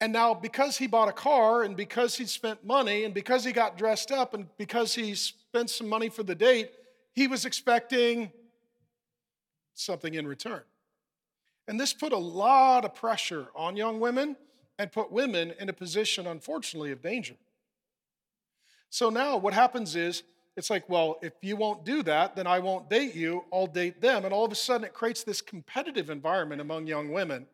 And 0.01 0.11
now, 0.11 0.33
because 0.33 0.79
he 0.79 0.87
bought 0.87 1.11
a 1.11 1.13
car 1.13 1.65
and 1.65 1.77
because 1.77 2.17
he 2.17 2.25
spent 2.25 2.65
money 2.65 3.05
and 3.05 3.13
because 3.13 3.45
he 3.45 3.53
got 3.53 3.77
dressed 3.77 4.11
up 4.11 4.33
and 4.33 4.47
because 4.57 4.95
he 4.95 5.15
spent 5.15 5.69
some 5.69 5.87
money 5.87 6.09
for 6.09 6.23
the 6.23 6.35
date, 6.35 6.71
he 7.13 7.27
was 7.27 7.45
expecting 7.45 8.33
something 9.75 10.15
in 10.15 10.27
return. 10.27 10.63
And 11.69 11.79
this 11.79 11.93
put 11.93 12.15
a 12.15 12.17
lot 12.17 12.87
of 12.87 12.95
pressure 12.95 13.49
on 13.55 13.77
young 13.77 14.01
women 14.01 14.35
and 14.79 14.91
put 14.91 15.13
women 15.13 15.53
in 15.59 15.69
a 15.69 15.73
position, 15.73 16.27
unfortunately, 16.27 16.93
of 16.93 17.03
danger. 17.03 17.35
So 18.91 19.11
now 19.11 19.37
what 19.37 19.55
happens 19.55 19.97
is, 19.97 20.23
it's 20.55 20.69
like, 20.69 20.87
well, 20.89 21.19
if 21.23 21.33
you 21.41 21.57
won't 21.57 21.85
do 21.85 22.03
that, 22.03 22.37
then 22.37 22.47
I 22.47 22.59
won't 22.59 22.91
date 22.91 23.15
you, 23.15 23.45
I'll 23.51 23.67
date 23.67 24.03
them. 24.03 24.27
And 24.27 24.35
all 24.35 24.45
of 24.45 24.53
a 24.53 24.57
sudden, 24.57 24.85
it 24.85 24.93
creates 24.93 25.25
this 25.25 25.41
competitive 25.41 26.11
environment 26.11 26.61
among 26.61 26.87
young 26.87 27.11
women. 27.11 27.47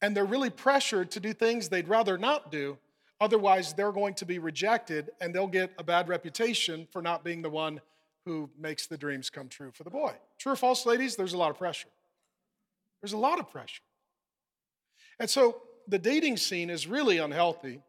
And 0.00 0.16
they're 0.16 0.24
really 0.24 0.50
pressured 0.50 1.12
to 1.12 1.20
do 1.20 1.32
things 1.32 1.68
they'd 1.68 1.86
rather 1.86 2.18
not 2.18 2.50
do. 2.50 2.76
Otherwise, 3.20 3.72
they're 3.74 3.92
going 3.92 4.14
to 4.14 4.26
be 4.26 4.40
rejected 4.40 5.10
and 5.20 5.32
they'll 5.32 5.46
get 5.46 5.70
a 5.78 5.84
bad 5.84 6.08
reputation 6.08 6.88
for 6.90 7.00
not 7.00 7.22
being 7.22 7.40
the 7.40 7.50
one 7.50 7.80
who 8.24 8.50
makes 8.58 8.88
the 8.88 8.98
dreams 8.98 9.30
come 9.30 9.48
true 9.48 9.70
for 9.70 9.84
the 9.84 9.90
boy. 9.90 10.12
True 10.38 10.54
or 10.54 10.56
false, 10.56 10.84
ladies? 10.86 11.14
There's 11.14 11.34
a 11.34 11.38
lot 11.38 11.50
of 11.50 11.58
pressure. 11.58 11.88
There's 13.00 13.12
a 13.12 13.18
lot 13.18 13.38
of 13.38 13.48
pressure. 13.48 13.82
And 15.20 15.30
so 15.30 15.62
the 15.88 15.98
dating 15.98 16.36
scene 16.36 16.70
is 16.70 16.86
really 16.86 17.18
unhealthy. 17.18 17.80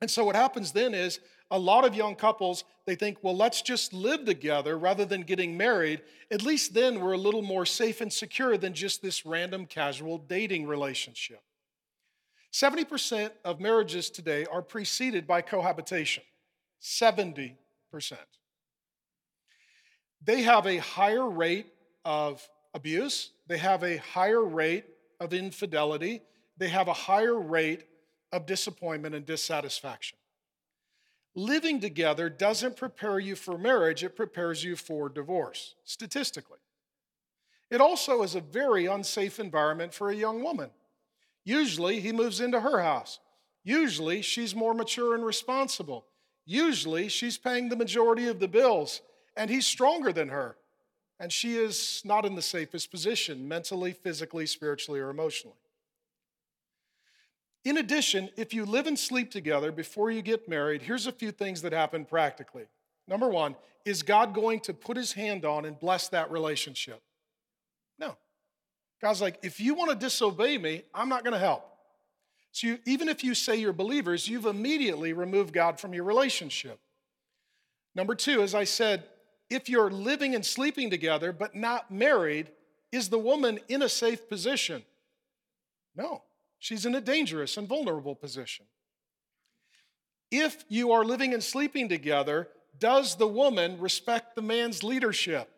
And 0.00 0.10
so 0.10 0.24
what 0.24 0.36
happens 0.36 0.72
then 0.72 0.94
is 0.94 1.20
a 1.50 1.58
lot 1.58 1.84
of 1.84 1.94
young 1.94 2.14
couples, 2.14 2.64
they 2.86 2.96
think, 2.96 3.18
well, 3.22 3.36
let's 3.36 3.62
just 3.62 3.92
live 3.92 4.24
together 4.24 4.78
rather 4.78 5.04
than 5.04 5.22
getting 5.22 5.56
married. 5.56 6.02
At 6.30 6.42
least 6.42 6.74
then 6.74 7.00
we're 7.00 7.12
a 7.12 7.18
little 7.18 7.42
more 7.42 7.64
safe 7.64 8.00
and 8.00 8.12
secure 8.12 8.56
than 8.56 8.74
just 8.74 9.00
this 9.00 9.24
random 9.24 9.66
casual 9.66 10.18
dating 10.18 10.66
relationship. 10.66 11.40
70% 12.52 13.30
of 13.44 13.60
marriages 13.60 14.10
today 14.10 14.46
are 14.46 14.62
preceded 14.62 15.26
by 15.26 15.40
cohabitation. 15.40 16.22
70%. 16.82 17.56
They 20.22 20.42
have 20.42 20.66
a 20.66 20.78
higher 20.78 21.28
rate 21.28 21.66
of 22.04 22.46
abuse, 22.74 23.30
they 23.46 23.58
have 23.58 23.82
a 23.82 23.98
higher 23.98 24.42
rate 24.42 24.84
of 25.20 25.32
infidelity, 25.32 26.22
they 26.56 26.68
have 26.68 26.88
a 26.88 26.92
higher 26.92 27.38
rate 27.38 27.84
of 28.32 28.46
disappointment 28.46 29.14
and 29.14 29.26
dissatisfaction. 29.26 30.18
Living 31.34 31.80
together 31.80 32.30
doesn't 32.30 32.76
prepare 32.76 33.18
you 33.18 33.36
for 33.36 33.58
marriage, 33.58 34.02
it 34.02 34.16
prepares 34.16 34.64
you 34.64 34.74
for 34.74 35.08
divorce, 35.08 35.74
statistically. 35.84 36.58
It 37.70 37.80
also 37.80 38.22
is 38.22 38.34
a 38.34 38.40
very 38.40 38.86
unsafe 38.86 39.38
environment 39.38 39.92
for 39.92 40.10
a 40.10 40.14
young 40.14 40.42
woman 40.42 40.70
Usually, 41.46 42.00
he 42.00 42.10
moves 42.10 42.40
into 42.40 42.58
her 42.58 42.82
house. 42.82 43.20
Usually, 43.62 44.20
she's 44.20 44.54
more 44.54 44.74
mature 44.74 45.14
and 45.14 45.24
responsible. 45.24 46.04
Usually, 46.44 47.08
she's 47.08 47.38
paying 47.38 47.68
the 47.68 47.76
majority 47.76 48.26
of 48.26 48.40
the 48.40 48.48
bills, 48.48 49.00
and 49.36 49.48
he's 49.48 49.64
stronger 49.64 50.12
than 50.12 50.28
her. 50.28 50.56
And 51.20 51.32
she 51.32 51.56
is 51.56 52.02
not 52.04 52.24
in 52.24 52.34
the 52.34 52.42
safest 52.42 52.90
position 52.90 53.46
mentally, 53.46 53.92
physically, 53.92 54.44
spiritually, 54.44 54.98
or 54.98 55.08
emotionally. 55.08 55.56
In 57.66 57.78
addition, 57.78 58.30
if 58.36 58.54
you 58.54 58.64
live 58.64 58.86
and 58.86 58.96
sleep 58.96 59.32
together 59.32 59.72
before 59.72 60.12
you 60.12 60.22
get 60.22 60.48
married, 60.48 60.82
here's 60.82 61.08
a 61.08 61.12
few 61.12 61.32
things 61.32 61.62
that 61.62 61.72
happen 61.72 62.04
practically. 62.04 62.62
Number 63.08 63.28
one, 63.28 63.56
is 63.84 64.04
God 64.04 64.34
going 64.34 64.60
to 64.60 64.72
put 64.72 64.96
his 64.96 65.12
hand 65.12 65.44
on 65.44 65.64
and 65.64 65.76
bless 65.76 66.06
that 66.10 66.30
relationship? 66.30 67.02
No. 67.98 68.16
God's 69.02 69.20
like, 69.20 69.40
if 69.42 69.58
you 69.58 69.74
want 69.74 69.90
to 69.90 69.96
disobey 69.96 70.58
me, 70.58 70.84
I'm 70.94 71.08
not 71.08 71.24
going 71.24 71.32
to 71.32 71.40
help. 71.40 71.68
So 72.52 72.68
you, 72.68 72.78
even 72.86 73.08
if 73.08 73.24
you 73.24 73.34
say 73.34 73.56
you're 73.56 73.72
believers, 73.72 74.28
you've 74.28 74.46
immediately 74.46 75.12
removed 75.12 75.52
God 75.52 75.80
from 75.80 75.92
your 75.92 76.04
relationship. 76.04 76.78
Number 77.96 78.14
two, 78.14 78.42
as 78.42 78.54
I 78.54 78.62
said, 78.62 79.02
if 79.50 79.68
you're 79.68 79.90
living 79.90 80.36
and 80.36 80.46
sleeping 80.46 80.88
together 80.88 81.32
but 81.32 81.56
not 81.56 81.90
married, 81.90 82.52
is 82.92 83.08
the 83.08 83.18
woman 83.18 83.58
in 83.68 83.82
a 83.82 83.88
safe 83.88 84.28
position? 84.28 84.84
No, 85.96 86.22
she's 86.66 86.84
in 86.84 86.96
a 86.96 87.00
dangerous 87.00 87.56
and 87.56 87.68
vulnerable 87.68 88.16
position. 88.16 88.66
If 90.32 90.64
you 90.68 90.90
are 90.90 91.04
living 91.04 91.32
and 91.32 91.42
sleeping 91.42 91.88
together, 91.88 92.48
does 92.76 93.14
the 93.14 93.28
woman 93.28 93.78
respect 93.78 94.34
the 94.34 94.42
man's 94.42 94.82
leadership? 94.82 95.48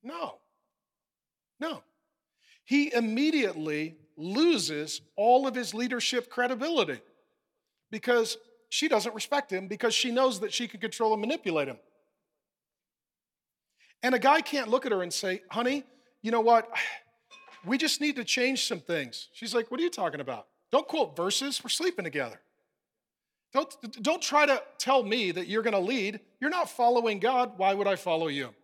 No. 0.00 0.38
No. 1.58 1.82
He 2.64 2.94
immediately 2.94 3.96
loses 4.16 5.00
all 5.16 5.48
of 5.48 5.56
his 5.56 5.74
leadership 5.74 6.30
credibility 6.30 7.00
because 7.90 8.38
she 8.68 8.86
doesn't 8.86 9.16
respect 9.16 9.52
him 9.52 9.66
because 9.66 9.92
she 9.92 10.12
knows 10.12 10.38
that 10.38 10.52
she 10.52 10.68
can 10.68 10.78
control 10.78 11.12
and 11.14 11.20
manipulate 11.20 11.66
him. 11.66 11.78
And 14.04 14.14
a 14.14 14.20
guy 14.20 14.40
can't 14.40 14.68
look 14.68 14.86
at 14.86 14.92
her 14.92 15.02
and 15.02 15.12
say, 15.12 15.42
honey, 15.50 15.82
you 16.22 16.30
know 16.30 16.40
what? 16.40 16.68
We 17.64 17.78
just 17.78 18.00
need 18.00 18.16
to 18.16 18.24
change 18.24 18.66
some 18.66 18.80
things. 18.80 19.28
She's 19.32 19.54
like, 19.54 19.70
what 19.70 19.78
are 19.80 19.82
you 19.82 19.90
talking 19.90 20.20
about? 20.20 20.46
Don't 20.70 20.88
quote 20.88 21.16
verses. 21.16 21.62
We're 21.62 21.68
sleeping 21.70 22.04
together. 22.04 22.40
Don't, 23.52 24.02
don't 24.02 24.22
try 24.22 24.46
to 24.46 24.62
tell 24.78 25.02
me 25.02 25.30
that 25.30 25.46
you're 25.46 25.62
going 25.62 25.74
to 25.74 25.78
lead. 25.78 26.20
You're 26.40 26.50
not 26.50 26.70
following 26.70 27.18
God. 27.18 27.52
Why 27.58 27.74
would 27.74 27.86
I 27.86 27.96
follow 27.96 28.28
you? 28.28 28.54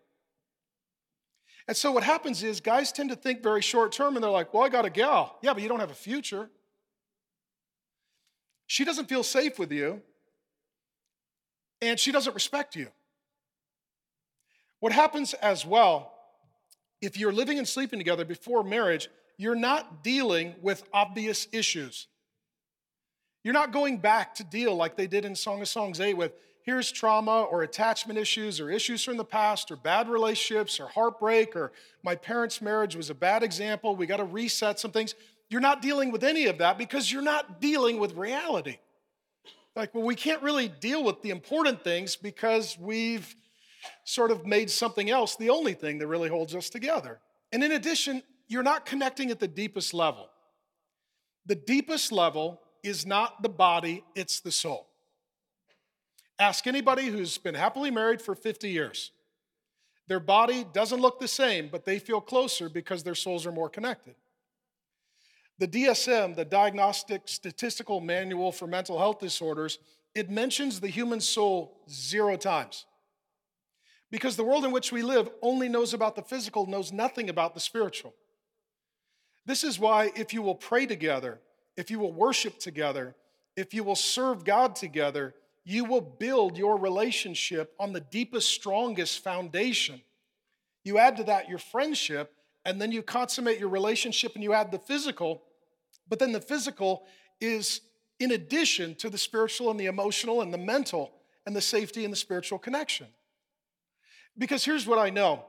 And 1.68 1.76
so 1.76 1.92
what 1.92 2.02
happens 2.02 2.42
is 2.42 2.60
guys 2.60 2.90
tend 2.90 3.10
to 3.10 3.16
think 3.16 3.42
very 3.42 3.60
short 3.60 3.92
term 3.92 4.16
and 4.16 4.24
they're 4.24 4.30
like, 4.30 4.54
well, 4.54 4.62
I 4.62 4.70
got 4.70 4.86
a 4.86 4.90
gal. 4.90 5.36
Yeah, 5.42 5.52
but 5.52 5.62
you 5.62 5.68
don't 5.68 5.80
have 5.80 5.90
a 5.90 5.94
future. 5.94 6.48
She 8.66 8.84
doesn't 8.84 9.08
feel 9.08 9.22
safe 9.22 9.58
with 9.58 9.72
you, 9.72 10.02
and 11.80 11.98
she 11.98 12.12
doesn't 12.12 12.34
respect 12.34 12.76
you. 12.76 12.88
What 14.80 14.92
happens 14.92 15.32
as 15.32 15.64
well, 15.64 16.12
if 17.00 17.18
you're 17.18 17.32
living 17.32 17.58
and 17.58 17.68
sleeping 17.68 17.98
together 17.98 18.24
before 18.24 18.62
marriage, 18.62 19.08
you're 19.36 19.54
not 19.54 20.02
dealing 20.02 20.54
with 20.60 20.82
obvious 20.92 21.46
issues. 21.52 22.08
You're 23.44 23.54
not 23.54 23.72
going 23.72 23.98
back 23.98 24.34
to 24.36 24.44
deal 24.44 24.74
like 24.74 24.96
they 24.96 25.06
did 25.06 25.24
in 25.24 25.34
Song 25.34 25.60
of 25.60 25.68
Songs 25.68 26.00
8 26.00 26.14
with 26.14 26.32
here's 26.62 26.90
trauma 26.90 27.42
or 27.44 27.62
attachment 27.62 28.18
issues 28.18 28.60
or 28.60 28.70
issues 28.70 29.02
from 29.02 29.16
the 29.16 29.24
past 29.24 29.70
or 29.70 29.76
bad 29.76 30.08
relationships 30.08 30.78
or 30.80 30.88
heartbreak 30.88 31.56
or 31.56 31.72
my 32.02 32.14
parents' 32.14 32.60
marriage 32.60 32.94
was 32.94 33.10
a 33.10 33.14
bad 33.14 33.42
example. 33.42 33.96
We 33.96 34.06
got 34.06 34.18
to 34.18 34.24
reset 34.24 34.78
some 34.78 34.90
things. 34.90 35.14
You're 35.48 35.62
not 35.62 35.80
dealing 35.80 36.12
with 36.12 36.24
any 36.24 36.46
of 36.46 36.58
that 36.58 36.76
because 36.76 37.10
you're 37.10 37.22
not 37.22 37.60
dealing 37.60 37.98
with 37.98 38.14
reality. 38.14 38.78
Like, 39.74 39.94
well, 39.94 40.04
we 40.04 40.16
can't 40.16 40.42
really 40.42 40.68
deal 40.68 41.04
with 41.04 41.22
the 41.22 41.30
important 41.30 41.84
things 41.84 42.16
because 42.16 42.76
we've 42.78 43.34
sort 44.04 44.30
of 44.30 44.46
made 44.46 44.70
something 44.70 45.10
else 45.10 45.36
the 45.36 45.50
only 45.50 45.74
thing 45.74 45.98
that 45.98 46.06
really 46.06 46.28
holds 46.28 46.54
us 46.54 46.70
together. 46.70 47.20
And 47.52 47.62
in 47.62 47.72
addition, 47.72 48.22
you're 48.48 48.62
not 48.62 48.86
connecting 48.86 49.30
at 49.30 49.40
the 49.40 49.48
deepest 49.48 49.94
level. 49.94 50.28
The 51.46 51.54
deepest 51.54 52.12
level 52.12 52.60
is 52.82 53.06
not 53.06 53.42
the 53.42 53.48
body, 53.48 54.04
it's 54.14 54.40
the 54.40 54.52
soul. 54.52 54.88
Ask 56.38 56.66
anybody 56.66 57.06
who's 57.06 57.36
been 57.38 57.54
happily 57.54 57.90
married 57.90 58.22
for 58.22 58.34
50 58.34 58.68
years. 58.70 59.12
Their 60.06 60.20
body 60.20 60.64
doesn't 60.72 61.00
look 61.00 61.20
the 61.20 61.28
same, 61.28 61.68
but 61.70 61.84
they 61.84 61.98
feel 61.98 62.20
closer 62.20 62.68
because 62.68 63.02
their 63.02 63.14
souls 63.14 63.44
are 63.46 63.52
more 63.52 63.68
connected. 63.68 64.14
The 65.58 65.68
DSM, 65.68 66.36
the 66.36 66.44
Diagnostic 66.44 67.22
Statistical 67.26 68.00
Manual 68.00 68.52
for 68.52 68.66
Mental 68.66 68.98
Health 68.98 69.18
Disorders, 69.18 69.78
it 70.14 70.30
mentions 70.30 70.80
the 70.80 70.88
human 70.88 71.20
soul 71.20 71.82
zero 71.90 72.36
times. 72.36 72.86
Because 74.10 74.36
the 74.36 74.44
world 74.44 74.64
in 74.64 74.72
which 74.72 74.90
we 74.90 75.02
live 75.02 75.28
only 75.42 75.68
knows 75.68 75.92
about 75.92 76.16
the 76.16 76.22
physical, 76.22 76.66
knows 76.66 76.92
nothing 76.92 77.28
about 77.28 77.54
the 77.54 77.60
spiritual. 77.60 78.14
This 79.44 79.64
is 79.64 79.78
why, 79.78 80.10
if 80.14 80.32
you 80.32 80.42
will 80.42 80.54
pray 80.54 80.86
together, 80.86 81.40
if 81.76 81.90
you 81.90 81.98
will 81.98 82.12
worship 82.12 82.58
together, 82.58 83.14
if 83.56 83.74
you 83.74 83.84
will 83.84 83.96
serve 83.96 84.44
God 84.44 84.76
together, 84.76 85.34
you 85.64 85.84
will 85.84 86.00
build 86.00 86.56
your 86.56 86.78
relationship 86.78 87.74
on 87.78 87.92
the 87.92 88.00
deepest, 88.00 88.48
strongest 88.48 89.22
foundation. 89.22 90.00
You 90.84 90.98
add 90.98 91.16
to 91.18 91.24
that 91.24 91.48
your 91.48 91.58
friendship, 91.58 92.32
and 92.64 92.80
then 92.80 92.92
you 92.92 93.02
consummate 93.02 93.58
your 93.58 93.68
relationship 93.68 94.34
and 94.34 94.42
you 94.42 94.52
add 94.52 94.70
the 94.70 94.78
physical. 94.78 95.42
But 96.08 96.18
then 96.18 96.32
the 96.32 96.40
physical 96.40 97.04
is 97.40 97.82
in 98.18 98.32
addition 98.32 98.94
to 98.96 99.10
the 99.10 99.18
spiritual 99.18 99.70
and 99.70 99.78
the 99.78 99.86
emotional 99.86 100.40
and 100.40 100.52
the 100.52 100.58
mental 100.58 101.12
and 101.46 101.54
the 101.54 101.60
safety 101.60 102.04
and 102.04 102.12
the 102.12 102.16
spiritual 102.16 102.58
connection. 102.58 103.06
Because 104.38 104.64
here's 104.64 104.86
what 104.86 104.98
I 104.98 105.10
know 105.10 105.44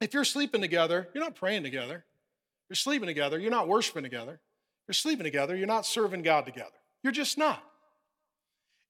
if 0.00 0.14
you're 0.14 0.24
sleeping 0.24 0.60
together, 0.60 1.08
you're 1.14 1.24
not 1.24 1.34
praying 1.34 1.62
together. 1.62 2.04
You're 2.68 2.76
sleeping 2.76 3.08
together, 3.08 3.38
you're 3.38 3.50
not 3.50 3.66
worshiping 3.66 4.04
together. 4.04 4.40
You're 4.86 4.94
sleeping 4.94 5.24
together, 5.24 5.56
you're 5.56 5.66
not 5.66 5.86
serving 5.86 6.22
God 6.22 6.46
together. 6.46 6.70
You're 7.02 7.12
just 7.12 7.38
not. 7.38 7.62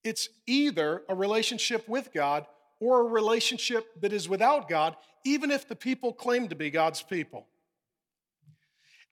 It's 0.02 0.28
either 0.46 1.02
a 1.08 1.14
relationship 1.14 1.88
with 1.88 2.12
God 2.12 2.46
or 2.80 3.00
a 3.00 3.04
relationship 3.04 3.86
that 4.00 4.12
is 4.12 4.28
without 4.28 4.68
God, 4.68 4.96
even 5.24 5.50
if 5.50 5.68
the 5.68 5.76
people 5.76 6.12
claim 6.12 6.48
to 6.48 6.54
be 6.54 6.70
God's 6.70 7.02
people. 7.02 7.46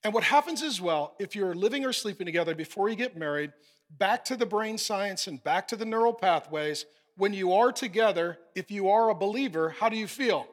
And 0.03 0.13
what 0.13 0.23
happens 0.23 0.63
as 0.63 0.79
well, 0.79 1.15
if 1.19 1.35
you're 1.35 1.53
living 1.53 1.85
or 1.85 1.93
sleeping 1.93 2.25
together 2.25 2.55
before 2.55 2.89
you 2.89 2.95
get 2.95 3.17
married, 3.17 3.51
back 3.97 4.23
to 4.25 4.35
the 4.35 4.45
brain 4.45 4.77
science 4.77 5.27
and 5.27 5.43
back 5.43 5.67
to 5.67 5.75
the 5.75 5.85
neural 5.85 6.13
pathways, 6.13 6.85
when 7.19 7.33
you 7.33 7.51
are 7.51 7.73
together, 7.73 8.39
if 8.55 8.71
you 8.71 8.89
are 8.89 9.09
a 9.09 9.15
believer, 9.15 9.69
how 9.69 9.89
do 9.89 9.97
you 9.97 10.07
feel? 10.07 10.47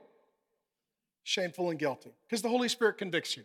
Shameful 1.23 1.71
and 1.71 1.79
guilty, 1.79 2.11
because 2.29 2.43
the 2.43 2.49
Holy 2.49 2.69
Spirit 2.69 2.99
convicts 2.99 3.37
you. 3.37 3.45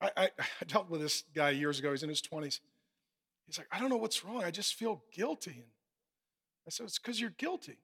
I, 0.00 0.10
I, 0.16 0.24
I 0.38 0.64
dealt 0.66 0.88
with 0.88 1.00
this 1.00 1.24
guy 1.34 1.50
years 1.50 1.80
ago, 1.80 1.90
he's 1.90 2.04
in 2.04 2.08
his 2.08 2.22
20s. 2.22 2.60
He's 3.46 3.58
like, 3.58 3.66
I 3.72 3.80
don't 3.80 3.90
know 3.90 3.96
what's 3.96 4.24
wrong. 4.24 4.44
I 4.44 4.52
just 4.52 4.74
feel 4.74 5.02
guilty. 5.12 5.50
And 5.50 5.64
I 6.66 6.70
said, 6.70 6.84
It's 6.84 6.98
because 6.98 7.20
you're 7.20 7.30
guilty. 7.30 7.78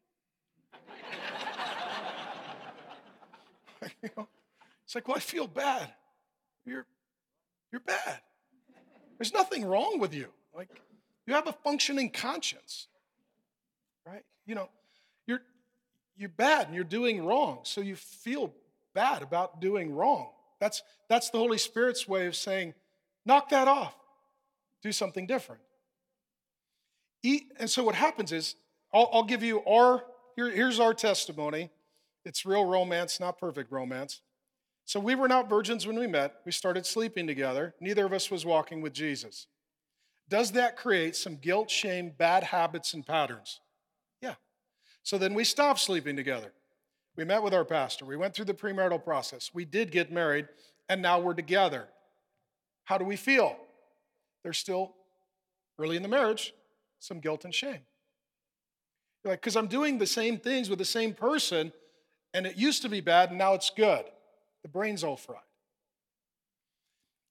you 4.03 4.11
know? 4.16 4.28
It's 4.84 4.94
like, 4.94 5.09
Well, 5.09 5.16
I 5.16 5.20
feel 5.20 5.48
bad. 5.48 5.92
You're, 6.64 6.86
you're 7.72 7.80
bad. 7.80 8.20
There's 9.18 9.34
nothing 9.34 9.64
wrong 9.64 9.98
with 9.98 10.14
you. 10.14 10.28
Like, 10.55 10.68
you 11.26 11.34
have 11.34 11.48
a 11.48 11.53
functioning 11.53 12.11
conscience, 12.11 12.86
right? 14.07 14.22
You 14.46 14.55
know, 14.55 14.68
you're, 15.26 15.42
you're 16.16 16.28
bad 16.28 16.66
and 16.66 16.74
you're 16.74 16.84
doing 16.84 17.24
wrong. 17.24 17.61
So 17.64 17.80
you 17.80 17.96
feel 17.96 18.53
bad 18.94 19.22
about 19.22 19.61
doing 19.61 19.94
wrong. 19.94 20.30
That's, 20.61 20.82
that's 21.09 21.30
the 21.30 21.38
Holy 21.38 21.59
Spirit's 21.59 22.07
way 22.07 22.26
of 22.26 22.36
saying, 22.36 22.74
knock 23.24 23.48
that 23.51 23.68
off 23.68 23.94
do 24.82 24.92
something 24.92 25.26
different. 25.26 25.61
Eat, 27.22 27.53
and 27.59 27.68
so 27.68 27.84
what 27.84 27.94
happens 27.94 28.32
is, 28.32 28.57
I'll, 28.92 29.11
I'll 29.12 29.24
give 29.24 29.42
you 29.42 29.62
our, 29.64 30.05
here, 30.36 30.51
here's 30.51 30.80
our 30.80 30.94
testimony. 30.94 31.70
It's 32.24 32.46
real 32.46 32.64
romance, 32.64 33.20
not 33.20 33.38
perfect 33.38 33.70
romance. 33.70 34.22
So 34.84 34.98
we 34.98 35.14
were 35.14 35.28
not 35.28 35.48
virgins 35.48 35.86
when 35.86 35.98
we 35.98 36.07
met. 36.07 36.36
We 36.44 36.53
started 36.53 36.86
sleeping 36.86 37.26
together. 37.26 37.74
Neither 37.80 38.07
of 38.07 38.12
us 38.12 38.30
was 38.30 38.44
walking 38.44 38.80
with 38.80 38.92
Jesus. 38.92 39.46
Does 40.28 40.53
that 40.53 40.76
create 40.76 41.14
some 41.14 41.36
guilt, 41.36 41.70
shame, 41.70 42.12
bad 42.16 42.44
habits, 42.44 42.94
and 42.94 43.07
patterns? 43.07 43.61
So 45.11 45.18
then 45.18 45.34
we 45.34 45.42
stopped 45.42 45.80
sleeping 45.80 46.14
together. 46.14 46.52
We 47.16 47.24
met 47.24 47.42
with 47.42 47.52
our 47.52 47.64
pastor. 47.64 48.04
We 48.04 48.16
went 48.16 48.32
through 48.32 48.44
the 48.44 48.54
premarital 48.54 49.02
process. 49.02 49.50
We 49.52 49.64
did 49.64 49.90
get 49.90 50.12
married, 50.12 50.46
and 50.88 51.02
now 51.02 51.18
we're 51.18 51.34
together. 51.34 51.88
How 52.84 52.96
do 52.96 53.04
we 53.04 53.16
feel? 53.16 53.56
there's 54.44 54.56
still, 54.56 54.94
early 55.80 55.96
in 55.96 56.02
the 56.02 56.08
marriage, 56.08 56.54
some 57.00 57.18
guilt 57.18 57.44
and 57.44 57.52
shame. 57.52 57.80
You're 59.24 59.32
like, 59.32 59.40
because 59.40 59.56
I'm 59.56 59.66
doing 59.66 59.98
the 59.98 60.06
same 60.06 60.38
things 60.38 60.70
with 60.70 60.78
the 60.78 60.84
same 60.84 61.12
person, 61.12 61.72
and 62.32 62.46
it 62.46 62.56
used 62.56 62.82
to 62.82 62.88
be 62.88 63.00
bad, 63.00 63.30
and 63.30 63.38
now 63.38 63.54
it's 63.54 63.70
good. 63.70 64.04
The 64.62 64.68
brain's 64.68 65.02
all 65.02 65.16
fried. 65.16 65.40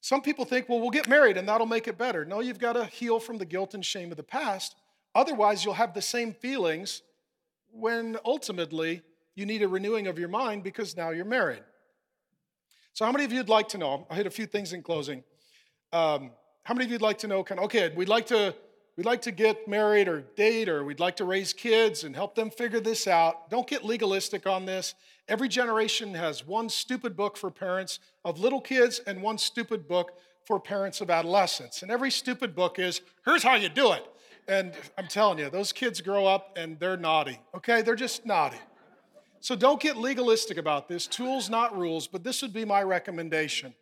Some 0.02 0.22
people 0.22 0.44
think, 0.44 0.68
well, 0.68 0.82
we'll 0.82 0.90
get 0.90 1.08
married 1.08 1.38
and 1.38 1.48
that'll 1.48 1.66
make 1.66 1.88
it 1.88 1.98
better. 1.98 2.26
No, 2.26 2.42
you've 2.42 2.60
got 2.60 2.74
to 2.74 2.88
heal 2.88 3.22
from 3.22 3.38
the 3.38 3.46
guilt 3.46 3.74
and 3.74 3.86
shame 3.86 4.12
of 4.12 4.18
the 4.18 4.24
past. 4.24 4.76
Otherwise, 5.16 5.64
you'll 5.64 5.76
have 5.76 5.94
the 5.94 6.02
same 6.02 6.34
feelings 6.34 7.04
when 7.72 8.18
ultimately 8.26 9.02
you 9.36 9.46
need 9.46 9.62
a 9.62 9.68
renewing 9.68 10.08
of 10.08 10.20
your 10.20 10.28
mind 10.28 10.64
because 10.64 10.98
now 10.98 11.12
you're 11.12 11.26
married. 11.26 11.64
So, 12.94 13.06
how 13.06 13.12
many 13.12 13.24
of 13.26 13.32
you'd 13.32 13.50
like 13.50 13.70
to 13.70 13.78
know? 13.78 14.06
I'll 14.10 14.18
hit 14.18 14.28
a 14.28 14.32
few 14.32 14.46
things 14.46 14.74
in 14.74 14.82
closing. 14.82 15.24
Um, 15.94 16.32
how 16.64 16.74
many 16.74 16.86
of 16.86 16.92
you'd 16.92 17.02
like 17.02 17.18
to 17.20 17.28
know? 17.28 17.44
Kind 17.44 17.60
of, 17.60 17.66
okay, 17.66 17.92
we'd 17.96 18.10
like 18.10 18.28
to 18.28 18.54
we'd 18.98 19.06
like 19.06 19.22
to 19.22 19.32
get 19.32 19.68
married 19.68 20.10
or 20.10 20.22
date 20.36 20.68
or 20.68 20.84
we'd 20.84 21.00
like 21.00 21.16
to 21.16 21.24
raise 21.24 21.54
kids 21.54 22.04
and 22.04 22.14
help 22.14 22.36
them 22.36 22.50
figure 22.50 22.82
this 22.82 23.08
out. 23.08 23.50
Don't 23.50 23.66
get 23.66 23.86
legalistic 23.86 24.46
on 24.46 24.66
this. 24.66 24.94
Every 25.30 25.48
generation 25.48 26.14
has 26.16 26.46
one 26.46 26.68
stupid 26.68 27.16
book 27.16 27.38
for 27.38 27.50
parents 27.50 28.00
of 28.26 28.40
little 28.40 28.60
kids 28.60 29.00
and 29.08 29.22
one 29.22 29.38
stupid 29.38 29.88
book 29.88 30.12
for 30.44 30.60
parents 30.60 31.00
of 31.00 31.10
adolescents. 31.10 31.82
And 31.82 31.92
every 31.92 32.12
stupid 32.12 32.56
book 32.56 32.80
is, 32.80 33.02
here's 33.24 33.44
how 33.44 33.56
you 33.56 33.70
do 33.70 33.94
it. 33.94 34.06
And 34.50 34.74
I'm 34.98 35.08
telling 35.08 35.38
you, 35.38 35.50
those 35.52 35.72
kids 35.72 36.02
grow 36.02 36.26
up 36.26 36.58
and 36.58 36.80
they're 36.80 36.98
naughty, 36.98 37.40
okay? 37.56 37.84
They're 37.84 37.96
just 37.96 38.26
naughty. 38.26 38.58
So 39.42 39.56
don't 39.56 39.80
get 39.80 39.96
legalistic 39.96 40.58
about 40.58 40.90
this. 40.90 41.06
Tools, 41.06 41.52
not 41.52 41.78
rules, 41.78 42.08
but 42.08 42.24
this 42.24 42.42
would 42.42 42.52
be 42.52 42.66
my 42.66 42.82
recommendation. 42.82 43.76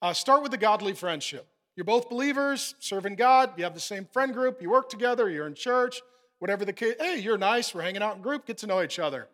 Uh, 0.00 0.12
start 0.12 0.44
with 0.44 0.54
a 0.54 0.56
godly 0.56 0.92
friendship. 0.92 1.48
You're 1.74 1.84
both 1.84 2.08
believers, 2.08 2.76
serving 2.78 3.16
God, 3.16 3.50
you 3.56 3.64
have 3.64 3.74
the 3.74 3.80
same 3.80 4.06
friend 4.12 4.32
group, 4.32 4.62
you 4.62 4.70
work 4.70 4.88
together, 4.88 5.28
you're 5.28 5.48
in 5.48 5.54
church, 5.56 6.00
whatever 6.38 6.64
the 6.64 6.72
case. 6.72 6.94
Hey, 7.00 7.18
you're 7.18 7.36
nice, 7.36 7.74
we're 7.74 7.82
hanging 7.82 8.02
out 8.02 8.14
in 8.14 8.22
group, 8.22 8.46
get 8.46 8.58
to 8.58 8.68
know 8.68 8.82
each 8.82 9.00
other. 9.00 9.26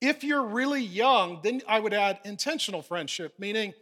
If 0.00 0.24
you're 0.24 0.44
really 0.44 0.82
young, 0.82 1.40
then 1.42 1.60
I 1.68 1.80
would 1.80 1.92
add 1.92 2.20
intentional 2.24 2.80
friendship, 2.80 3.34
meaning 3.38 3.74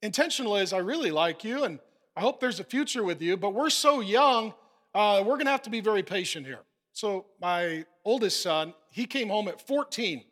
intentional 0.00 0.56
is 0.56 0.72
I 0.72 0.78
really 0.78 1.10
like 1.10 1.42
you 1.42 1.64
and 1.64 1.80
I 2.16 2.20
hope 2.20 2.38
there's 2.38 2.60
a 2.60 2.64
future 2.64 3.02
with 3.02 3.20
you, 3.20 3.36
but 3.36 3.52
we're 3.52 3.70
so 3.70 4.00
young, 4.00 4.54
uh, 4.94 5.22
we're 5.26 5.36
gonna 5.36 5.50
have 5.50 5.62
to 5.62 5.70
be 5.70 5.80
very 5.80 6.02
patient 6.02 6.46
here. 6.46 6.60
So, 6.92 7.26
my 7.40 7.84
oldest 8.04 8.42
son, 8.42 8.74
he 8.90 9.06
came 9.06 9.28
home 9.28 9.48
at 9.48 9.66
14. 9.66 10.22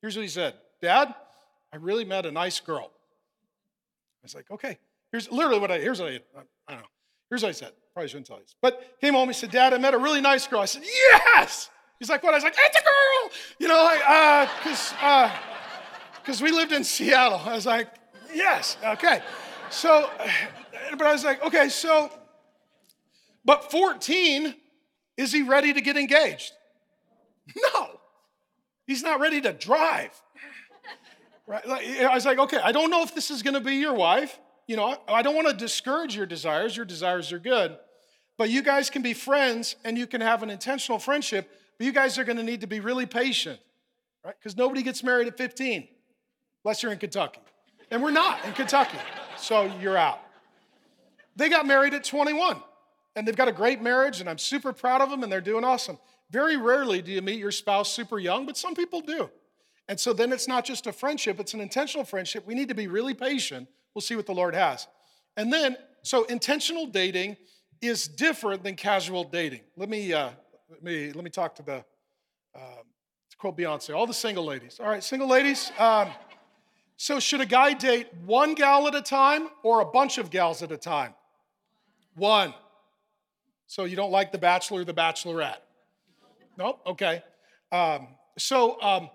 Here's 0.00 0.16
what 0.16 0.22
he 0.22 0.28
said 0.28 0.54
Dad, 0.80 1.14
I 1.72 1.76
really 1.76 2.04
met 2.04 2.26
a 2.26 2.32
nice 2.32 2.60
girl. 2.60 2.90
I 2.90 4.24
was 4.24 4.34
like, 4.34 4.50
okay. 4.50 4.78
Here's 5.12 5.30
literally 5.30 5.58
what 5.58 5.70
I, 5.70 5.78
here's 5.78 6.00
what 6.00 6.10
I, 6.10 6.20
I 6.68 6.72
don't 6.72 6.80
know. 6.80 6.86
Here's 7.30 7.42
what 7.42 7.48
I 7.48 7.52
said. 7.52 7.72
Probably 7.94 8.08
shouldn't 8.08 8.26
tell 8.26 8.38
you. 8.38 8.44
But 8.60 8.96
came 9.00 9.14
home, 9.14 9.28
he 9.28 9.34
said, 9.34 9.50
Dad, 9.50 9.72
I 9.72 9.78
met 9.78 9.94
a 9.94 9.98
really 9.98 10.20
nice 10.20 10.46
girl. 10.46 10.60
I 10.60 10.66
said, 10.66 10.82
yes! 10.84 11.70
He's 11.98 12.08
like, 12.08 12.22
what? 12.22 12.32
I 12.32 12.36
was 12.36 12.44
like, 12.44 12.54
it's 12.56 12.76
a 12.76 12.82
girl! 12.82 13.32
You 13.58 13.68
know, 13.68 13.82
like, 13.82 14.00
uh, 14.06 14.46
because 14.62 14.94
uh, 15.00 15.30
because 16.22 16.42
uh, 16.42 16.44
we 16.44 16.52
lived 16.52 16.72
in 16.72 16.84
Seattle. 16.84 17.40
I 17.44 17.54
was 17.54 17.66
like, 17.66 17.88
yes, 18.32 18.76
okay. 18.84 19.22
So, 19.70 20.08
but 20.92 21.06
I 21.06 21.12
was 21.12 21.24
like, 21.24 21.44
okay, 21.44 21.68
so, 21.68 22.10
but 23.44 23.70
14, 23.70 24.54
is 25.16 25.32
he 25.32 25.42
ready 25.42 25.72
to 25.72 25.80
get 25.80 25.96
engaged? 25.96 26.52
No, 27.72 28.00
he's 28.86 29.02
not 29.02 29.20
ready 29.20 29.40
to 29.40 29.52
drive. 29.52 30.10
Right? 31.46 31.66
I 31.66 32.14
was 32.14 32.26
like, 32.26 32.38
okay, 32.38 32.58
I 32.62 32.72
don't 32.72 32.90
know 32.90 33.02
if 33.02 33.14
this 33.14 33.30
is 33.30 33.42
going 33.42 33.54
to 33.54 33.60
be 33.60 33.76
your 33.76 33.94
wife. 33.94 34.38
You 34.66 34.76
know, 34.76 34.98
I 35.08 35.22
don't 35.22 35.34
want 35.34 35.48
to 35.48 35.54
discourage 35.54 36.14
your 36.14 36.26
desires. 36.26 36.76
Your 36.76 36.84
desires 36.84 37.32
are 37.32 37.38
good. 37.38 37.78
But 38.36 38.50
you 38.50 38.62
guys 38.62 38.90
can 38.90 39.00
be 39.00 39.14
friends 39.14 39.76
and 39.82 39.96
you 39.96 40.06
can 40.06 40.20
have 40.20 40.42
an 40.42 40.50
intentional 40.50 40.98
friendship 40.98 41.50
but 41.78 41.86
you 41.86 41.92
guys 41.92 42.18
are 42.18 42.24
going 42.24 42.36
to 42.36 42.42
need 42.42 42.60
to 42.60 42.66
be 42.66 42.80
really 42.80 43.06
patient, 43.06 43.58
right? 44.24 44.34
Because 44.38 44.56
nobody 44.56 44.82
gets 44.82 45.02
married 45.04 45.28
at 45.28 45.38
15, 45.38 45.86
unless 46.64 46.82
you're 46.82 46.92
in 46.92 46.98
Kentucky. 46.98 47.40
And 47.90 48.02
we're 48.02 48.10
not 48.10 48.44
in 48.44 48.52
Kentucky, 48.52 48.98
so 49.38 49.72
you're 49.80 49.96
out. 49.96 50.20
They 51.36 51.48
got 51.48 51.66
married 51.66 51.94
at 51.94 52.02
21, 52.02 52.60
and 53.16 53.26
they've 53.26 53.36
got 53.36 53.48
a 53.48 53.52
great 53.52 53.80
marriage, 53.82 54.20
and 54.20 54.28
I'm 54.28 54.38
super 54.38 54.72
proud 54.72 55.00
of 55.00 55.10
them, 55.10 55.22
and 55.22 55.32
they're 55.32 55.40
doing 55.40 55.64
awesome. 55.64 55.98
Very 56.30 56.56
rarely 56.56 57.02
do 57.02 57.10
you 57.10 57.22
meet 57.22 57.38
your 57.38 57.50
spouse 57.50 57.92
super 57.92 58.18
young, 58.18 58.46
but 58.46 58.56
some 58.56 58.74
people 58.74 59.00
do. 59.00 59.30
And 59.88 59.98
so 59.98 60.12
then 60.12 60.32
it's 60.32 60.46
not 60.46 60.64
just 60.64 60.86
a 60.86 60.92
friendship, 60.92 61.40
it's 61.40 61.54
an 61.54 61.60
intentional 61.60 62.04
friendship. 62.04 62.46
We 62.46 62.54
need 62.54 62.68
to 62.68 62.74
be 62.74 62.86
really 62.86 63.14
patient. 63.14 63.68
We'll 63.94 64.02
see 64.02 64.16
what 64.16 64.26
the 64.26 64.34
Lord 64.34 64.54
has. 64.54 64.86
And 65.36 65.52
then, 65.52 65.76
so 66.02 66.24
intentional 66.24 66.86
dating 66.86 67.36
is 67.80 68.06
different 68.06 68.62
than 68.62 68.76
casual 68.76 69.24
dating. 69.24 69.60
Let 69.76 69.88
me 69.88 70.12
uh, 70.12 70.30
let 70.68 70.82
me 70.82 71.12
let 71.12 71.24
me 71.24 71.30
talk 71.30 71.54
to 71.56 71.62
the 71.62 71.76
um, 72.54 72.84
to 73.30 73.36
quote 73.38 73.56
Beyonce, 73.56 73.96
all 73.96 74.06
the 74.06 74.14
single 74.14 74.44
ladies. 74.44 74.78
All 74.80 74.88
right, 74.88 75.02
single 75.02 75.28
ladies. 75.28 75.72
Um, 75.78 76.08
so 76.96 77.20
should 77.20 77.40
a 77.40 77.46
guy 77.46 77.72
date 77.72 78.08
one 78.26 78.54
gal 78.54 78.86
at 78.88 78.94
a 78.94 79.00
time 79.00 79.48
or 79.62 79.80
a 79.80 79.84
bunch 79.84 80.18
of 80.18 80.30
gals 80.30 80.62
at 80.62 80.72
a 80.72 80.76
time? 80.76 81.14
One. 82.16 82.52
So 83.68 83.84
you 83.84 83.96
don't 83.96 84.10
like 84.10 84.32
the 84.32 84.38
bachelor, 84.38 84.82
the 84.82 84.94
bachelorette? 84.94 85.58
Nope. 86.56 86.80
Okay. 86.86 87.22
Um, 87.70 88.08
so 88.38 88.80
um, 88.82 89.10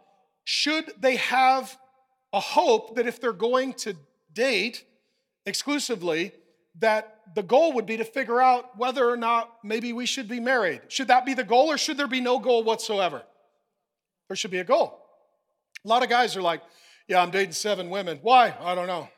should 0.46 0.94
they 1.00 1.18
have 1.18 1.76
a 2.32 2.40
hope 2.40 2.96
that 2.96 3.08
if 3.08 3.20
they're 3.20 3.34
going 3.34 3.74
to 3.74 3.96
date 4.32 4.86
exclusively, 5.46 6.32
that 6.80 7.20
the 7.36 7.44
goal 7.44 7.74
would 7.74 7.88
be 7.88 7.98
to 7.98 8.04
figure 8.04 8.40
out 8.40 8.78
whether 8.78 9.10
or 9.10 9.18
not 9.18 9.58
maybe 9.64 9.92
we 9.92 10.06
should 10.06 10.28
be 10.28 10.40
married. 10.40 10.82
Should 10.88 11.08
that 11.08 11.26
be 11.26 11.34
the 11.34 11.44
goal 11.44 11.72
or 11.72 11.78
should 11.78 11.98
there 11.98 12.08
be 12.08 12.22
no 12.22 12.38
goal 12.40 12.64
whatsoever? 12.64 13.24
There 14.28 14.38
should 14.38 14.52
be 14.52 14.60
a 14.60 14.64
goal. 14.64 15.00
A 15.84 15.88
lot 15.88 16.04
of 16.04 16.10
guys 16.10 16.38
are 16.38 16.42
like, 16.42 16.62
yeah, 17.08 17.22
I'm 17.22 17.32
dating 17.32 17.54
seven 17.54 17.90
women. 17.90 18.20
Why? 18.22 18.54
I 18.62 18.76
don't 18.76 18.88
know. 18.88 19.10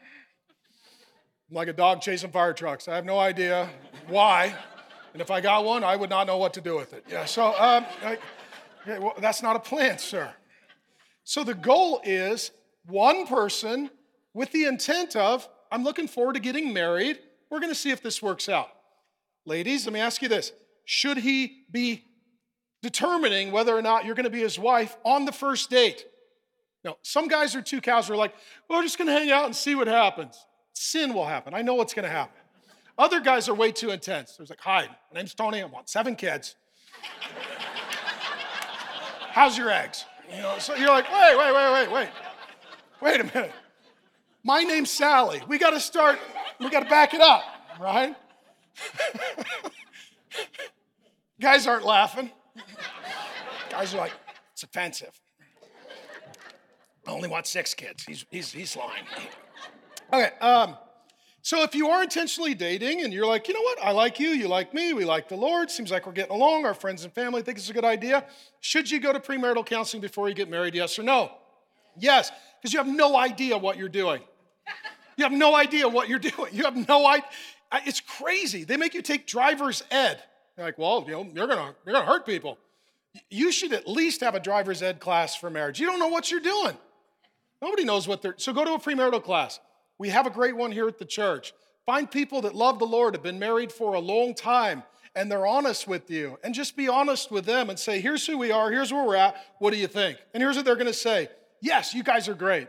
I'm 1.50 1.56
like 1.56 1.68
a 1.68 1.74
dog 1.74 2.02
chasing 2.02 2.32
fire 2.32 2.54
trucks. 2.54 2.88
I 2.88 2.96
have 2.96 3.06
no 3.06 3.20
idea 3.20 3.70
why. 4.08 4.56
And 5.16 5.22
if 5.22 5.32
I 5.32 5.40
got 5.40 5.64
one, 5.64 5.82
I 5.82 5.96
would 5.96 6.10
not 6.10 6.28
know 6.28 6.36
what 6.36 6.54
to 6.56 6.62
do 6.62 6.76
with 6.76 6.92
it. 6.92 7.06
Yeah, 7.10 7.24
so 7.24 7.48
um, 7.58 7.86
I, 8.04 8.18
well, 8.86 9.14
that's 9.18 9.42
not 9.42 9.56
a 9.56 9.60
plan, 9.60 9.98
sir. 9.98 10.30
So 11.24 11.46
the 11.46 11.54
goal 11.54 12.02
is 12.04 12.52
one 12.86 13.26
person 13.26 13.90
with 14.34 14.52
the 14.52 14.66
intent 14.66 15.16
of, 15.16 15.48
I'm 15.72 15.86
looking 15.86 16.10
forward 16.10 16.34
to 16.34 16.42
getting 16.42 16.74
married 16.74 17.20
we're 17.50 17.62
going 17.62 17.72
to 17.72 17.80
see 17.80 17.92
if 17.92 18.02
this 18.02 18.22
works 18.22 18.50
out. 18.50 18.68
Ladies, 19.46 19.86
let 19.86 19.94
me 19.94 20.02
ask 20.02 20.22
you 20.22 20.28
this 20.28 20.52
Should 20.84 21.20
he 21.20 21.64
be 21.72 22.04
determining 22.82 23.54
whether 23.54 23.74
or 23.74 23.82
not 23.82 24.04
you're 24.04 24.16
going 24.16 24.26
to 24.26 24.30
be 24.30 24.42
his 24.42 24.60
wife 24.60 24.98
on 25.06 25.24
the 25.24 25.32
first 25.32 25.70
date? 25.70 26.06
No, 26.84 26.98
some 27.04 27.30
guys 27.30 27.56
are 27.56 27.62
too 27.62 27.80
casual, 27.80 28.18
like, 28.18 28.36
well, 28.68 28.80
we're 28.80 28.84
just 28.84 28.98
going 28.98 29.08
to 29.08 29.14
hang 29.14 29.32
out 29.32 29.46
and 29.46 29.56
see 29.56 29.76
what 29.76 29.88
happens. 29.88 30.38
Sin 30.74 31.14
will 31.14 31.26
happen. 31.26 31.54
I 31.54 31.62
know 31.62 31.76
what's 31.76 31.94
going 31.94 32.04
to 32.04 32.12
happen. 32.12 32.42
Other 32.98 33.20
guys 33.20 33.50
are 33.50 33.54
way 33.54 33.72
too 33.72 33.92
intense. 33.92 34.38
There's 34.38 34.50
like, 34.50 34.62
hi, 34.62 34.88
my 35.14 35.20
name's 35.20 35.34
Tony. 35.34 35.62
I 35.62 35.66
want 35.66 35.90
seven 35.90 36.16
kids. 36.16 36.56
How's 39.32 39.58
your 39.58 39.70
eggs? 39.70 40.06
You 40.34 40.42
know, 40.42 40.56
so 40.60 40.76
you're 40.76 40.90
like, 40.90 41.12
wait, 41.12 41.38
wait, 41.38 41.54
wait, 41.54 41.72
wait, 41.74 41.92
wait. 41.92 42.10
Wait 43.02 43.22
a 43.22 43.24
minute. 43.26 43.52
My 44.44 44.64
name's 44.64 44.92
Sally. 44.92 45.42
We 45.48 45.58
got 45.58 45.72
to 45.72 45.80
start 45.80 46.20
we 46.60 46.70
got 46.70 46.84
to 46.84 46.90
back 46.90 47.14
it 47.14 47.22
up, 47.22 47.44
right? 47.80 48.16
Guys 51.42 51.68
aren't 51.68 51.86
laughing. 51.86 52.32
Guys 53.70 53.94
are 53.94 53.98
like, 53.98 54.14
it's 54.54 54.64
offensive. 54.64 55.20
I 57.08 57.12
only 57.12 57.28
want 57.28 57.46
six 57.46 57.74
kids. 57.74 58.04
He's, 58.04 58.26
he's, 58.32 58.52
he's 58.52 58.76
lying. 58.76 59.04
Okay, 60.12 60.32
um, 60.40 60.78
so 61.46 61.62
if 61.62 61.76
you 61.76 61.90
are 61.90 62.02
intentionally 62.02 62.56
dating 62.56 63.04
and 63.04 63.14
you're 63.14 63.28
like, 63.28 63.48
you 63.48 63.54
know 63.54 63.62
what, 63.62 63.78
I 63.80 63.92
like 63.92 64.20
you, 64.20 64.30
you 64.30 64.48
like 64.48 64.74
me, 64.74 64.94
we 64.94 65.06
like 65.06 65.30
the 65.30 65.36
Lord, 65.36 65.70
seems 65.70 65.92
like 65.92 66.08
we're 66.08 66.12
getting 66.12 66.34
along, 66.34 66.66
our 66.66 66.74
friends 66.74 67.04
and 67.04 67.14
family 67.14 67.44
think 67.44 67.60
it's 67.60 67.70
a 67.70 67.74
good 67.74 67.86
idea, 67.86 68.26
should 68.62 68.90
you 68.90 69.00
go 69.00 69.14
to 69.14 69.20
premarital 69.20 69.64
counseling 69.64 70.02
before 70.02 70.28
you 70.28 70.34
get 70.34 70.50
married, 70.50 70.74
yes 70.74 70.98
or 70.98 71.04
no? 71.04 71.32
Yes, 72.00 72.32
because 72.60 72.74
you 72.74 72.80
have 72.80 72.88
no 72.88 73.16
idea 73.16 73.60
what 73.60 73.78
you're 73.78 73.90
doing. 73.90 74.24
You 75.18 75.24
have 75.24 75.34
no 75.34 75.56
idea 75.56 75.88
what 75.88 76.10
you're 76.10 76.18
doing. 76.36 76.52
You 76.52 76.64
have 76.64 76.88
no 76.88 77.06
idea. 77.06 77.30
It's 77.86 78.02
crazy. 78.02 78.64
They 78.64 78.76
make 78.76 78.96
you 78.96 79.04
take 79.04 79.28
driver's 79.28 79.84
ed. 79.92 80.24
You're 80.58 80.66
like, 80.66 80.80
well, 80.80 81.04
you 81.06 81.12
know, 81.12 81.28
you're 81.32 81.46
gonna 81.46 81.76
you're 81.86 81.94
gonna 81.94 82.08
hurt 82.08 82.26
people. 82.26 82.58
You 83.30 83.52
should 83.52 83.72
at 83.72 83.88
least 83.88 84.22
have 84.22 84.34
a 84.34 84.40
driver's 84.40 84.82
ed 84.82 85.00
class 85.00 85.36
for 85.36 85.52
marriage. 85.52 85.80
You 85.80 85.86
don't 85.86 86.00
know 86.00 86.08
what 86.08 86.32
you're 86.32 86.40
doing. 86.40 86.76
Nobody 87.62 87.84
knows 87.84 88.08
what 88.08 88.24
they're. 88.24 88.34
So 88.38 88.52
go 88.52 88.66
to 88.66 88.74
a 88.74 88.80
premarital 88.80 89.24
class. 89.24 89.60
We 89.98 90.10
have 90.10 90.28
a 90.28 90.30
great 90.30 90.56
one 90.56 90.72
here 90.72 90.88
at 90.88 90.98
the 90.98 91.06
church. 91.06 91.54
Find 91.86 92.10
people 92.10 92.42
that 92.42 92.56
love 92.56 92.80
the 92.80 92.86
Lord, 92.86 93.14
have 93.14 93.24
been 93.24 93.40
married 93.40 93.72
for 93.72 93.94
a 93.94 94.00
long 94.00 94.34
time, 94.34 94.84
and 95.16 95.32
they're 95.32 95.46
honest 95.46 95.88
with 95.88 96.10
you. 96.10 96.38
And 96.44 96.54
just 96.54 96.76
be 96.76 96.88
honest 96.88 97.32
with 97.32 97.46
them 97.46 97.70
and 97.70 97.78
say, 97.78 98.02
here's 98.02 98.26
who 98.26 98.38
we 98.38 98.52
are, 98.52 98.72
here's 98.72 98.92
where 98.92 99.06
we're 99.06 99.16
at. 99.16 99.36
What 99.60 99.72
do 99.72 99.78
you 99.78 99.88
think? 99.88 100.18
And 100.34 100.42
here's 100.42 100.56
what 100.56 100.66
they're 100.66 100.76
gonna 100.76 100.94
say 100.94 101.30
Yes, 101.62 101.94
you 101.94 102.04
guys 102.04 102.28
are 102.28 102.36
great. 102.36 102.68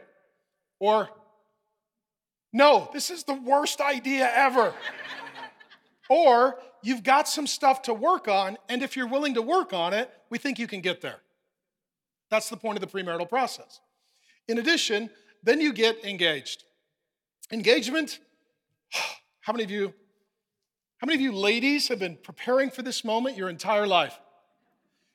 Or 0.79 1.09
no, 2.53 2.89
this 2.93 3.11
is 3.11 3.25
the 3.25 3.35
worst 3.35 3.81
idea 3.81 4.31
ever. 4.35 4.73
or 6.09 6.59
you've 6.83 7.03
got 7.03 7.29
some 7.29 7.47
stuff 7.47 7.83
to 7.83 7.95
work 7.95 8.29
on, 8.29 8.57
and 8.69 8.83
if 8.83 8.97
you're 8.97 9.09
willing 9.09 9.35
to 9.35 9.43
work 9.43 9.73
on 9.73 9.93
it, 9.93 10.11
we 10.31 10.39
think 10.39 10.59
you 10.59 10.67
can 10.67 10.81
get 10.81 11.01
there. 11.01 11.19
That's 12.31 12.49
the 12.49 12.57
point 12.57 12.83
of 12.83 12.91
the 12.91 12.99
premarital 12.99 13.29
process. 13.29 13.81
In 14.49 14.59
addition, 14.59 15.11
then 15.43 15.61
you 15.61 15.73
get 15.73 16.05
engaged. 16.05 16.65
Engagement, 17.53 18.19
How 19.41 19.53
many 19.53 19.63
of 19.63 19.71
you, 19.71 19.95
how 20.99 21.07
many 21.07 21.15
of 21.15 21.21
you 21.21 21.31
ladies 21.31 21.87
have 21.87 22.01
been 22.01 22.19
preparing 22.21 22.69
for 22.69 22.83
this 22.83 23.05
moment 23.05 23.37
your 23.37 23.49
entire 23.49 23.87
life? 23.87 24.19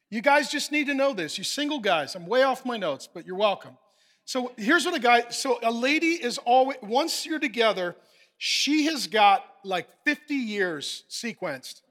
You 0.09 0.21
guys 0.21 0.49
just 0.49 0.71
need 0.71 0.87
to 0.87 0.93
know 0.93 1.13
this. 1.13 1.37
You 1.37 1.43
single 1.43 1.79
guys, 1.79 2.15
I'm 2.15 2.25
way 2.25 2.43
off 2.43 2.65
my 2.65 2.77
notes, 2.77 3.09
but 3.13 3.25
you're 3.25 3.35
welcome. 3.35 3.77
So 4.23 4.53
here's 4.55 4.85
what 4.85 4.95
a 4.95 4.99
guy, 4.99 5.29
so 5.31 5.59
a 5.63 5.71
lady 5.71 6.11
is 6.13 6.37
always, 6.37 6.77
once 6.81 7.25
you're 7.25 7.39
together, 7.39 7.97
she 8.37 8.85
has 8.85 9.07
got 9.07 9.43
like 9.65 9.87
50 10.05 10.33
years 10.33 11.03
sequenced. 11.09 11.81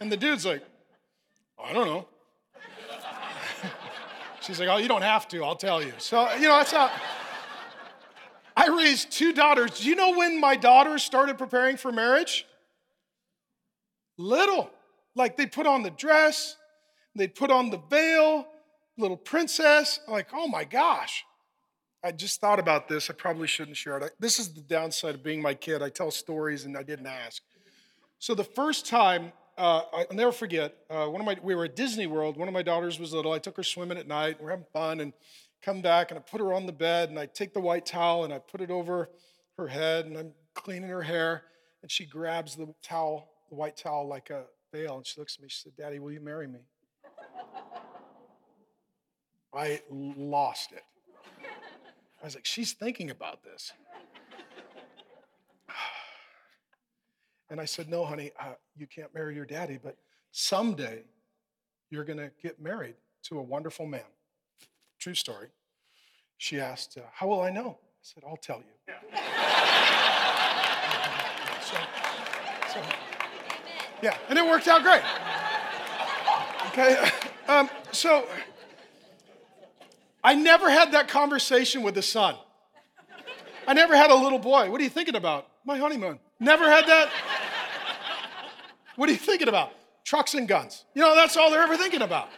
and 0.00 0.12
the 0.12 0.16
dude's 0.16 0.46
like, 0.46 0.62
I 1.58 1.72
don't 1.72 1.86
know. 1.86 2.08
She's 4.40 4.60
like, 4.60 4.68
Oh, 4.68 4.76
you 4.76 4.86
don't 4.86 5.02
have 5.02 5.26
to, 5.28 5.42
I'll 5.42 5.56
tell 5.56 5.82
you. 5.82 5.92
So, 5.98 6.32
you 6.34 6.42
know, 6.42 6.58
that's 6.58 6.70
how. 6.70 6.88
I 8.60 8.66
raised 8.66 9.10
two 9.10 9.32
daughters. 9.32 9.80
Do 9.80 9.88
you 9.88 9.96
know 9.96 10.14
when 10.14 10.38
my 10.38 10.54
daughters 10.54 11.02
started 11.02 11.38
preparing 11.38 11.78
for 11.78 11.90
marriage? 11.90 12.46
Little. 14.18 14.70
Like 15.14 15.38
they 15.38 15.46
put 15.46 15.66
on 15.66 15.82
the 15.82 15.90
dress, 15.90 16.56
they 17.16 17.26
put 17.26 17.50
on 17.50 17.70
the 17.70 17.80
veil, 17.88 18.46
little 18.98 19.16
princess. 19.16 19.98
I'm 20.06 20.12
like, 20.12 20.28
oh 20.34 20.46
my 20.46 20.64
gosh. 20.64 21.24
I 22.04 22.12
just 22.12 22.40
thought 22.40 22.58
about 22.58 22.86
this. 22.86 23.08
I 23.08 23.14
probably 23.14 23.46
shouldn't 23.46 23.78
share 23.78 23.96
it. 23.96 24.12
This 24.20 24.38
is 24.38 24.52
the 24.52 24.60
downside 24.60 25.14
of 25.14 25.22
being 25.22 25.40
my 25.40 25.54
kid. 25.54 25.82
I 25.82 25.88
tell 25.88 26.10
stories 26.10 26.66
and 26.66 26.76
I 26.76 26.82
didn't 26.82 27.06
ask. 27.06 27.42
So 28.18 28.34
the 28.34 28.44
first 28.44 28.86
time, 28.86 29.32
uh, 29.56 29.82
I'll 29.90 30.06
never 30.12 30.32
forget. 30.32 30.74
Uh, 30.90 31.06
one 31.06 31.22
of 31.22 31.26
my 31.26 31.38
we 31.42 31.54
were 31.54 31.64
at 31.64 31.76
Disney 31.76 32.06
World. 32.06 32.36
One 32.36 32.46
of 32.46 32.54
my 32.54 32.62
daughters 32.62 32.98
was 32.98 33.14
little. 33.14 33.32
I 33.32 33.38
took 33.38 33.56
her 33.56 33.62
swimming 33.62 33.96
at 33.96 34.06
night. 34.06 34.36
We're 34.38 34.50
having 34.50 34.66
fun 34.72 35.00
and 35.00 35.14
come 35.62 35.82
back 35.82 36.10
and 36.10 36.18
I 36.18 36.22
put 36.22 36.40
her 36.40 36.52
on 36.52 36.66
the 36.66 36.72
bed 36.72 37.10
and 37.10 37.18
I 37.18 37.26
take 37.26 37.52
the 37.52 37.60
white 37.60 37.86
towel 37.86 38.24
and 38.24 38.32
I 38.32 38.38
put 38.38 38.60
it 38.60 38.70
over 38.70 39.10
her 39.56 39.68
head 39.68 40.06
and 40.06 40.16
I'm 40.16 40.32
cleaning 40.54 40.90
her 40.90 41.02
hair 41.02 41.44
and 41.82 41.90
she 41.90 42.06
grabs 42.06 42.56
the 42.56 42.72
towel, 42.82 43.30
the 43.48 43.56
white 43.56 43.76
towel 43.76 44.08
like 44.08 44.30
a 44.30 44.44
veil 44.72 44.96
and 44.96 45.06
she 45.06 45.20
looks 45.20 45.36
at 45.36 45.42
me. 45.42 45.48
She 45.48 45.62
said, 45.62 45.76
"Daddy, 45.76 45.98
will 45.98 46.12
you 46.12 46.20
marry 46.20 46.46
me?" 46.46 46.60
I 49.52 49.80
lost 49.90 50.72
it. 50.72 50.84
I 52.22 52.24
was 52.24 52.34
like, 52.34 52.44
she's 52.44 52.72
thinking 52.72 53.10
about 53.10 53.42
this. 53.42 53.72
And 57.52 57.60
I 57.60 57.64
said, 57.64 57.88
no, 57.88 58.04
honey, 58.04 58.30
uh, 58.38 58.52
you 58.76 58.86
can't 58.86 59.12
marry 59.12 59.34
your 59.34 59.44
daddy, 59.44 59.76
but 59.82 59.96
someday 60.30 61.02
you're 61.90 62.04
going 62.04 62.20
to 62.20 62.30
get 62.40 62.60
married 62.62 62.94
to 63.24 63.40
a 63.40 63.42
wonderful 63.42 63.86
man. 63.86 64.04
True 65.00 65.14
story. 65.14 65.48
She 66.36 66.60
asked, 66.60 66.98
uh, 66.98 67.02
how 67.12 67.26
will 67.26 67.40
I 67.40 67.50
know? 67.50 67.78
I 67.80 68.02
said, 68.02 68.22
I'll 68.26 68.36
tell 68.36 68.58
you. 68.58 68.64
so, 71.62 71.76
so, 72.70 72.82
yeah, 74.02 74.16
and 74.28 74.38
it 74.38 74.44
worked 74.44 74.68
out 74.68 74.82
great. 74.82 75.00
Okay, 76.68 77.10
um, 77.48 77.70
so 77.92 78.26
I 80.22 80.34
never 80.34 80.68
had 80.68 80.92
that 80.92 81.08
conversation 81.08 81.82
with 81.82 81.94
the 81.94 82.02
son. 82.02 82.36
I 83.66 83.72
never 83.72 83.96
had 83.96 84.10
a 84.10 84.14
little 84.14 84.38
boy. 84.38 84.70
What 84.70 84.82
are 84.82 84.84
you 84.84 84.90
thinking 84.90 85.16
about? 85.16 85.48
My 85.64 85.78
honeymoon. 85.78 86.18
Never 86.38 86.64
had 86.64 86.86
that. 86.86 87.10
What 88.96 89.08
are 89.08 89.12
you 89.12 89.18
thinking 89.18 89.48
about? 89.48 89.72
Trucks 90.04 90.34
and 90.34 90.46
guns. 90.46 90.84
You 90.94 91.00
know, 91.00 91.14
that's 91.14 91.38
all 91.38 91.50
they're 91.50 91.62
ever 91.62 91.78
thinking 91.78 92.02
about. 92.02 92.28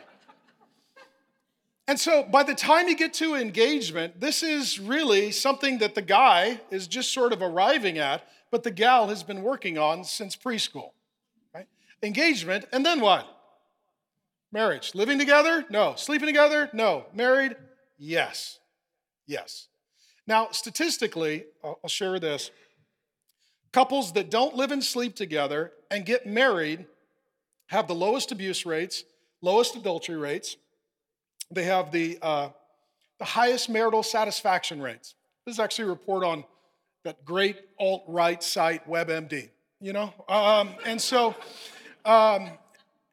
And 1.89 1.99
so 1.99 2.23
by 2.23 2.43
the 2.43 2.55
time 2.55 2.89
you 2.89 2.97
get 2.97 3.13
to 3.15 3.35
engagement, 3.35 4.21
this 4.21 4.43
is 4.43 4.79
really 4.79 5.33
something 5.33 5.79
that 5.79 5.95
the 5.95 6.03
guy 6.03 6.61
is 6.71 6.87
just 6.87 7.13
sort 7.13 7.33
of 7.33 7.43
arriving 7.43 7.99
at, 7.99 8.27
but 8.51 8.63
the 8.63 8.71
gal 8.71 9.09
has 9.09 9.23
been 9.23 9.43
working 9.43 9.79
on 9.79 10.05
since 10.05 10.37
preschool. 10.37 10.91
Right? 11.55 11.67
Engagement, 12.03 12.67
and 12.73 12.87
then 12.87 13.01
what? 13.01 13.27
Marriage. 14.53 14.95
Living 14.95 15.19
together? 15.19 15.65
No. 15.71 15.95
Sleeping 15.97 16.27
together? 16.27 16.71
No. 16.73 17.07
Married? 17.15 17.57
Yes. 17.99 18.59
Yes. 19.27 19.69
Now, 20.27 20.49
statistically, 20.53 21.47
I'll 21.65 21.89
share 21.89 22.21
this. 22.21 22.51
Couples 23.73 24.13
that 24.13 24.31
don't 24.31 24.55
live 24.55 24.71
and 24.71 24.85
sleep 24.85 25.17
together 25.17 25.73
and 25.91 26.05
get 26.05 26.27
married 26.27 26.87
have 27.69 27.89
the 27.89 27.95
lowest 27.95 28.31
abuse 28.31 28.67
rates, 28.67 29.05
lowest 29.41 29.75
adultery 29.75 30.17
rates. 30.17 30.57
They 31.53 31.65
have 31.65 31.93
the, 31.93 32.19
uh, 32.23 32.49
the 33.19 33.25
highest 33.25 33.69
marital 33.69 34.03
satisfaction 34.03 34.81
rates. 34.81 35.15
This 35.47 35.57
is 35.57 35.61
actually 35.61 35.85
a 35.85 35.89
report 35.89 36.25
on 36.25 36.45
that 37.05 37.25
great 37.25 37.59
alt 37.79 38.05
right 38.09 38.43
site, 38.43 38.89
WebMD, 38.89 39.51
you 39.81 39.93
know? 39.93 40.15
Um, 40.29 40.71
and, 40.87 41.01
so, 41.01 41.35
um, 42.05 42.51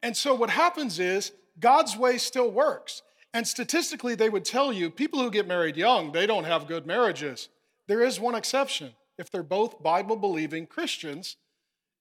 and 0.02 0.16
so 0.16 0.34
what 0.34 0.48
happens 0.48 0.98
is 0.98 1.32
God's 1.58 1.96
way 1.96 2.18
still 2.18 2.50
works. 2.50 3.02
And 3.34 3.46
statistically, 3.46 4.14
they 4.14 4.30
would 4.30 4.44
tell 4.44 4.72
you 4.72 4.90
people 4.90 5.20
who 5.20 5.30
get 5.30 5.46
married 5.46 5.76
young, 5.76 6.12
they 6.12 6.26
don't 6.26 6.44
have 6.44 6.66
good 6.66 6.86
marriages. 6.86 7.48
There 7.86 8.02
is 8.02 8.18
one 8.18 8.34
exception. 8.34 8.92
If 9.18 9.30
they're 9.30 9.42
both 9.42 9.82
Bible 9.82 10.16
believing 10.16 10.66
Christians 10.66 11.36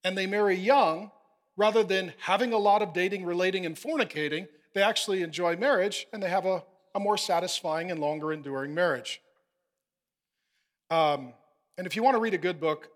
and 0.03 0.17
they 0.17 0.25
marry 0.25 0.55
young, 0.55 1.11
rather 1.57 1.83
than 1.83 2.13
having 2.19 2.53
a 2.53 2.57
lot 2.57 2.81
of 2.81 2.93
dating, 2.93 3.25
relating, 3.25 3.65
and 3.65 3.75
fornicating, 3.75 4.47
they 4.73 4.81
actually 4.81 5.23
enjoy 5.23 5.55
marriage 5.55 6.07
and 6.13 6.21
they 6.21 6.29
have 6.29 6.45
a, 6.45 6.63
a 6.95 6.99
more 6.99 7.17
satisfying 7.17 7.91
and 7.91 7.99
longer 7.99 8.31
enduring 8.31 8.73
marriage. 8.73 9.21
Um, 10.89 11.33
and 11.77 11.85
if 11.85 11.95
you 11.95 12.03
want 12.03 12.15
to 12.15 12.21
read 12.21 12.33
a 12.33 12.39
good 12.39 12.59
book, 12.59 12.89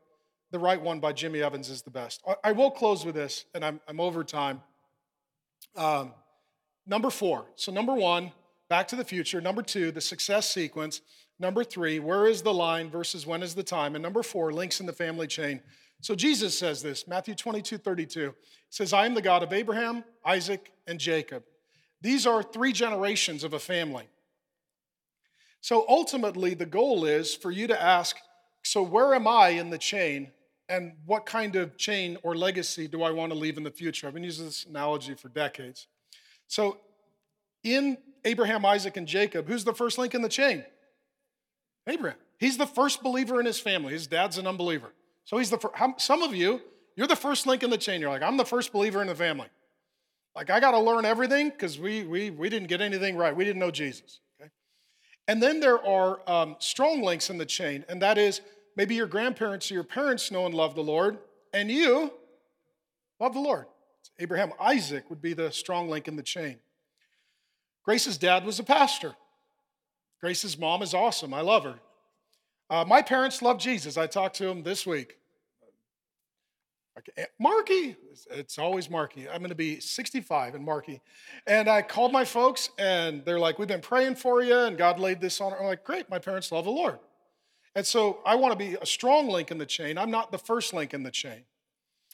The 0.52 0.60
Right 0.60 0.82
One 0.82 1.00
by 1.00 1.14
Jimmy 1.14 1.42
Evans 1.42 1.70
is 1.70 1.82
the 1.82 1.92
best. 1.92 2.24
I, 2.44 2.52
will 2.52 2.72
close 2.72 3.06
with 3.06 3.16
this, 3.16 3.46
and 3.54 3.64
I'm, 3.64 3.80
I'm 3.88 4.00
over 4.00 4.24
time. 4.24 4.62
Um, 5.76 6.14
Number 6.86 7.10
four. 7.10 7.46
So, 7.56 7.72
number 7.72 7.94
one, 7.94 8.32
back 8.70 8.88
to 8.90 8.96
the 8.96 9.06
future. 9.06 9.40
Number 9.40 9.62
two, 9.62 9.92
the 9.92 10.02
success 10.02 10.50
sequence. 10.50 11.02
Number 11.40 11.64
three, 11.64 12.00
where 12.00 12.28
is 12.28 12.42
the 12.42 12.54
line 12.54 12.90
versus 12.90 13.26
when 13.26 13.42
is 13.42 13.56
the 13.56 13.64
time? 13.64 13.96
And 13.96 14.04
number 14.04 14.24
four, 14.24 14.52
links 14.52 14.80
in 14.80 14.86
the 14.86 14.94
family 14.94 15.28
chain. 15.28 15.62
So 16.02 16.16
Jesus 16.16 16.58
says 16.58 16.84
this, 16.84 17.08
Matthew 17.08 17.34
22, 17.34 17.78
32. 17.78 18.34
says, 18.70 18.92
I 18.92 19.06
am 19.06 19.14
the 19.14 19.22
God 19.22 19.42
of 19.42 19.54
Abraham, 19.54 20.04
Isaac, 20.26 20.72
and 20.86 21.00
Jacob. 21.00 21.44
These 22.04 22.28
are 22.28 22.44
three 22.44 22.74
generations 22.74 23.44
of 23.44 23.54
a 23.54 23.60
family. 23.60 24.08
So 25.62 25.86
ultimately, 25.88 26.54
the 26.54 26.66
goal 26.66 27.06
is 27.06 27.34
for 27.34 27.50
you 27.50 27.66
to 27.68 27.82
ask, 27.82 28.18
so 28.62 28.84
where 28.84 29.16
am 29.16 29.28
I 29.28 29.50
in 29.50 29.70
the 29.70 29.78
chain? 29.78 30.32
And 30.68 30.94
what 31.06 31.26
kind 31.26 31.56
of 31.56 31.78
chain 31.78 32.18
or 32.22 32.36
legacy 32.36 32.88
do 32.88 33.04
I 33.04 33.12
want 33.12 33.32
to 33.32 33.38
leave 33.38 33.58
in 33.58 33.64
the 33.64 33.72
future? 33.72 34.08
I've 34.08 34.14
been 34.14 34.24
using 34.24 34.46
this 34.46 34.66
analogy 34.66 35.14
for 35.14 35.30
decades. 35.30 35.88
So, 36.48 36.78
in 37.64 37.98
Abraham, 38.26 38.66
Isaac, 38.66 38.98
and 38.98 39.08
Jacob, 39.08 39.48
who's 39.48 39.64
the 39.64 39.74
first 39.74 39.98
link 39.98 40.14
in 40.14 40.22
the 40.22 40.30
chain? 40.30 40.66
Abraham. 41.88 42.20
He's 42.38 42.58
the 42.58 42.68
first 42.68 43.02
believer 43.02 43.40
in 43.40 43.46
his 43.46 43.60
family. 43.60 43.94
His 43.94 44.08
dad's 44.08 44.38
an 44.38 44.48
unbeliever. 44.48 44.92
So 45.24 45.38
he's 45.38 45.50
the 45.50 45.58
first. 45.58 45.76
Some 45.98 46.22
of 46.22 46.36
you, 46.36 46.62
you're 46.96 47.08
the 47.08 47.16
first 47.16 47.48
link 47.48 47.64
in 47.64 47.70
the 47.70 47.78
chain. 47.78 48.02
You're 48.02 48.10
like, 48.10 48.22
I'm 48.22 48.36
the 48.36 48.46
first 48.46 48.74
believer 48.74 49.02
in 49.02 49.08
the 49.08 49.16
family. 49.16 49.48
Like 50.36 50.50
I 50.50 50.60
got 50.60 50.72
to 50.72 50.80
learn 50.80 51.06
everything 51.06 51.50
because 51.50 51.80
we 51.80 52.04
we 52.04 52.30
we 52.32 52.50
didn't 52.50 52.68
get 52.68 52.82
anything 52.82 53.16
right. 53.16 53.36
We 53.36 53.46
didn't 53.46 53.60
know 53.60 53.72
Jesus. 53.72 54.20
Okay, 54.40 54.50
and 55.28 55.42
then 55.42 55.60
there 55.60 55.84
are 55.86 56.20
um, 56.28 56.56
strong 56.60 57.02
links 57.02 57.30
in 57.30 57.38
the 57.38 57.46
chain, 57.46 57.86
and 57.88 58.02
that 58.02 58.18
is 58.18 58.42
maybe 58.76 58.96
your 58.96 59.08
grandparents 59.08 59.70
or 59.72 59.76
your 59.76 59.84
parents 59.84 60.32
know 60.32 60.46
and 60.46 60.56
love 60.56 60.76
the 60.76 60.84
Lord, 60.84 61.20
and 61.54 61.70
you 61.70 62.12
love 63.20 63.34
the 63.34 63.40
Lord. 63.40 63.66
Abraham, 64.20 64.52
Isaac 64.60 65.10
would 65.10 65.22
be 65.22 65.34
the 65.34 65.52
strong 65.52 65.90
link 65.90 66.08
in 66.08 66.16
the 66.16 66.24
chain. 66.24 66.58
Grace's 67.84 68.18
dad 68.18 68.46
was 68.46 68.60
a 68.60 68.64
pastor. 68.64 69.16
Grace's 70.22 70.58
mom 70.58 70.82
is 70.82 70.94
awesome. 70.94 71.34
I 71.34 71.42
love 71.42 71.64
her. 71.64 71.80
Uh, 72.70 72.86
my 72.86 73.02
parents 73.02 73.42
love 73.42 73.60
Jesus. 73.60 73.98
I 73.98 74.08
talked 74.08 74.38
to 74.38 74.48
him 74.48 74.64
this 74.64 74.86
week. 74.88 75.18
Eh, 77.18 77.26
Marky, 77.40 77.96
it's 78.30 78.60
always 78.60 78.90
Marky. 78.90 79.28
I'm 79.28 79.40
going 79.40 79.50
to 79.50 79.56
be 79.56 79.80
65 79.80 80.56
and 80.56 80.64
Marky. 80.64 81.02
And 81.48 81.68
I 81.68 81.82
called 81.82 82.12
my 82.12 82.26
folks 82.26 82.70
and 82.78 83.26
they're 83.26 83.40
like, 83.40 83.58
We've 83.58 83.68
been 83.68 83.82
praying 83.82 84.16
for 84.16 84.44
you 84.44 84.58
and 84.58 84.78
God 84.78 85.00
laid 85.00 85.20
this 85.20 85.42
on. 85.42 85.54
I'm 85.54 85.66
like, 85.66 85.84
Great, 85.84 86.10
my 86.10 86.20
parents 86.20 86.52
love 86.52 86.66
the 86.66 86.72
Lord. 86.72 87.00
And 87.76 87.86
so 87.86 88.20
I 88.26 88.36
want 88.36 88.52
to 88.52 88.58
be 88.58 88.78
a 88.80 88.86
strong 88.86 89.28
link 89.28 89.50
in 89.50 89.58
the 89.58 89.66
chain. 89.66 89.98
I'm 89.98 90.12
not 90.12 90.32
the 90.32 90.38
first 90.38 90.74
link 90.74 90.94
in 90.94 91.04
the 91.04 91.12
chain. 91.12 91.46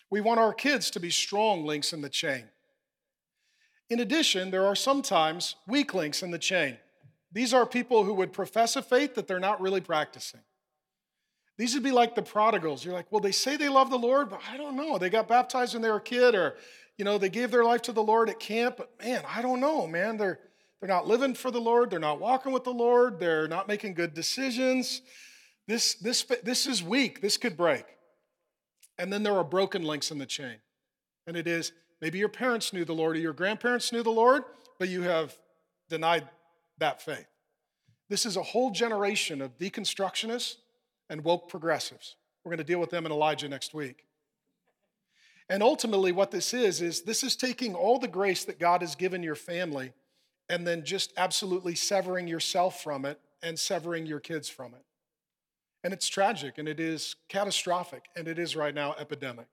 We 0.10 0.22
want 0.22 0.40
our 0.40 0.54
kids 0.54 0.90
to 0.92 1.00
be 1.00 1.10
strong 1.10 1.66
links 1.66 1.92
in 1.92 2.02
the 2.02 2.10
chain. 2.10 2.46
In 3.90 4.00
addition, 4.00 4.52
there 4.52 4.66
are 4.66 4.76
sometimes 4.76 5.56
weak 5.68 5.94
links 5.94 6.24
in 6.24 6.32
the 6.32 6.40
chain. 6.40 6.78
These 7.32 7.54
are 7.54 7.66
people 7.66 8.06
who 8.06 8.14
would 8.14 8.34
profess 8.34 8.76
a 8.76 8.82
faith 8.82 9.16
that 9.16 9.28
they're 9.28 9.40
not 9.40 9.62
really 9.62 9.82
practicing. 9.82 10.42
These 11.60 11.76
would 11.76 11.84
be 11.84 11.92
like 11.92 12.16
the 12.16 12.24
prodigals. 12.24 12.84
You're 12.84 12.96
like, 12.96 13.12
well, 13.12 13.22
they 13.22 13.32
say 13.32 13.56
they 13.56 13.70
love 13.70 13.92
the 13.92 13.98
Lord, 13.98 14.30
but 14.32 14.42
I 14.50 14.58
don't 14.58 14.76
know. 14.76 14.98
They 14.98 15.12
got 15.12 15.28
baptized 15.28 15.76
when 15.76 15.84
they 15.84 15.90
were 15.92 15.98
a 15.98 16.02
kid, 16.02 16.34
or 16.34 16.56
you 16.98 17.06
know, 17.06 17.20
they 17.20 17.30
gave 17.30 17.52
their 17.52 17.64
life 17.64 17.84
to 17.84 17.92
the 17.92 18.02
Lord 18.02 18.30
at 18.30 18.40
camp, 18.40 18.78
but 18.78 18.90
man, 19.04 19.22
I 19.28 19.44
don't 19.44 19.60
know, 19.60 19.86
man. 19.86 20.18
They're 20.18 20.40
they're 20.80 20.90
not 20.90 21.08
living 21.08 21.34
for 21.34 21.52
the 21.52 21.60
Lord, 21.60 21.90
they're 21.90 22.00
not 22.00 22.20
walking 22.20 22.54
with 22.54 22.64
the 22.64 22.74
Lord, 22.74 23.20
they're 23.20 23.48
not 23.48 23.68
making 23.68 23.96
good 23.96 24.14
decisions. 24.14 25.02
This, 25.68 25.96
this, 25.96 26.24
this 26.44 26.66
is 26.66 26.82
weak. 26.82 27.22
This 27.22 27.38
could 27.38 27.56
break. 27.56 27.86
And 28.98 29.12
then 29.12 29.24
there 29.24 29.34
are 29.34 29.44
broken 29.44 29.84
links 29.84 30.10
in 30.10 30.18
the 30.18 30.26
chain. 30.26 30.56
And 31.28 31.38
it 31.38 31.48
is 31.48 31.74
maybe 32.02 32.18
your 32.18 32.30
parents 32.30 32.74
knew 32.74 32.86
the 32.86 32.94
Lord 32.94 33.18
or 33.18 33.20
your 33.20 33.34
grandparents 33.34 33.92
knew 33.92 34.02
the 34.02 34.10
Lord, 34.10 34.44
but 34.80 34.90
you 34.90 35.04
have 35.04 35.38
denied 35.90 36.28
that 36.80 37.02
faith. 37.02 37.28
This 38.10 38.26
is 38.26 38.36
a 38.36 38.42
whole 38.42 38.72
generation 38.72 39.42
of 39.42 39.58
deconstructionists 39.58 40.56
and 41.10 41.24
woke 41.24 41.50
progressives. 41.50 42.16
We're 42.44 42.52
going 42.52 42.60
to 42.60 42.64
deal 42.64 42.80
with 42.80 42.90
them 42.90 43.06
in 43.06 43.12
Elijah 43.12 43.50
next 43.50 43.74
week. 43.74 44.06
And 45.50 45.64
ultimately, 45.64 46.12
what 46.12 46.32
this 46.32 46.54
is, 46.54 46.82
is 46.82 47.02
this 47.02 47.24
is 47.24 47.36
taking 47.36 47.74
all 47.74 47.98
the 47.98 48.08
grace 48.08 48.44
that 48.46 48.60
God 48.60 48.82
has 48.82 48.96
given 48.96 49.24
your 49.24 49.36
family 49.36 49.94
and 50.48 50.66
then 50.66 50.86
just 50.86 51.12
absolutely 51.18 51.76
severing 51.76 52.28
yourself 52.28 52.84
from 52.84 53.06
it 53.06 53.20
and 53.42 53.58
severing 53.58 54.06
your 54.06 54.20
kids 54.20 54.48
from 54.48 54.74
it. 54.74 54.84
And 55.84 55.94
it's 55.94 56.08
tragic 56.08 56.58
and 56.58 56.68
it 56.68 56.80
is 56.80 57.16
catastrophic 57.30 58.06
and 58.16 58.28
it 58.28 58.38
is 58.38 58.56
right 58.56 58.76
now 58.76 58.96
epidemic. 59.00 59.48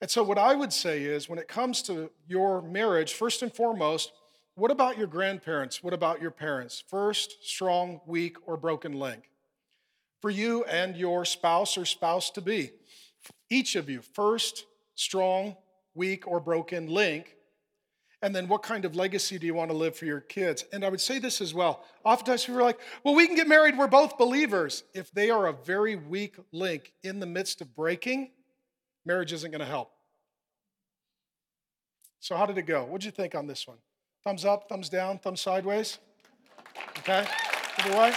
And 0.00 0.10
so, 0.10 0.22
what 0.22 0.38
I 0.38 0.54
would 0.54 0.72
say 0.72 1.04
is 1.04 1.28
when 1.28 1.38
it 1.38 1.48
comes 1.48 1.80
to 1.82 2.10
your 2.26 2.60
marriage, 2.60 3.14
first 3.14 3.42
and 3.42 3.54
foremost, 3.54 4.12
what 4.54 4.70
about 4.70 4.98
your 4.98 5.06
grandparents? 5.06 5.82
What 5.82 5.94
about 5.94 6.20
your 6.20 6.30
parents? 6.30 6.82
First, 6.88 7.36
strong, 7.42 8.00
weak, 8.06 8.36
or 8.46 8.56
broken 8.56 8.92
link. 8.92 9.30
For 10.24 10.30
you 10.30 10.64
and 10.64 10.96
your 10.96 11.26
spouse 11.26 11.76
or 11.76 11.84
spouse 11.84 12.30
to 12.30 12.40
be, 12.40 12.70
each 13.50 13.76
of 13.76 13.90
you, 13.90 14.00
first, 14.00 14.64
strong, 14.94 15.54
weak, 15.94 16.26
or 16.26 16.40
broken 16.40 16.86
link 16.88 17.36
and 18.22 18.34
then 18.34 18.48
what 18.48 18.62
kind 18.62 18.86
of 18.86 18.96
legacy 18.96 19.38
do 19.38 19.44
you 19.44 19.52
want 19.52 19.70
to 19.70 19.76
live 19.76 19.94
for 19.94 20.06
your 20.06 20.20
kids? 20.20 20.64
And 20.72 20.82
I 20.82 20.88
would 20.88 21.02
say 21.02 21.18
this 21.18 21.42
as 21.42 21.52
well. 21.52 21.84
Oftentimes 22.04 22.46
people 22.46 22.58
are 22.58 22.64
like, 22.64 22.80
well, 23.04 23.14
we 23.14 23.26
can 23.26 23.36
get 23.36 23.46
married, 23.46 23.76
we're 23.76 23.86
both 23.86 24.16
believers. 24.16 24.84
If 24.94 25.10
they 25.10 25.28
are 25.28 25.48
a 25.48 25.52
very 25.52 25.94
weak 25.94 26.36
link 26.52 26.94
in 27.02 27.20
the 27.20 27.26
midst 27.26 27.60
of 27.60 27.76
breaking, 27.76 28.30
marriage 29.04 29.34
isn't 29.34 29.50
going 29.50 29.60
to 29.60 29.66
help. 29.66 29.90
So, 32.20 32.34
how 32.34 32.46
did 32.46 32.56
it 32.56 32.62
go? 32.62 32.84
What'd 32.84 33.04
you 33.04 33.10
think 33.10 33.34
on 33.34 33.46
this 33.46 33.68
one? 33.68 33.76
Thumbs 34.24 34.46
up, 34.46 34.70
thumbs 34.70 34.88
down, 34.88 35.18
thumbs 35.18 35.42
sideways? 35.42 35.98
Okay? 37.00 37.26
Either 37.80 37.98
way? 37.98 38.14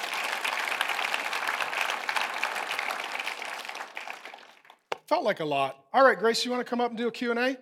Felt 5.07 5.23
like 5.23 5.39
a 5.39 5.45
lot. 5.45 5.85
All 5.93 6.05
right, 6.05 6.19
Grace, 6.19 6.43
you 6.43 6.51
want 6.51 6.65
to 6.65 6.69
come 6.69 6.81
up 6.81 6.89
and 6.89 6.97
do 6.97 7.07
a 7.07 7.11
Q&A? 7.11 7.57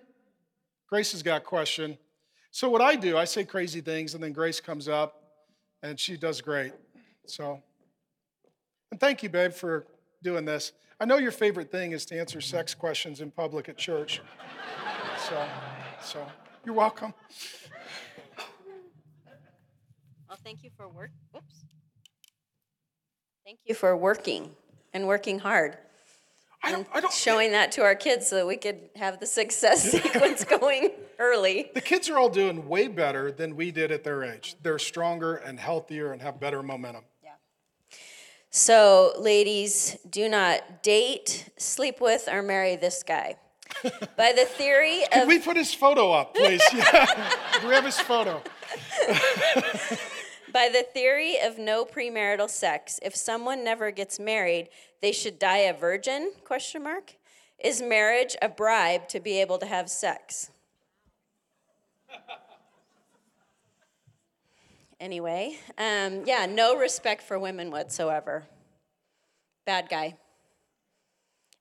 Grace 0.88 1.12
has 1.12 1.22
got 1.22 1.38
a 1.38 1.44
question. 1.44 1.96
So 2.50 2.68
what 2.68 2.80
I 2.80 2.96
do, 2.96 3.16
I 3.16 3.24
say 3.24 3.44
crazy 3.44 3.80
things, 3.80 4.14
and 4.14 4.22
then 4.22 4.32
Grace 4.32 4.60
comes 4.60 4.88
up, 4.88 5.22
and 5.82 5.98
she 5.98 6.16
does 6.16 6.40
great. 6.40 6.72
So, 7.26 7.62
and 8.90 8.98
thank 8.98 9.22
you, 9.22 9.28
babe, 9.28 9.52
for 9.52 9.86
doing 10.22 10.44
this. 10.44 10.72
I 10.98 11.04
know 11.04 11.18
your 11.18 11.30
favorite 11.30 11.70
thing 11.70 11.92
is 11.92 12.04
to 12.06 12.18
answer 12.18 12.40
sex 12.40 12.74
questions 12.74 13.20
in 13.20 13.30
public 13.30 13.68
at 13.68 13.76
church. 13.76 14.22
So, 15.28 15.46
so 16.02 16.26
you're 16.64 16.74
welcome. 16.74 17.14
Well, 20.28 20.38
thank 20.42 20.64
you 20.64 20.70
for 20.76 20.88
work. 20.88 21.10
Whoops. 21.32 21.64
Thank 23.44 23.60
you 23.64 23.74
for 23.74 23.96
working 23.96 24.50
and 24.92 25.06
working 25.06 25.38
hard. 25.38 25.78
I 26.66 26.72
don't, 26.72 26.88
I 26.94 27.00
don't, 27.00 27.12
showing 27.12 27.52
that 27.52 27.72
to 27.72 27.82
our 27.82 27.94
kids 27.94 28.28
so 28.28 28.36
that 28.36 28.46
we 28.46 28.56
could 28.56 28.90
have 28.96 29.20
the 29.20 29.26
success 29.26 29.90
sequence 29.90 30.44
going 30.60 30.90
early. 31.18 31.70
The 31.74 31.80
kids 31.80 32.08
are 32.08 32.18
all 32.18 32.28
doing 32.28 32.68
way 32.68 32.88
better 32.88 33.30
than 33.30 33.54
we 33.54 33.70
did 33.70 33.92
at 33.92 34.02
their 34.02 34.24
age. 34.24 34.56
They're 34.62 34.78
stronger 34.78 35.36
and 35.36 35.60
healthier 35.60 36.12
and 36.12 36.20
have 36.22 36.40
better 36.40 36.62
momentum. 36.62 37.04
Yeah. 37.22 37.30
So, 38.50 39.12
ladies, 39.18 39.96
do 40.10 40.28
not 40.28 40.82
date, 40.82 41.50
sleep 41.56 42.00
with, 42.00 42.28
or 42.30 42.42
marry 42.42 42.74
this 42.74 43.02
guy. 43.02 43.36
By 44.16 44.32
the 44.32 44.44
theory 44.44 45.02
Can 45.12 45.28
we 45.28 45.38
put 45.38 45.56
his 45.56 45.72
photo 45.72 46.12
up, 46.12 46.34
please? 46.34 46.62
yeah. 46.74 47.30
Do 47.60 47.68
we 47.68 47.74
have 47.74 47.84
his 47.84 47.98
photo? 47.98 48.42
By 50.52 50.70
the 50.70 50.86
theory 50.94 51.36
of 51.42 51.58
no 51.58 51.84
premarital 51.84 52.48
sex, 52.48 52.98
if 53.02 53.14
someone 53.14 53.62
never 53.62 53.90
gets 53.90 54.18
married, 54.18 54.70
they 55.02 55.12
should 55.12 55.38
die 55.38 55.58
a 55.58 55.74
virgin? 55.74 56.32
Question 56.44 56.82
mark. 56.84 57.14
Is 57.58 57.80
marriage 57.80 58.36
a 58.42 58.48
bribe 58.48 59.08
to 59.08 59.20
be 59.20 59.40
able 59.40 59.58
to 59.58 59.66
have 59.66 59.88
sex? 59.90 60.50
Anyway, 64.98 65.58
um, 65.76 66.22
yeah, 66.24 66.46
no 66.46 66.74
respect 66.74 67.22
for 67.22 67.38
women 67.38 67.70
whatsoever. 67.70 68.44
Bad 69.66 69.90
guy. 69.90 70.16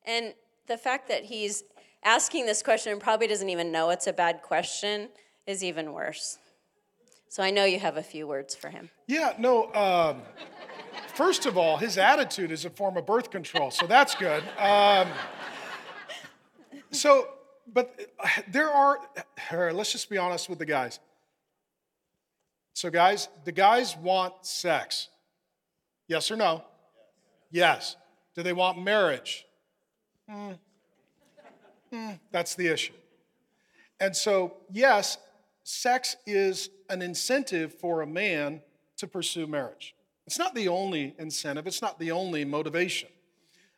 And 0.06 0.34
the 0.68 0.78
fact 0.78 1.10
that 1.10 1.26
he's 1.26 1.66
asking 2.04 2.46
this 2.46 2.64
question 2.64 2.94
and 2.94 3.02
probably 3.02 3.28
doesn't 3.28 3.50
even 3.50 3.72
know 3.72 3.90
it's 3.90 4.08
a 4.08 4.14
bad 4.14 4.42
question 4.42 5.10
is 5.46 5.64
even 5.64 5.92
worse. 5.92 6.38
So 7.28 7.44
I 7.44 7.52
know 7.52 7.66
you 7.66 7.80
have 7.80 7.98
a 7.98 8.04
few 8.04 8.28
words 8.28 8.56
for 8.56 8.70
him. 8.70 8.90
Yeah, 9.08 9.34
no. 9.38 9.66
Um, 9.74 10.22
first 11.14 11.46
of 11.46 11.58
all, 11.58 11.78
his 11.78 11.98
attitude 11.98 12.52
is 12.52 12.66
a 12.66 12.70
form 12.70 12.98
of 12.98 13.06
birth 13.06 13.32
control, 13.32 13.72
so 13.72 13.88
that's 13.88 14.16
good. 14.16 14.44
Um, 14.58 15.08
so, 16.92 17.28
but 17.72 18.00
there 18.48 18.70
are, 18.70 19.00
let's 19.52 19.92
just 19.92 20.10
be 20.10 20.18
honest 20.18 20.50
with 20.50 20.60
the 20.60 20.66
guys. 20.66 21.00
So, 22.74 22.90
guys, 22.90 23.30
the 23.46 23.52
guys 23.52 23.96
want 23.96 24.34
sex. 24.46 25.10
Yes 26.08 26.30
or 26.30 26.36
no? 26.36 26.64
Yes. 27.50 27.96
Do 28.36 28.44
they 28.44 28.54
want 28.54 28.82
marriage? 28.82 29.46
Mm. 30.30 30.58
Mm, 31.94 32.20
that's 32.32 32.56
the 32.56 32.68
issue. 32.68 32.94
And 34.00 34.16
so, 34.16 34.58
yes, 34.72 35.18
sex 35.64 36.18
is 36.26 36.70
an 36.90 37.02
incentive 37.02 37.74
for 37.74 38.02
a 38.02 38.08
man 38.08 38.62
to 38.98 39.08
pursue 39.08 39.48
marriage. 39.48 39.96
It's 40.28 40.40
not 40.40 40.56
the 40.56 40.68
only 40.68 41.16
incentive, 41.20 41.68
it's 41.68 41.82
not 41.82 42.00
the 42.00 42.12
only 42.12 42.46
motivation. 42.46 43.10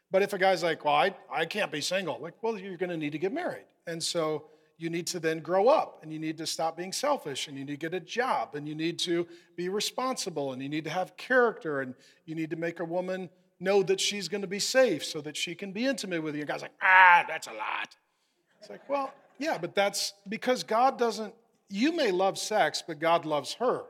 But 0.10 0.22
if 0.22 0.32
a 0.32 0.38
guy's 0.38 0.64
like, 0.64 0.86
well, 0.86 0.96
I, 0.96 1.16
I 1.30 1.46
can't 1.46 1.72
be 1.72 1.82
single, 1.82 2.18
like, 2.22 2.42
well, 2.42 2.58
you're 2.58 2.78
going 2.78 2.90
to 2.90 2.98
need 2.98 3.12
to 3.12 3.18
get 3.18 3.34
married. 3.34 3.66
And 3.88 4.02
so 4.02 4.46
you 4.78 4.90
need 4.90 5.08
to 5.08 5.20
then 5.20 5.40
grow 5.40 5.68
up 5.68 6.00
and 6.02 6.14
you 6.14 6.20
need 6.20 6.38
to 6.38 6.46
stop 6.46 6.78
being 6.78 6.94
selfish 6.94 7.48
and 7.48 7.58
you 7.58 7.66
need 7.66 7.72
to 7.72 7.78
get 7.78 7.94
a 7.94 8.00
job 8.00 8.56
and 8.56 8.70
you 8.70 8.76
need 8.76 9.00
to 9.00 9.28
be 9.58 9.68
responsible 9.68 10.54
and 10.54 10.62
you 10.62 10.70
need 10.70 10.86
to 10.86 10.90
have 10.90 11.18
character 11.18 11.82
and 11.82 11.94
you 12.26 12.36
need 12.36 12.50
to 12.52 12.56
make 12.56 12.80
a 12.80 12.86
woman 12.86 13.30
know 13.60 13.84
that 13.84 14.00
she's 14.00 14.30
going 14.30 14.42
to 14.42 14.48
be 14.48 14.60
safe 14.60 15.04
so 15.04 15.20
that 15.20 15.36
she 15.36 15.56
can 15.56 15.72
be 15.72 15.86
intimate 15.86 16.22
with 16.22 16.36
you. 16.36 16.42
And 16.42 16.50
guy's 16.50 16.62
like, 16.62 16.76
ah, 16.82 17.26
that's 17.28 17.48
a 17.48 17.54
lot. 17.54 17.96
It's 18.62 18.70
like, 18.70 18.88
well, 18.88 19.14
yeah, 19.40 19.58
but 19.58 19.76
that's 19.76 20.14
because 20.30 20.64
God 20.64 20.98
doesn't 20.98 21.34
you 21.70 21.92
may 21.92 22.12
love 22.12 22.38
sex, 22.38 22.84
but 22.86 23.00
God 23.00 23.26
loves 23.26 23.54
her. 23.56 23.84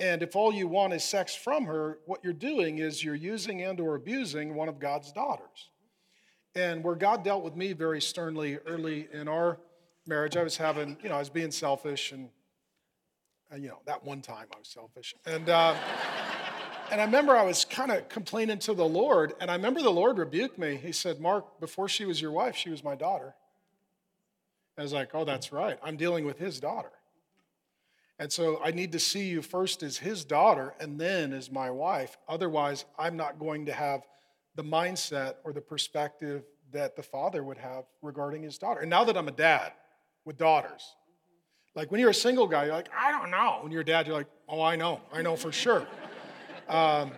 And 0.00 0.22
if 0.22 0.34
all 0.34 0.52
you 0.52 0.66
want 0.66 0.94
is 0.94 1.04
sex 1.04 1.34
from 1.34 1.66
her, 1.66 1.98
what 2.06 2.24
you're 2.24 2.32
doing 2.32 2.78
is 2.78 3.04
you're 3.04 3.14
using 3.14 3.60
and 3.62 3.78
or 3.78 3.94
abusing 3.96 4.54
one 4.54 4.68
of 4.68 4.80
God's 4.80 5.12
daughters. 5.12 5.68
And 6.54 6.82
where 6.82 6.94
God 6.94 7.22
dealt 7.22 7.44
with 7.44 7.54
me 7.54 7.74
very 7.74 8.00
sternly 8.00 8.56
early 8.66 9.08
in 9.12 9.28
our 9.28 9.60
marriage, 10.06 10.38
I 10.38 10.42
was 10.42 10.56
having, 10.56 10.96
you 11.02 11.10
know, 11.10 11.16
I 11.16 11.18
was 11.18 11.28
being 11.28 11.50
selfish 11.50 12.12
and, 12.12 12.30
uh, 13.52 13.56
you 13.56 13.68
know, 13.68 13.80
that 13.84 14.02
one 14.02 14.22
time 14.22 14.46
I 14.54 14.58
was 14.58 14.68
selfish. 14.68 15.14
And, 15.26 15.50
uh, 15.50 15.76
and 16.90 17.00
I 17.00 17.04
remember 17.04 17.36
I 17.36 17.44
was 17.44 17.66
kind 17.66 17.92
of 17.92 18.08
complaining 18.08 18.58
to 18.60 18.74
the 18.74 18.86
Lord, 18.86 19.34
and 19.38 19.50
I 19.50 19.54
remember 19.54 19.82
the 19.82 19.90
Lord 19.90 20.18
rebuked 20.18 20.58
me. 20.58 20.76
He 20.76 20.92
said, 20.92 21.20
Mark, 21.20 21.60
before 21.60 21.88
she 21.88 22.04
was 22.04 22.20
your 22.20 22.32
wife, 22.32 22.56
she 22.56 22.70
was 22.70 22.82
my 22.82 22.96
daughter. 22.96 23.34
I 24.76 24.82
was 24.82 24.92
like, 24.92 25.10
oh, 25.14 25.24
that's 25.24 25.52
right. 25.52 25.78
I'm 25.84 25.96
dealing 25.96 26.24
with 26.24 26.38
his 26.38 26.58
daughter. 26.58 26.90
And 28.20 28.30
so 28.30 28.60
I 28.62 28.70
need 28.70 28.92
to 28.92 28.98
see 28.98 29.28
you 29.28 29.40
first 29.40 29.82
as 29.82 29.96
his 29.96 30.26
daughter 30.26 30.74
and 30.78 31.00
then 31.00 31.32
as 31.32 31.50
my 31.50 31.70
wife. 31.70 32.18
Otherwise, 32.28 32.84
I'm 32.98 33.16
not 33.16 33.38
going 33.38 33.64
to 33.64 33.72
have 33.72 34.02
the 34.56 34.62
mindset 34.62 35.36
or 35.42 35.54
the 35.54 35.62
perspective 35.62 36.42
that 36.70 36.96
the 36.96 37.02
father 37.02 37.42
would 37.42 37.56
have 37.56 37.84
regarding 38.02 38.42
his 38.42 38.58
daughter. 38.58 38.80
And 38.80 38.90
now 38.90 39.04
that 39.04 39.16
I'm 39.16 39.26
a 39.26 39.32
dad 39.32 39.72
with 40.26 40.36
daughters, 40.36 40.96
like 41.74 41.90
when 41.90 41.98
you're 41.98 42.10
a 42.10 42.14
single 42.14 42.46
guy, 42.46 42.66
you're 42.66 42.74
like, 42.74 42.90
I 42.94 43.10
don't 43.10 43.30
know. 43.30 43.60
When 43.62 43.72
you're 43.72 43.80
a 43.80 43.86
dad, 43.86 44.06
you're 44.06 44.16
like, 44.16 44.28
oh, 44.50 44.60
I 44.60 44.76
know. 44.76 45.00
I 45.14 45.22
know 45.22 45.34
for 45.34 45.50
sure. 45.50 45.86
Um, 46.68 47.10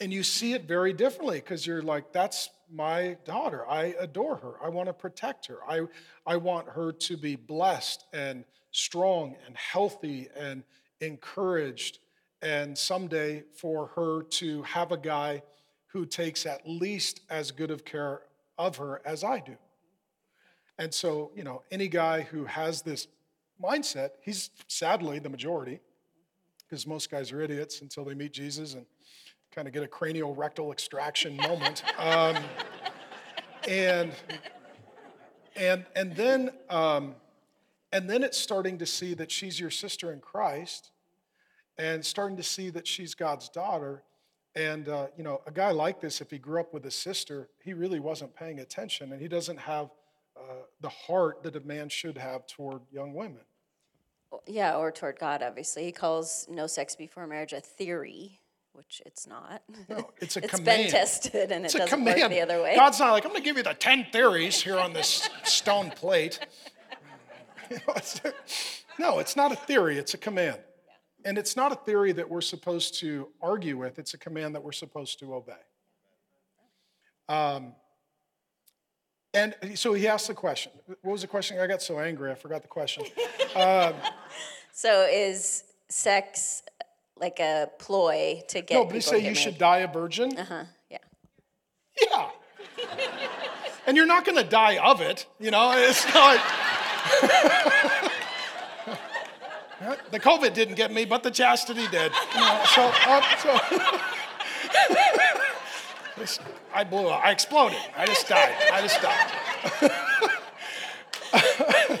and 0.00 0.12
you 0.12 0.22
see 0.22 0.52
it 0.52 0.68
very 0.68 0.92
differently 0.92 1.38
because 1.38 1.66
you're 1.66 1.82
like, 1.82 2.12
that's 2.12 2.50
my 2.72 3.16
daughter. 3.24 3.68
I 3.68 3.96
adore 3.98 4.36
her. 4.36 4.52
I 4.62 4.68
want 4.68 4.88
to 4.88 4.92
protect 4.92 5.46
her. 5.48 5.58
I, 5.68 5.80
I 6.24 6.36
want 6.36 6.68
her 6.68 6.92
to 6.92 7.16
be 7.16 7.34
blessed 7.34 8.04
and 8.12 8.44
strong 8.74 9.36
and 9.46 9.56
healthy 9.56 10.28
and 10.36 10.64
encouraged. 11.00 12.00
And 12.42 12.76
someday 12.76 13.44
for 13.54 13.86
her 13.94 14.22
to 14.22 14.62
have 14.64 14.92
a 14.92 14.98
guy 14.98 15.42
who 15.86 16.04
takes 16.04 16.44
at 16.44 16.68
least 16.68 17.20
as 17.30 17.50
good 17.52 17.70
of 17.70 17.84
care 17.84 18.22
of 18.58 18.76
her 18.76 19.00
as 19.06 19.24
I 19.24 19.40
do. 19.40 19.56
And 20.76 20.92
so, 20.92 21.30
you 21.36 21.44
know, 21.44 21.62
any 21.70 21.88
guy 21.88 22.22
who 22.22 22.44
has 22.44 22.82
this 22.82 23.06
mindset, 23.62 24.10
he's 24.20 24.50
sadly 24.66 25.20
the 25.20 25.28
majority, 25.28 25.78
because 26.58 26.86
most 26.86 27.10
guys 27.10 27.30
are 27.30 27.40
idiots 27.40 27.80
until 27.80 28.04
they 28.04 28.14
meet 28.14 28.32
Jesus 28.32 28.74
and 28.74 28.84
kind 29.54 29.68
of 29.68 29.72
get 29.72 29.84
a 29.84 29.88
cranial 29.88 30.34
rectal 30.34 30.72
extraction 30.72 31.36
moment. 31.36 31.82
Um, 31.98 32.36
and 33.66 34.12
and 35.56 35.86
and 35.96 36.14
then 36.16 36.50
um, 36.68 37.14
and 37.94 38.10
then 38.10 38.22
it's 38.22 38.36
starting 38.36 38.76
to 38.78 38.86
see 38.86 39.14
that 39.14 39.30
she's 39.30 39.58
your 39.58 39.70
sister 39.70 40.12
in 40.12 40.20
Christ, 40.20 40.90
and 41.78 42.04
starting 42.04 42.36
to 42.36 42.42
see 42.42 42.68
that 42.70 42.86
she's 42.86 43.14
God's 43.14 43.48
daughter. 43.48 44.02
And 44.56 44.88
uh, 44.88 45.06
you 45.16 45.24
know, 45.24 45.40
a 45.46 45.50
guy 45.50 45.70
like 45.70 46.00
this, 46.00 46.20
if 46.20 46.30
he 46.30 46.38
grew 46.38 46.60
up 46.60 46.74
with 46.74 46.84
a 46.86 46.90
sister, 46.90 47.48
he 47.62 47.72
really 47.72 48.00
wasn't 48.00 48.34
paying 48.36 48.60
attention, 48.60 49.12
and 49.12 49.20
he 49.22 49.28
doesn't 49.28 49.58
have 49.58 49.90
uh, 50.36 50.64
the 50.80 50.88
heart 50.90 51.42
that 51.44 51.56
a 51.56 51.60
man 51.60 51.88
should 51.88 52.18
have 52.18 52.46
toward 52.46 52.82
young 52.92 53.14
women. 53.14 53.40
Yeah, 54.46 54.76
or 54.76 54.90
toward 54.90 55.18
God, 55.18 55.42
obviously. 55.42 55.84
He 55.84 55.92
calls 55.92 56.46
no 56.50 56.66
sex 56.66 56.96
before 56.96 57.24
marriage 57.28 57.52
a 57.52 57.60
theory, 57.60 58.40
which 58.72 59.00
it's 59.06 59.28
not. 59.28 59.62
No, 59.88 60.10
it's 60.20 60.36
a 60.36 60.40
it's 60.44 60.54
command. 60.54 60.82
been 60.82 60.90
tested 60.90 61.52
and 61.52 61.64
It's 61.64 61.74
it 61.76 61.78
doesn't 61.78 61.96
command. 61.98 62.20
work 62.20 62.30
the 62.30 62.40
other 62.40 62.60
way. 62.60 62.74
God's 62.74 62.98
not 62.98 63.12
like, 63.12 63.24
I'm 63.24 63.30
going 63.30 63.42
to 63.42 63.48
give 63.48 63.56
you 63.56 63.62
the 63.62 63.74
10 63.74 64.08
theories 64.12 64.60
here 64.60 64.76
on 64.76 64.92
this 64.92 65.28
stone 65.44 65.90
plate. 65.90 66.40
You 67.74 67.80
know, 67.88 67.94
it's- 67.96 68.84
no, 68.98 69.18
it's 69.18 69.34
not 69.36 69.50
a 69.52 69.56
theory, 69.56 69.98
it's 69.98 70.14
a 70.14 70.18
command. 70.18 70.60
And 71.24 71.38
it's 71.38 71.56
not 71.56 71.72
a 71.72 71.74
theory 71.74 72.12
that 72.12 72.28
we're 72.28 72.40
supposed 72.42 72.98
to 73.00 73.28
argue 73.42 73.76
with, 73.78 73.98
it's 73.98 74.14
a 74.14 74.18
command 74.18 74.54
that 74.54 74.62
we're 74.62 74.72
supposed 74.72 75.18
to 75.20 75.34
obey. 75.34 75.52
Um, 77.28 77.74
and 79.32 79.54
so 79.74 79.94
he 79.94 80.06
asked 80.06 80.28
the 80.28 80.34
question. 80.34 80.70
What 80.86 81.12
was 81.12 81.22
the 81.22 81.26
question? 81.26 81.58
I 81.58 81.66
got 81.66 81.82
so 81.82 81.98
angry, 81.98 82.30
I 82.30 82.34
forgot 82.34 82.62
the 82.62 82.68
question. 82.68 83.04
So 84.76 85.06
is 85.08 85.62
sex 85.88 86.62
like 87.16 87.38
a 87.38 87.70
ploy 87.78 88.42
to 88.48 88.60
get 88.60 88.74
No, 88.74 88.84
but 88.84 88.94
he 88.94 88.98
people 88.98 89.00
said 89.02 89.16
to 89.18 89.22
get 89.22 89.28
you 89.28 89.34
should 89.36 89.56
die 89.56 89.78
a 89.78 89.88
virgin. 89.88 90.36
Uh-huh, 90.36 90.64
yeah. 90.90 90.98
Yeah. 92.02 92.30
and 93.86 93.96
you're 93.96 94.04
not 94.06 94.24
going 94.24 94.36
to 94.36 94.42
die 94.42 94.78
of 94.78 95.00
it, 95.00 95.26
you 95.38 95.52
know? 95.52 95.72
It's 95.76 96.04
not. 96.12 96.40
The 100.10 100.20
COVID 100.20 100.54
didn't 100.54 100.76
get 100.76 100.92
me, 100.92 101.04
but 101.04 101.22
the 101.22 101.30
chastity 101.30 101.86
did. 101.88 102.12
You 102.34 102.40
know, 102.40 102.62
so, 102.74 102.90
uh, 103.06 103.22
so 103.36 103.60
I 106.74 106.84
blew 106.84 107.08
up. 107.08 107.24
I 107.24 107.30
exploded. 107.30 107.78
I 107.96 108.06
just 108.06 108.28
died. 108.28 108.54
I 108.72 108.80
just 108.80 109.02
died. 109.02 109.30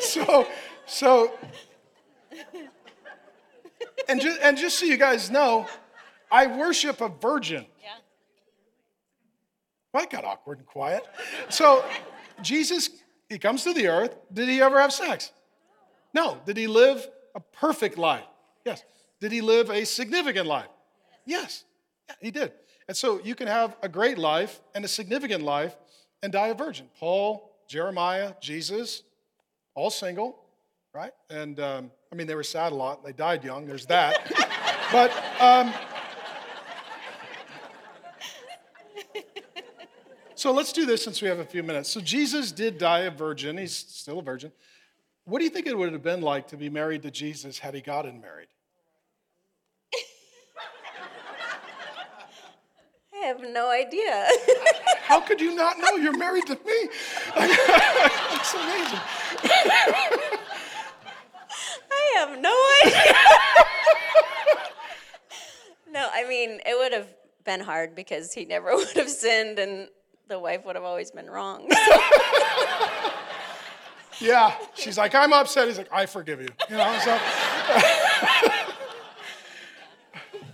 so, 0.00 0.46
so, 0.86 1.32
and 4.08 4.20
just, 4.20 4.40
and 4.40 4.56
just 4.56 4.78
so 4.78 4.86
you 4.86 4.96
guys 4.96 5.30
know, 5.30 5.66
I 6.30 6.46
worship 6.46 7.00
a 7.00 7.08
virgin. 7.08 7.66
Well, 9.92 10.02
that 10.02 10.10
got 10.10 10.24
awkward 10.24 10.58
and 10.58 10.66
quiet. 10.66 11.04
So, 11.50 11.84
Jesus, 12.42 12.90
he 13.34 13.38
comes 13.40 13.64
to 13.64 13.72
the 13.72 13.88
earth. 13.88 14.16
Did 14.32 14.48
he 14.48 14.62
ever 14.62 14.80
have 14.80 14.92
sex? 14.92 15.32
No. 16.14 16.38
Did 16.46 16.56
he 16.56 16.68
live 16.68 17.04
a 17.34 17.40
perfect 17.40 17.98
life? 17.98 18.22
Yes. 18.64 18.84
Did 19.20 19.32
he 19.32 19.40
live 19.40 19.70
a 19.70 19.84
significant 19.84 20.46
life? 20.46 20.68
Yes. 21.26 21.64
Yeah, 22.08 22.14
he 22.20 22.30
did. 22.30 22.52
And 22.86 22.96
so 22.96 23.20
you 23.24 23.34
can 23.34 23.48
have 23.48 23.76
a 23.82 23.88
great 23.88 24.18
life 24.18 24.60
and 24.72 24.84
a 24.84 24.88
significant 24.88 25.42
life 25.42 25.76
and 26.22 26.32
die 26.32 26.46
a 26.46 26.54
virgin. 26.54 26.88
Paul, 26.96 27.50
Jeremiah, 27.66 28.34
Jesus, 28.40 29.02
all 29.74 29.90
single, 29.90 30.38
right? 30.92 31.12
And 31.28 31.58
um, 31.58 31.90
I 32.12 32.14
mean, 32.14 32.28
they 32.28 32.36
were 32.36 32.44
sad 32.44 32.70
a 32.70 32.76
lot. 32.76 33.04
They 33.04 33.12
died 33.12 33.42
young. 33.42 33.66
There's 33.66 33.86
that. 33.86 34.32
but 34.92 35.10
um, 35.40 35.74
So 40.44 40.52
let's 40.52 40.74
do 40.74 40.84
this 40.84 41.02
since 41.02 41.22
we 41.22 41.28
have 41.28 41.38
a 41.38 41.44
few 41.46 41.62
minutes. 41.62 41.88
So 41.88 42.02
Jesus 42.02 42.52
did 42.52 42.76
die 42.76 43.04
a 43.04 43.10
virgin. 43.10 43.56
He's 43.56 43.74
still 43.74 44.18
a 44.18 44.22
virgin. 44.22 44.52
What 45.24 45.38
do 45.38 45.44
you 45.44 45.50
think 45.50 45.66
it 45.66 45.74
would 45.74 45.90
have 45.94 46.02
been 46.02 46.20
like 46.20 46.48
to 46.48 46.58
be 46.58 46.68
married 46.68 47.00
to 47.04 47.10
Jesus 47.10 47.58
had 47.58 47.72
he 47.72 47.80
gotten 47.80 48.20
married? 48.20 48.48
I 53.14 53.26
have 53.26 53.40
no 53.40 53.70
idea. 53.70 54.28
How 55.04 55.18
could 55.18 55.40
you 55.40 55.54
not 55.54 55.78
know 55.78 55.92
you're 55.92 56.18
married 56.18 56.46
to 56.48 56.56
me? 56.56 56.60
it's 56.66 58.52
amazing. 58.52 59.00
I 61.90 62.12
have 62.16 62.38
no 62.38 62.54
idea. 62.84 63.14
no, 65.90 66.06
I 66.12 66.28
mean, 66.28 66.60
it 66.66 66.76
would 66.76 66.92
have 66.92 67.08
been 67.46 67.60
hard 67.60 67.94
because 67.94 68.34
he 68.34 68.44
never 68.44 68.76
would 68.76 68.92
have 68.92 69.08
sinned 69.08 69.58
and 69.58 69.88
the 70.28 70.38
wife 70.38 70.64
would 70.64 70.76
have 70.76 70.84
always 70.84 71.10
been 71.10 71.30
wrong. 71.30 71.70
Yeah. 74.20 74.54
She's 74.74 74.98
like, 74.98 75.14
I'm 75.14 75.32
upset. 75.32 75.68
He's 75.68 75.78
like, 75.78 75.92
I 75.92 76.06
forgive 76.06 76.40
you. 76.40 76.48
You 76.68 76.76
know, 76.76 76.98
so. 77.04 77.10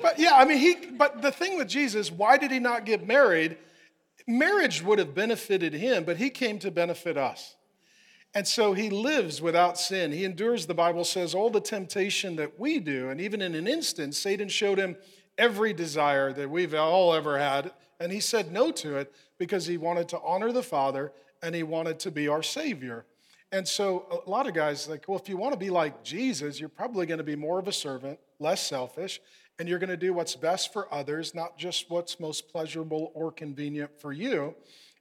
but 0.01 0.19
yeah, 0.19 0.33
I 0.35 0.45
mean, 0.45 0.59
he, 0.59 0.77
but 0.93 1.23
the 1.23 1.33
thing 1.33 1.57
with 1.57 1.69
Jesus, 1.69 2.11
why 2.11 2.37
did 2.37 2.51
he 2.51 2.59
not 2.59 2.85
get 2.85 3.07
married? 3.07 3.59
Marriage 4.27 4.83
would 4.83 4.99
have 4.99 5.15
benefited 5.15 5.75
him, 5.75 6.05
but 6.05 6.17
he 6.17 6.31
came 6.31 6.59
to 6.61 6.71
benefit 6.71 7.17
us. 7.17 7.57
And 8.35 8.47
so 8.47 8.75
he 8.75 8.91
lives 8.91 9.43
without 9.43 9.77
sin. 9.77 10.13
He 10.13 10.25
endures, 10.25 10.67
the 10.67 10.75
Bible 10.75 11.05
says, 11.05 11.35
all 11.35 11.51
the 11.51 11.61
temptation 11.61 12.37
that 12.37 12.61
we 12.61 12.79
do. 12.79 13.11
And 13.11 13.21
even 13.21 13.43
in 13.43 13.57
an 13.57 13.67
instant, 13.67 14.15
Satan 14.15 14.49
showed 14.49 14.79
him 14.79 14.97
every 15.37 15.73
desire 15.73 16.33
that 16.33 16.49
we've 16.49 16.75
all 16.75 17.13
ever 17.13 17.39
had. 17.39 17.73
And 18.01 18.11
he 18.11 18.21
said 18.21 18.51
no 18.51 18.73
to 18.73 18.97
it 18.97 19.13
because 19.39 19.67
he 19.67 19.77
wanted 19.77 20.09
to 20.09 20.21
honor 20.25 20.53
the 20.53 20.63
Father 20.63 21.13
and 21.43 21.55
he 21.55 21.63
wanted 21.63 21.99
to 22.01 22.11
be 22.11 22.29
our 22.29 22.43
Savior. 22.43 23.05
And 23.53 23.67
so 23.67 24.23
a 24.27 24.31
lot 24.31 24.47
of 24.47 24.55
guys 24.55 24.89
like, 24.89 25.09
well, 25.09 25.19
if 25.19 25.29
you 25.29 25.37
want 25.37 25.53
to 25.53 25.59
be 25.59 25.71
like 25.71 26.03
Jesus, 26.03 26.59
you're 26.59 26.69
probably 26.69 27.05
going 27.05 27.19
to 27.19 27.25
be 27.25 27.37
more 27.37 27.59
of 27.59 27.69
a 27.69 27.73
servant, 27.73 28.19
less 28.39 28.67
selfish, 28.67 29.21
and 29.59 29.69
you're 29.69 29.79
going 29.79 29.91
to 29.91 29.97
do 29.97 30.15
what's 30.15 30.37
best 30.37 30.73
for 30.73 30.93
others, 30.93 31.35
not 31.35 31.59
just 31.59 31.91
what's 31.91 32.19
most 32.19 32.49
pleasurable 32.49 33.13
or 33.15 33.31
convenient 33.31 33.91
for 34.01 34.13
you. 34.13 34.55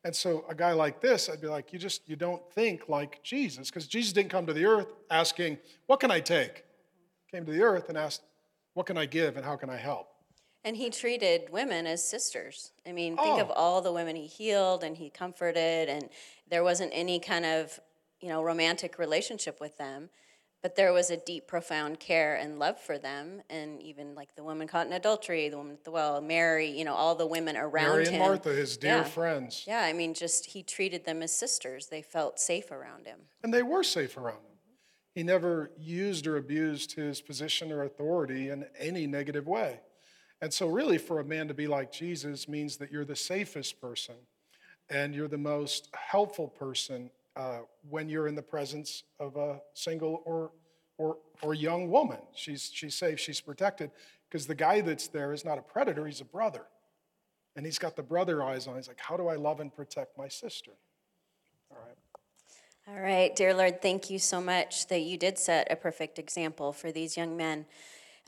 And 0.03 0.15
so 0.15 0.45
a 0.49 0.55
guy 0.55 0.73
like 0.73 0.99
this, 0.99 1.29
I'd 1.29 1.41
be 1.41 1.47
like, 1.47 1.71
you 1.71 1.79
just 1.79 2.07
you 2.09 2.15
don't 2.15 2.41
think 2.53 2.89
like 2.89 3.21
Jesus, 3.23 3.69
because 3.69 3.87
Jesus 3.87 4.13
didn't 4.13 4.31
come 4.31 4.45
to 4.45 4.53
the 4.53 4.65
earth 4.65 4.87
asking, 5.11 5.57
what 5.85 5.99
can 5.99 6.09
I 6.09 6.19
take? 6.19 6.63
Came 7.31 7.45
to 7.45 7.51
the 7.51 7.61
earth 7.61 7.89
and 7.89 7.97
asked, 7.97 8.23
what 8.73 8.85
can 8.85 8.97
I 8.97 9.05
give 9.05 9.35
and 9.37 9.45
how 9.45 9.55
can 9.55 9.69
I 9.69 9.77
help? 9.77 10.07
And 10.63 10.75
he 10.77 10.89
treated 10.89 11.49
women 11.51 11.87
as 11.87 12.03
sisters. 12.03 12.71
I 12.85 12.91
mean, 12.91 13.15
think 13.17 13.39
of 13.39 13.49
Oh. 13.49 13.53
all 13.53 13.81
the 13.81 13.93
women 13.93 14.15
he 14.15 14.27
healed 14.27 14.83
and 14.83 14.97
he 14.97 15.09
comforted, 15.09 15.89
and 15.89 16.09
there 16.47 16.63
wasn't 16.63 16.91
any 16.93 17.19
kind 17.19 17.45
of, 17.45 17.79
you 18.19 18.27
know, 18.29 18.43
romantic 18.43 18.97
relationship 18.99 19.59
with 19.59 19.77
them. 19.77 20.09
But 20.61 20.75
there 20.75 20.91
was 20.91 21.09
a 21.09 21.15
deep, 21.15 21.47
profound 21.47 22.01
care 22.01 22.35
and 22.35 22.59
love 22.59 22.77
for 22.81 22.97
them, 22.97 23.41
and 23.49 23.81
even 23.81 24.13
like 24.13 24.35
the 24.35 24.43
woman 24.43 24.67
caught 24.67 24.87
in 24.87 24.91
adultery, 24.91 25.47
the 25.47 25.55
woman 25.55 25.75
at 25.75 25.85
the 25.85 25.91
well, 25.91 26.19
Mary, 26.19 26.67
you 26.69 26.83
know, 26.83 26.95
all 26.95 27.15
the 27.15 27.25
women 27.25 27.55
around 27.55 27.85
him. 27.85 27.91
Mary 27.93 28.05
and 28.07 28.15
him. 28.15 28.21
Martha, 28.21 28.49
his 28.49 28.75
dear 28.75 28.97
Yeah. 28.97 29.03
friends. 29.05 29.63
Yeah, 29.65 29.81
I 29.83 29.93
mean, 29.93 30.13
just 30.13 30.47
he 30.47 30.61
treated 30.61 31.05
them 31.05 31.23
as 31.23 31.31
sisters. 31.31 31.87
They 31.87 32.01
felt 32.01 32.41
safe 32.41 32.71
around 32.71 33.07
him. 33.07 33.29
And 33.41 33.53
they 33.53 33.63
were 33.63 33.83
safe 33.85 34.17
around 34.17 34.43
him. 34.45 34.57
He 35.15 35.23
never 35.23 35.71
used 35.77 36.27
or 36.27 36.35
abused 36.35 36.91
his 36.91 37.21
position 37.21 37.71
or 37.71 37.83
authority 37.83 38.49
in 38.49 38.65
any 38.77 39.07
negative 39.07 39.47
way. 39.47 39.79
And 40.41 40.53
so, 40.53 40.67
really, 40.67 40.97
for 40.97 41.19
a 41.19 41.23
man 41.23 41.47
to 41.49 41.53
be 41.53 41.67
like 41.67 41.91
Jesus 41.91 42.47
means 42.47 42.77
that 42.77 42.91
you're 42.91 43.05
the 43.05 43.15
safest 43.15 43.81
person 43.81 44.15
and 44.89 45.13
you're 45.13 45.27
the 45.27 45.37
most 45.37 45.89
helpful 45.93 46.47
person 46.47 47.09
uh, 47.35 47.59
when 47.89 48.09
you're 48.09 48.27
in 48.27 48.35
the 48.35 48.41
presence 48.41 49.03
of 49.19 49.35
a 49.35 49.61
single 49.73 50.23
or, 50.25 50.51
or, 50.97 51.17
or 51.41 51.53
young 51.53 51.89
woman. 51.89 52.19
She's, 52.33 52.71
she's 52.73 52.95
safe, 52.95 53.19
she's 53.19 53.39
protected, 53.39 53.91
because 54.29 54.47
the 54.47 54.55
guy 54.55 54.81
that's 54.81 55.07
there 55.07 55.33
is 55.33 55.45
not 55.45 55.57
a 55.57 55.61
predator, 55.61 56.05
he's 56.05 56.21
a 56.21 56.25
brother. 56.25 56.65
And 57.55 57.65
he's 57.65 57.79
got 57.79 57.95
the 57.95 58.03
brother 58.03 58.41
eyes 58.41 58.67
on. 58.67 58.75
He's 58.75 58.87
like, 58.87 58.99
How 58.99 59.17
do 59.17 59.27
I 59.27 59.35
love 59.35 59.59
and 59.59 59.73
protect 59.73 60.17
my 60.17 60.27
sister? 60.27 60.71
All 61.71 61.77
right. 61.85 61.97
All 62.87 63.01
right, 63.03 63.35
dear 63.35 63.53
Lord, 63.53 63.81
thank 63.81 64.09
you 64.09 64.17
so 64.17 64.41
much 64.41 64.87
that 64.87 65.01
you 65.01 65.17
did 65.17 65.37
set 65.37 65.71
a 65.71 65.75
perfect 65.75 66.17
example 66.17 66.73
for 66.73 66.91
these 66.91 67.15
young 67.15 67.37
men. 67.37 67.65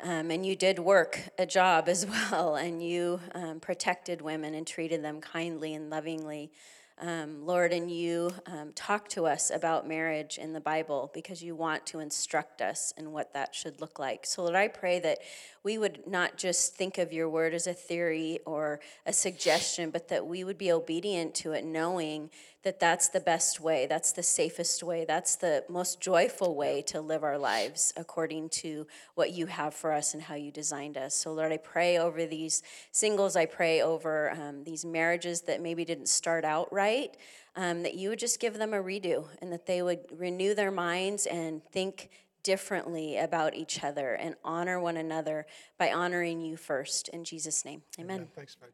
Um, 0.03 0.31
and 0.31 0.43
you 0.43 0.55
did 0.55 0.79
work 0.79 1.19
a 1.37 1.45
job 1.45 1.87
as 1.87 2.05
well, 2.31 2.55
and 2.55 2.81
you 2.81 3.19
um, 3.35 3.59
protected 3.59 4.21
women 4.21 4.55
and 4.55 4.65
treated 4.65 5.03
them 5.03 5.21
kindly 5.21 5.75
and 5.75 5.89
lovingly. 5.89 6.51
um, 6.99 7.45
Lord, 7.45 7.71
and 7.73 7.89
you 7.89 8.31
um, 8.45 8.73
talk 8.73 9.07
to 9.09 9.25
us 9.25 9.51
about 9.51 9.87
marriage 9.87 10.37
in 10.37 10.53
the 10.53 10.59
Bible 10.59 11.11
because 11.13 11.41
you 11.43 11.55
want 11.55 11.85
to 11.87 11.99
instruct 11.99 12.61
us 12.61 12.93
in 12.97 13.11
what 13.11 13.33
that 13.33 13.55
should 13.55 13.81
look 13.81 13.99
like. 13.99 14.25
So, 14.25 14.43
Lord, 14.43 14.55
I 14.55 14.67
pray 14.67 14.99
that 14.99 15.19
we 15.63 15.77
would 15.77 16.07
not 16.07 16.37
just 16.37 16.75
think 16.75 16.97
of 16.97 17.13
your 17.13 17.29
word 17.29 17.53
as 17.53 17.67
a 17.67 17.73
theory 17.73 18.39
or 18.45 18.79
a 19.05 19.13
suggestion, 19.13 19.91
but 19.91 20.07
that 20.07 20.25
we 20.25 20.43
would 20.43 20.57
be 20.57 20.71
obedient 20.71 21.35
to 21.35 21.51
it, 21.51 21.63
knowing 21.63 22.29
that 22.63 22.79
that's 22.79 23.09
the 23.09 23.19
best 23.19 23.59
way, 23.59 23.85
that's 23.87 24.11
the 24.11 24.23
safest 24.23 24.83
way, 24.83 25.05
that's 25.05 25.35
the 25.35 25.63
most 25.69 25.99
joyful 25.99 26.55
way 26.55 26.81
to 26.81 27.01
live 27.01 27.23
our 27.23 27.37
lives 27.37 27.93
according 27.97 28.49
to 28.49 28.85
what 29.15 29.31
you 29.31 29.45
have 29.47 29.73
for 29.73 29.91
us 29.91 30.13
and 30.13 30.23
how 30.23 30.35
you 30.35 30.51
designed 30.51 30.97
us. 30.97 31.15
So, 31.15 31.33
Lord, 31.33 31.51
I 31.51 31.57
pray 31.57 31.97
over 31.97 32.25
these 32.25 32.63
singles, 32.91 33.35
I 33.35 33.45
pray 33.45 33.81
over 33.81 34.31
um, 34.31 34.63
these 34.63 34.85
marriages 34.85 35.41
that 35.41 35.61
maybe 35.61 35.85
didn't 35.85 36.09
start 36.09 36.45
out 36.45 36.71
right. 36.71 37.15
Um, 37.53 37.83
that 37.83 37.95
you 37.95 38.07
would 38.07 38.19
just 38.19 38.39
give 38.39 38.53
them 38.53 38.73
a 38.73 38.81
redo 38.81 39.25
and 39.41 39.51
that 39.51 39.65
they 39.65 39.81
would 39.81 39.99
renew 40.09 40.55
their 40.55 40.71
minds 40.71 41.25
and 41.25 41.61
think 41.65 42.09
differently 42.43 43.17
about 43.17 43.53
each 43.55 43.83
other 43.83 44.13
and 44.13 44.35
honor 44.43 44.79
one 44.79 44.97
another 44.97 45.45
by 45.77 45.91
honoring 45.91 46.41
you 46.41 46.57
first. 46.57 47.07
In 47.09 47.23
Jesus' 47.23 47.63
name, 47.65 47.83
amen. 47.99 48.27
Thanks, 48.35 48.57
man. 48.59 48.71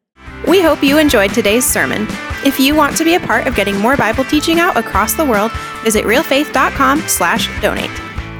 We 0.47 0.61
hope 0.61 0.83
you 0.83 0.97
enjoyed 0.97 1.33
today's 1.33 1.65
sermon. 1.65 2.07
If 2.45 2.59
you 2.59 2.75
want 2.75 2.95
to 2.97 3.03
be 3.03 3.15
a 3.15 3.19
part 3.19 3.47
of 3.47 3.55
getting 3.55 3.77
more 3.77 3.97
Bible 3.97 4.23
teaching 4.25 4.59
out 4.59 4.77
across 4.77 5.13
the 5.13 5.25
world, 5.25 5.51
visit 5.83 6.05
realfaith.com 6.05 7.01
slash 7.01 7.49
donate. 7.61 7.91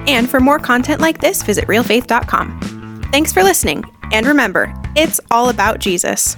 And 0.07 0.29
for 0.29 0.39
more 0.39 0.59
content 0.59 1.01
like 1.01 1.19
this, 1.19 1.43
visit 1.43 1.65
realfaith.com. 1.67 3.01
Thanks 3.11 3.33
for 3.33 3.43
listening, 3.43 3.83
and 4.11 4.25
remember, 4.25 4.73
it's 4.95 5.19
all 5.31 5.49
about 5.49 5.79
Jesus. 5.79 6.37